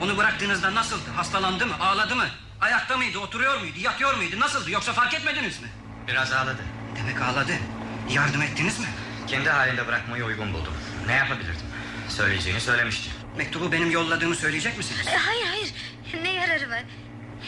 Onu 0.00 0.16
bıraktığınızda 0.16 0.74
nasıldı? 0.74 1.10
Hastalandı 1.16 1.66
mı? 1.66 1.74
Ağladı 1.80 2.16
mı? 2.16 2.26
Ayakta 2.60 2.96
mıydı? 2.96 3.18
Oturuyor 3.18 3.58
muydu? 3.58 3.78
Yatıyor 3.78 4.14
muydu? 4.14 4.40
Nasıldı? 4.40 4.70
Yoksa 4.70 4.92
fark 4.92 5.14
etmediniz 5.14 5.60
mi? 5.62 5.68
Biraz 6.08 6.32
ağladı. 6.32 6.62
Demek 6.96 7.22
ağladı. 7.22 7.52
Yardım 8.10 8.42
ettiniz 8.42 8.78
mi? 8.80 8.86
Kendi 9.26 9.50
halinde 9.50 9.86
bırakmayı 9.86 10.24
uygun 10.24 10.52
buldum. 10.54 10.72
Ne 11.06 11.12
yapabilirdim? 11.12 11.66
Söyleyeceğini 12.08 12.60
söylemişti. 12.60 13.10
Mektubu 13.36 13.72
benim 13.72 13.90
yolladığımı 13.90 14.34
söyleyecek 14.34 14.78
misiniz? 14.78 15.06
E, 15.06 15.16
hayır 15.16 15.46
hayır. 15.46 15.72
Ne 16.22 16.32
yararı 16.32 16.70
var? 16.70 16.82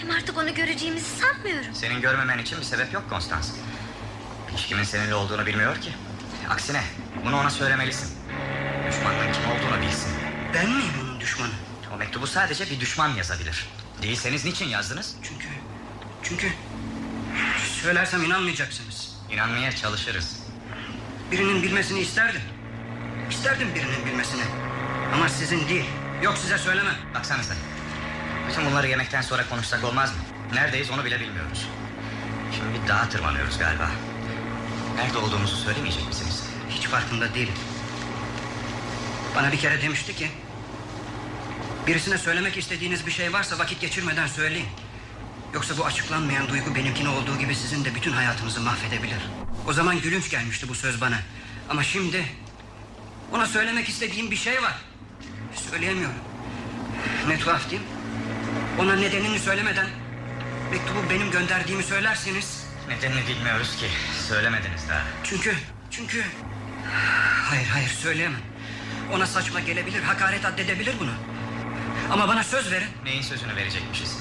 Hem 0.00 0.10
artık 0.10 0.38
onu 0.38 0.54
göreceğimizi 0.54 1.06
sanmıyorum. 1.20 1.74
Senin 1.74 2.00
görmemen 2.00 2.38
için 2.38 2.58
bir 2.58 2.64
sebep 2.64 2.92
yok 2.92 3.10
Konstans. 3.10 3.50
Hiç 4.56 4.66
kimin 4.66 4.82
seninle 4.84 5.14
olduğunu 5.14 5.46
bilmiyor 5.46 5.80
ki. 5.80 5.92
Aksine 6.50 6.82
bunu 7.24 7.36
ona 7.36 7.50
söylemelisin. 7.50 8.18
Düşmanın 8.88 9.32
kim 9.32 9.44
olduğunu 9.50 9.82
bilsin. 9.82 10.12
Ben 10.54 10.70
miyim 10.70 10.92
onun 11.02 11.20
düşmanı? 11.20 11.52
O 11.94 11.96
mektubu 11.96 12.26
sadece 12.26 12.70
bir 12.70 12.80
düşman 12.80 13.08
yazabilir. 13.08 13.66
Değilseniz 14.02 14.44
niçin 14.44 14.68
yazdınız? 14.68 15.16
Çünkü... 15.22 15.46
Çünkü... 16.22 16.52
Söylersem 17.82 18.24
inanmayacaksınız. 18.24 19.16
İnanmaya 19.30 19.72
çalışırız. 19.72 20.40
Birinin 21.32 21.62
bilmesini 21.62 22.00
isterdim. 22.00 22.40
İsterdim 23.30 23.74
birinin 23.74 24.06
bilmesini. 24.06 24.42
Ama 25.14 25.28
sizin 25.28 25.68
değil. 25.68 25.84
Yok 26.22 26.38
size 26.38 26.58
söylemem. 26.58 26.94
Baksanıza. 27.14 27.54
Bütün 28.48 28.66
bunları 28.66 28.88
yemekten 28.88 29.22
sonra 29.22 29.48
konuşsak 29.48 29.84
olmaz 29.84 30.10
mı? 30.10 30.18
Neredeyiz 30.54 30.90
onu 30.90 31.04
bile 31.04 31.20
bilmiyoruz. 31.20 31.68
Şimdi 32.56 32.82
bir 32.82 32.88
dağa 32.88 33.08
tırmanıyoruz 33.08 33.58
galiba. 33.58 33.90
Nerede 34.96 35.18
olduğumuzu 35.18 35.56
söylemeyecek 35.56 36.06
misiniz? 36.08 36.42
Hiç 36.70 36.86
farkında 36.86 37.34
değilim. 37.34 37.54
Bana 39.36 39.52
bir 39.52 39.58
kere 39.58 39.82
demişti 39.82 40.16
ki... 40.16 40.28
Birisine 41.86 42.18
söylemek 42.18 42.58
istediğiniz 42.58 43.06
bir 43.06 43.10
şey 43.10 43.32
varsa 43.32 43.58
vakit 43.58 43.80
geçirmeden 43.80 44.26
söyleyin. 44.26 44.66
Yoksa 45.54 45.78
bu 45.78 45.84
açıklanmayan 45.84 46.48
duygu 46.48 46.74
benimkine 46.74 47.08
olduğu 47.08 47.38
gibi 47.38 47.54
sizin 47.54 47.84
de 47.84 47.94
bütün 47.94 48.12
hayatınızı 48.12 48.60
mahvedebilir. 48.60 49.30
O 49.68 49.72
zaman 49.72 50.00
gülünç 50.00 50.30
gelmişti 50.30 50.68
bu 50.68 50.74
söz 50.74 51.00
bana. 51.00 51.18
Ama 51.70 51.82
şimdi 51.82 52.24
ona 53.32 53.46
söylemek 53.46 53.88
istediğim 53.88 54.30
bir 54.30 54.36
şey 54.36 54.62
var. 54.62 54.74
Söyleyemiyorum. 55.70 56.16
Ne 57.28 57.38
tuhaf 57.38 57.70
değil 57.70 57.82
mi? 57.82 57.88
Ona 58.78 58.96
nedenini 58.96 59.38
söylemeden 59.38 59.86
mektubu 60.70 60.98
benim 61.10 61.30
gönderdiğimi 61.30 61.82
söylerseniz... 61.82 62.61
Nedenini 62.88 63.26
bilmiyoruz 63.26 63.76
ki. 63.76 63.86
Söylemediniz 64.28 64.88
daha. 64.88 65.02
Çünkü, 65.24 65.54
çünkü... 65.90 66.24
Hayır, 67.50 67.66
hayır 67.68 67.88
söyleyemem. 67.88 68.40
Ona 69.12 69.26
saçma 69.26 69.60
gelebilir, 69.60 70.02
hakaret 70.02 70.44
addedebilir 70.44 70.94
bunu. 71.00 71.12
Ama 72.10 72.28
bana 72.28 72.44
söz 72.44 72.72
verin. 72.72 72.88
Neyin 73.04 73.22
sözünü 73.22 73.56
verecekmişiz? 73.56 74.16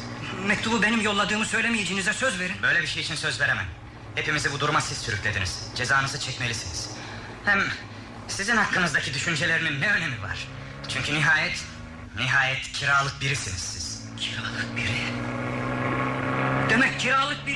Mektubu 0.48 0.82
benim 0.82 1.02
yolladığımı 1.02 1.46
söylemeyeceğinize 1.46 2.14
söz 2.14 2.40
verin. 2.40 2.56
Böyle 2.64 2.82
bir 2.82 2.88
şey 2.88 3.04
için 3.04 3.16
söz 3.16 3.42
veremem. 3.42 3.66
Hepimizi 4.16 4.52
bu 4.52 4.60
duruma 4.60 4.82
siz 4.82 4.98
sürüklediniz. 4.98 5.68
Cezanızı 5.76 6.20
çekmelisiniz. 6.20 6.90
Hem 7.46 7.60
sizin 8.28 8.58
hakkınızdaki 8.58 9.14
düşüncelerinin 9.14 9.82
ne 9.82 9.92
önemi 9.92 10.22
var? 10.22 10.48
Çünkü 10.88 11.14
nihayet, 11.14 11.64
nihayet 12.18 12.72
kiralık 12.72 13.22
birisiniz 13.22 13.60
siz. 13.62 14.02
Kiralık 14.18 14.78
biri. 14.78 14.92
Demek 16.70 17.00
kiralık 17.00 17.48
ben. 17.48 17.51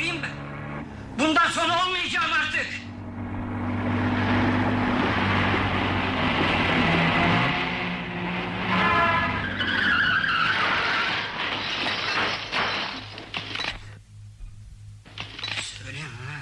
Bundan 1.20 1.50
sonra 1.50 1.86
olmayacağım 1.86 2.32
artık. 2.34 2.68
Söyleyeyim 15.62 16.08
ha. 16.28 16.42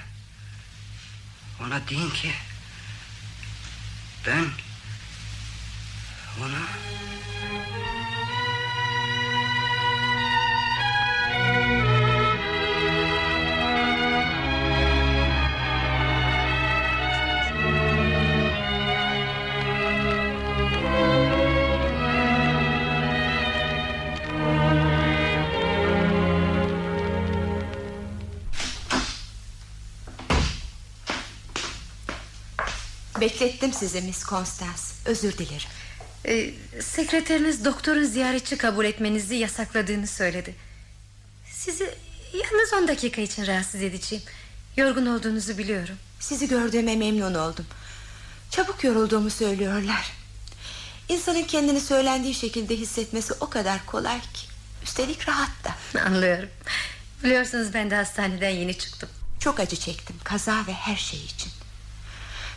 Ona 1.66 1.88
deyin 1.88 2.10
ki... 2.10 2.32
Ben... 4.26 4.44
Ona... 6.40 6.58
Beklettim 33.24 33.72
sizi 33.72 34.00
Miss 34.00 34.24
Constance. 34.24 34.82
Özür 35.04 35.38
dilerim. 35.38 35.68
Ee, 36.26 36.50
sekreteriniz 36.82 37.64
doktorun 37.64 38.04
ziyaretçi 38.04 38.56
kabul 38.56 38.84
etmenizi 38.84 39.34
yasakladığını 39.34 40.06
söyledi. 40.06 40.54
Sizi 41.50 41.94
yalnız 42.32 42.72
10 42.72 42.88
dakika 42.88 43.20
için 43.20 43.46
rahatsız 43.46 43.82
edeceğim. 43.82 44.24
Yorgun 44.76 45.06
olduğunuzu 45.06 45.58
biliyorum. 45.58 45.94
Sizi 46.20 46.48
gördüğüme 46.48 46.96
memnun 46.96 47.34
oldum. 47.34 47.66
Çabuk 48.50 48.84
yorulduğumu 48.84 49.30
söylüyorlar. 49.30 50.12
İnsanın 51.08 51.44
kendini 51.44 51.80
söylendiği 51.80 52.34
şekilde 52.34 52.76
hissetmesi 52.76 53.34
o 53.40 53.50
kadar 53.50 53.86
kolay 53.86 54.20
ki. 54.20 54.46
Üstelik 54.82 55.28
rahat 55.28 55.50
da. 55.64 56.00
Anlıyorum. 56.06 56.48
Biliyorsunuz 57.24 57.74
ben 57.74 57.90
de 57.90 57.94
hastaneden 57.94 58.50
yeni 58.50 58.78
çıktım. 58.78 59.08
Çok 59.40 59.60
acı 59.60 59.76
çektim 59.76 60.16
kaza 60.24 60.66
ve 60.66 60.72
her 60.72 60.96
şey 60.96 61.24
için. 61.24 61.52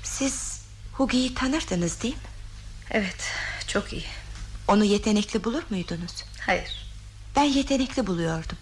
Siz 0.04 0.57
Hugi'yi 0.98 1.34
tanırdınız 1.34 2.02
değil 2.04 2.14
mi? 2.16 2.22
Evet 2.92 3.32
çok 3.68 3.94
iyi. 3.94 4.06
Onu 4.68 4.84
yetenekli 4.84 5.44
bulur 5.44 5.64
muydunuz? 5.70 6.24
Hayır. 6.46 6.86
Ben 7.36 7.44
yetenekli 7.44 8.08
buluyordum. 8.08 8.58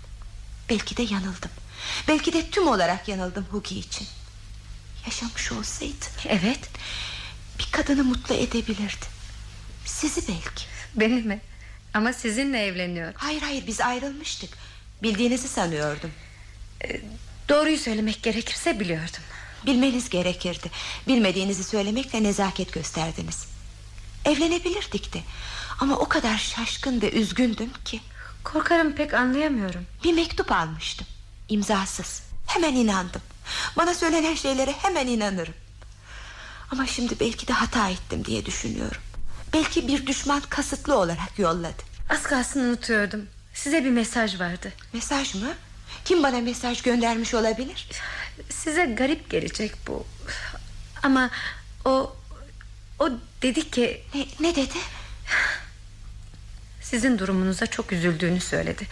Belki 0.70 0.98
de 0.98 1.04
yanıldım. 1.04 1.52
Belki 2.08 2.34
de 2.34 2.50
tüm 2.50 2.68
olarak 2.68 3.08
yanıldım 3.08 3.46
Hugi 3.52 3.80
için. 3.80 4.08
Yaşamış 5.06 5.52
olsaydı 5.52 6.06
Evet. 6.28 6.60
bir 7.60 7.68
kadını 7.72 8.04
mutlu 8.04 8.36
edebilirdi. 8.36 9.06
Sizi 9.86 10.28
belki. 10.28 10.66
Beni 10.96 11.22
mi? 11.22 11.42
Ama 11.94 12.14
sizinle 12.14 12.66
evleniyor. 12.66 13.14
Hayır 13.18 13.42
hayır 13.42 13.68
biz 13.68 13.82
ayrılmıştık. 13.82 14.50
Bildiğinizi 15.04 15.48
sanıyordum. 15.48 16.12
Doğruyu 17.50 17.78
söylemek 17.78 18.24
gerekirse 18.24 18.80
biliyordum. 18.80 19.24
Bilmeniz 19.66 20.10
gerekirdi. 20.10 20.72
Bilmediğinizi 21.08 21.64
söylemekle 21.64 22.24
nezaket 22.24 22.74
gösterdiniz. 22.74 23.46
Evlenebilirdik 24.26 25.14
de. 25.14 25.20
Ama 25.80 25.96
o 25.98 26.08
kadar 26.08 26.38
şaşkın 26.38 27.02
ve 27.02 27.12
üzgündüm 27.12 27.70
ki. 27.86 28.02
Korkarım 28.44 28.96
pek 28.96 29.14
anlayamıyorum. 29.14 29.86
Bir 30.04 30.14
mektup 30.14 30.52
almıştım. 30.52 31.08
İmzasız. 31.50 32.24
Hemen 32.48 32.76
inandım. 32.76 33.22
Bana 33.78 33.94
söylenen 33.94 34.36
şeylere 34.36 34.72
hemen 34.72 35.08
inanırım. 35.08 35.54
Ama 36.72 36.88
şimdi 36.88 37.20
belki 37.20 37.48
de 37.48 37.54
hata 37.54 37.90
ettim 37.90 38.26
diye 38.26 38.46
düşünüyorum. 38.46 39.02
Belki 39.54 39.88
bir 39.88 40.08
düşman 40.08 40.42
kasıtlı 40.50 40.98
olarak 41.00 41.40
yolladı. 41.40 41.84
Az 42.10 42.24
kalsın 42.24 42.60
unutuyordum. 42.60 43.28
Size 43.54 43.86
bir 43.86 43.90
mesaj 43.90 44.40
vardı. 44.40 44.74
Mesaj 44.94 45.36
mı? 45.36 45.54
Kim 46.06 46.24
bana 46.24 46.40
mesaj 46.42 46.82
göndermiş 46.82 47.34
olabilir? 47.34 47.88
Size 48.50 48.86
garip 48.86 49.30
gelecek 49.30 49.72
bu. 49.88 50.06
Ama 51.04 51.30
o 51.86 52.16
o 53.00 53.10
dedi 53.42 53.72
ki 53.72 54.04
Ne, 54.14 54.26
ne 54.40 54.56
dedi? 54.56 54.78
sizin 56.82 57.20
durumunuza 57.20 57.66
çok 57.68 57.92
üzüldüğünü 57.92 58.40
söyledi. 58.40 58.88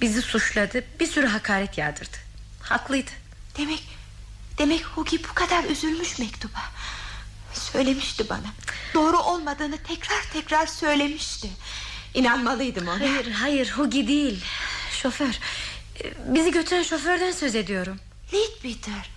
Bizi 0.00 0.22
suçladı, 0.22 0.84
bir 1.00 1.06
sürü 1.06 1.26
hakaret 1.26 1.78
yağdırdı. 1.78 2.16
Haklıydı. 2.62 3.10
Demek 3.58 3.82
demek 4.58 4.84
Hugi 4.84 5.24
bu 5.24 5.34
kadar 5.34 5.64
üzülmüş 5.64 6.18
mektuba. 6.18 6.58
Söylemişti 7.52 8.28
bana. 8.28 8.46
Doğru 8.94 9.18
olmadığını 9.18 9.78
tekrar 9.78 10.22
tekrar 10.32 10.66
söylemişti. 10.66 11.48
İnanmalıydım 12.14 12.88
ona. 12.88 13.00
Hayır, 13.00 13.30
hayır, 13.32 13.70
Hugi 13.70 14.08
değil. 14.08 14.44
Şoför. 15.02 15.38
Bizi 16.26 16.52
götüren 16.52 16.82
şoförden 16.82 17.32
söz 17.32 17.54
ediyorum. 17.54 17.98
Leadbeater. 18.34 19.10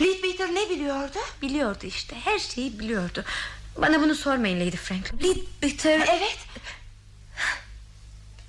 Leadbeater 0.00 0.54
ne 0.54 0.70
biliyordu? 0.70 1.18
Biliyordu 1.42 1.86
işte, 1.86 2.16
her 2.24 2.38
şeyi 2.38 2.78
biliyordu. 2.78 3.24
Bana 3.76 4.00
bunu 4.00 4.14
sormayın 4.14 4.60
Lady 4.60 4.76
Franklin. 4.76 5.18
Leadbeater... 5.28 6.00
Evet. 6.00 6.38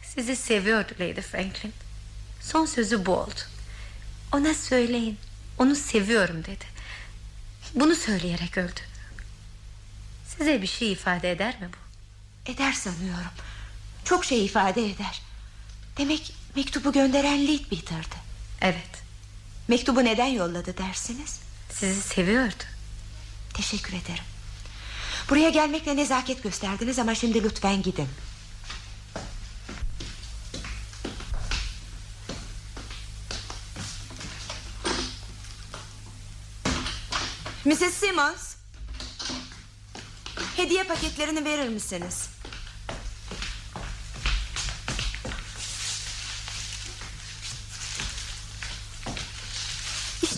Sizi 0.03 0.35
seviyordu 0.35 0.91
Lady 0.99 1.21
Franklin. 1.21 1.73
Son 2.41 2.65
sözü 2.65 3.05
bu 3.05 3.11
oldu. 3.17 3.39
Ona 4.33 4.53
söyleyin. 4.53 5.17
Onu 5.57 5.75
seviyorum 5.75 6.43
dedi. 6.43 6.65
Bunu 7.75 7.95
söyleyerek 7.95 8.57
öldü. 8.57 8.79
Size 10.37 10.61
bir 10.61 10.67
şey 10.67 10.91
ifade 10.91 11.31
eder 11.31 11.59
mi 11.61 11.69
bu? 11.73 12.51
Eder 12.51 12.73
sanıyorum. 12.73 13.31
Çok 14.05 14.25
şey 14.25 14.45
ifade 14.45 14.85
eder. 14.85 15.21
Demek 15.97 16.33
mektubu 16.55 16.91
gönderen 16.91 17.47
Leadbeater'dı. 17.47 18.15
Evet. 18.61 19.00
Mektubu 19.71 20.03
neden 20.03 20.27
yolladı 20.27 20.77
dersiniz? 20.77 21.39
Sizi 21.69 22.01
seviyordu. 22.01 22.63
Teşekkür 23.53 23.93
ederim. 23.93 24.23
Buraya 25.29 25.49
gelmekle 25.49 25.95
nezaket 25.95 26.43
gösterdiniz 26.43 26.99
ama 26.99 27.15
şimdi 27.15 27.43
lütfen 27.43 27.81
gidin. 27.81 28.07
Mrs. 37.65 37.93
Simmons. 37.93 38.55
Hediye 40.55 40.83
paketlerini 40.83 41.45
verir 41.45 41.69
misiniz? 41.69 42.29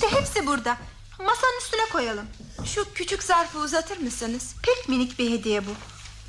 İşte 0.03 0.19
hepsi 0.19 0.47
burada. 0.47 0.77
Masanın 1.19 1.57
üstüne 1.61 1.85
koyalım. 1.91 2.25
Şu 2.65 2.93
küçük 2.93 3.23
zarfı 3.23 3.59
uzatır 3.59 3.97
mısınız? 3.97 4.55
Pek 4.63 4.89
minik 4.89 5.19
bir 5.19 5.31
hediye 5.31 5.67
bu. 5.67 5.71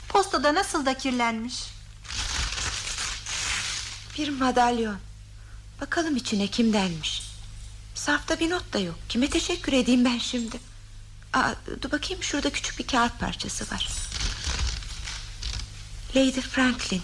Postada 0.09 0.55
nasıl 0.55 0.87
da 0.87 0.99
kirlenmiş. 0.99 1.65
Bir 4.19 4.29
madalyon. 4.29 4.97
Bakalım 5.81 6.17
içine 6.17 6.47
kimdenmiş. 6.47 7.23
Sarfta 7.95 8.41
bir 8.41 8.51
not 8.51 8.73
da 8.73 8.79
yok. 8.79 8.95
Kime 9.09 9.31
teşekkür 9.31 9.73
edeyim 9.73 10.05
ben 10.05 10.19
şimdi? 10.19 10.57
Aa, 11.33 11.53
dur 11.83 11.93
bakayım 11.93 12.23
şurada 12.23 12.51
küçük 12.51 12.79
bir 12.79 12.87
kağıt 12.87 13.21
parçası 13.21 13.75
var. 13.75 13.89
Lady 16.17 16.41
Franklin 16.41 17.03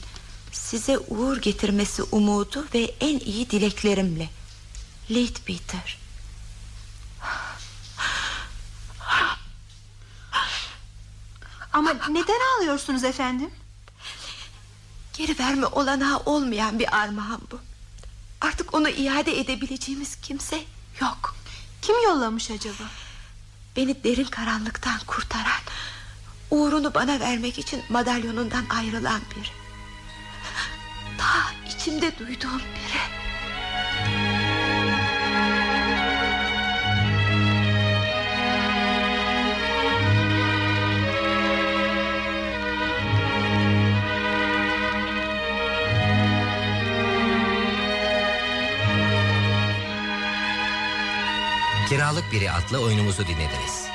size 0.52 0.98
uğur 0.98 1.36
getirmesi 1.36 2.02
umudu 2.02 2.66
ve 2.74 2.94
en 3.00 3.18
iyi 3.18 3.50
dileklerimle. 3.50 4.28
Lady 5.10 5.40
Peter. 5.46 6.09
Ama 11.72 11.92
neden 12.08 12.40
ağlıyorsunuz 12.56 13.04
efendim? 13.04 13.50
Geri 15.12 15.38
verme 15.38 15.66
olanağı 15.66 16.18
olmayan 16.18 16.78
bir 16.78 16.96
armağan 16.96 17.40
bu. 17.50 17.60
Artık 18.40 18.74
onu 18.74 18.88
iade 18.88 19.40
edebileceğimiz 19.40 20.20
kimse 20.20 20.64
yok. 21.00 21.36
Kim 21.82 22.02
yollamış 22.04 22.50
acaba? 22.50 22.84
Beni 23.76 24.04
derin 24.04 24.24
karanlıktan 24.24 24.98
kurtaran 25.06 25.60
Uğrunu 26.50 26.94
bana 26.94 27.20
vermek 27.20 27.58
için 27.58 27.82
madalyonundan 27.88 28.64
ayrılan 28.70 29.20
biri 29.30 29.48
Ta 31.18 31.52
içimde 31.74 32.18
duyduğum 32.18 32.58
biri 32.58 33.00
Kiralık 51.90 52.32
Biri 52.32 52.50
adlı 52.50 52.78
oyunumuzu 52.78 53.26
dinlediniz. 53.26 53.86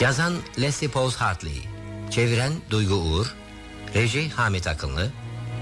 Yazan 0.00 0.32
Leslie 0.60 0.90
Pauls 0.90 1.16
Hartley, 1.16 1.62
çeviren 2.10 2.52
Duygu 2.70 2.94
Uğur, 2.94 3.34
reji 3.94 4.30
Hamit 4.30 4.66
Akınlı, 4.66 5.10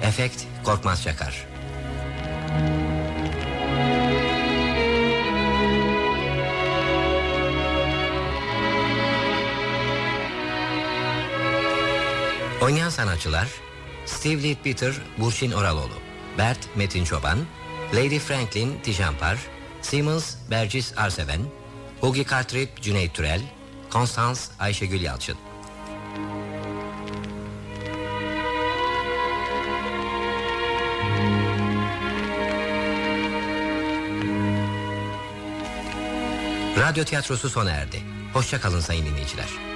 efekt 0.03 0.45
Korkmaz 0.65 1.03
Çakar. 1.03 1.47
Oynayan 12.69 12.91
sanatçılar 12.91 13.49
Steve 14.07 14.43
Leadbeater, 14.43 14.95
Burçin 15.19 15.53
Oraloğlu 15.53 15.95
Bert 16.39 16.77
Metin 16.77 17.05
Çoban 17.05 17.39
Lady 17.95 18.19
Franklin 18.19 18.79
Tijampar 18.83 19.39
Simmons 19.83 20.35
Bercis 20.51 20.99
Arseven 20.99 21.41
Hugi 22.01 22.25
Kartrip 22.25 22.83
Cüneyt 22.83 23.15
Türel 23.15 23.43
Konstans 23.91 24.51
Ayşegül 24.59 25.01
Yalçın 25.01 25.37
Radyo 36.79 37.05
tiyatrosu 37.05 37.51
sona 37.51 37.71
erdi. 37.71 38.03
Hoşça 38.33 38.61
kalın 38.61 38.81
sayın 38.81 39.07
dinleyiciler. 39.07 39.68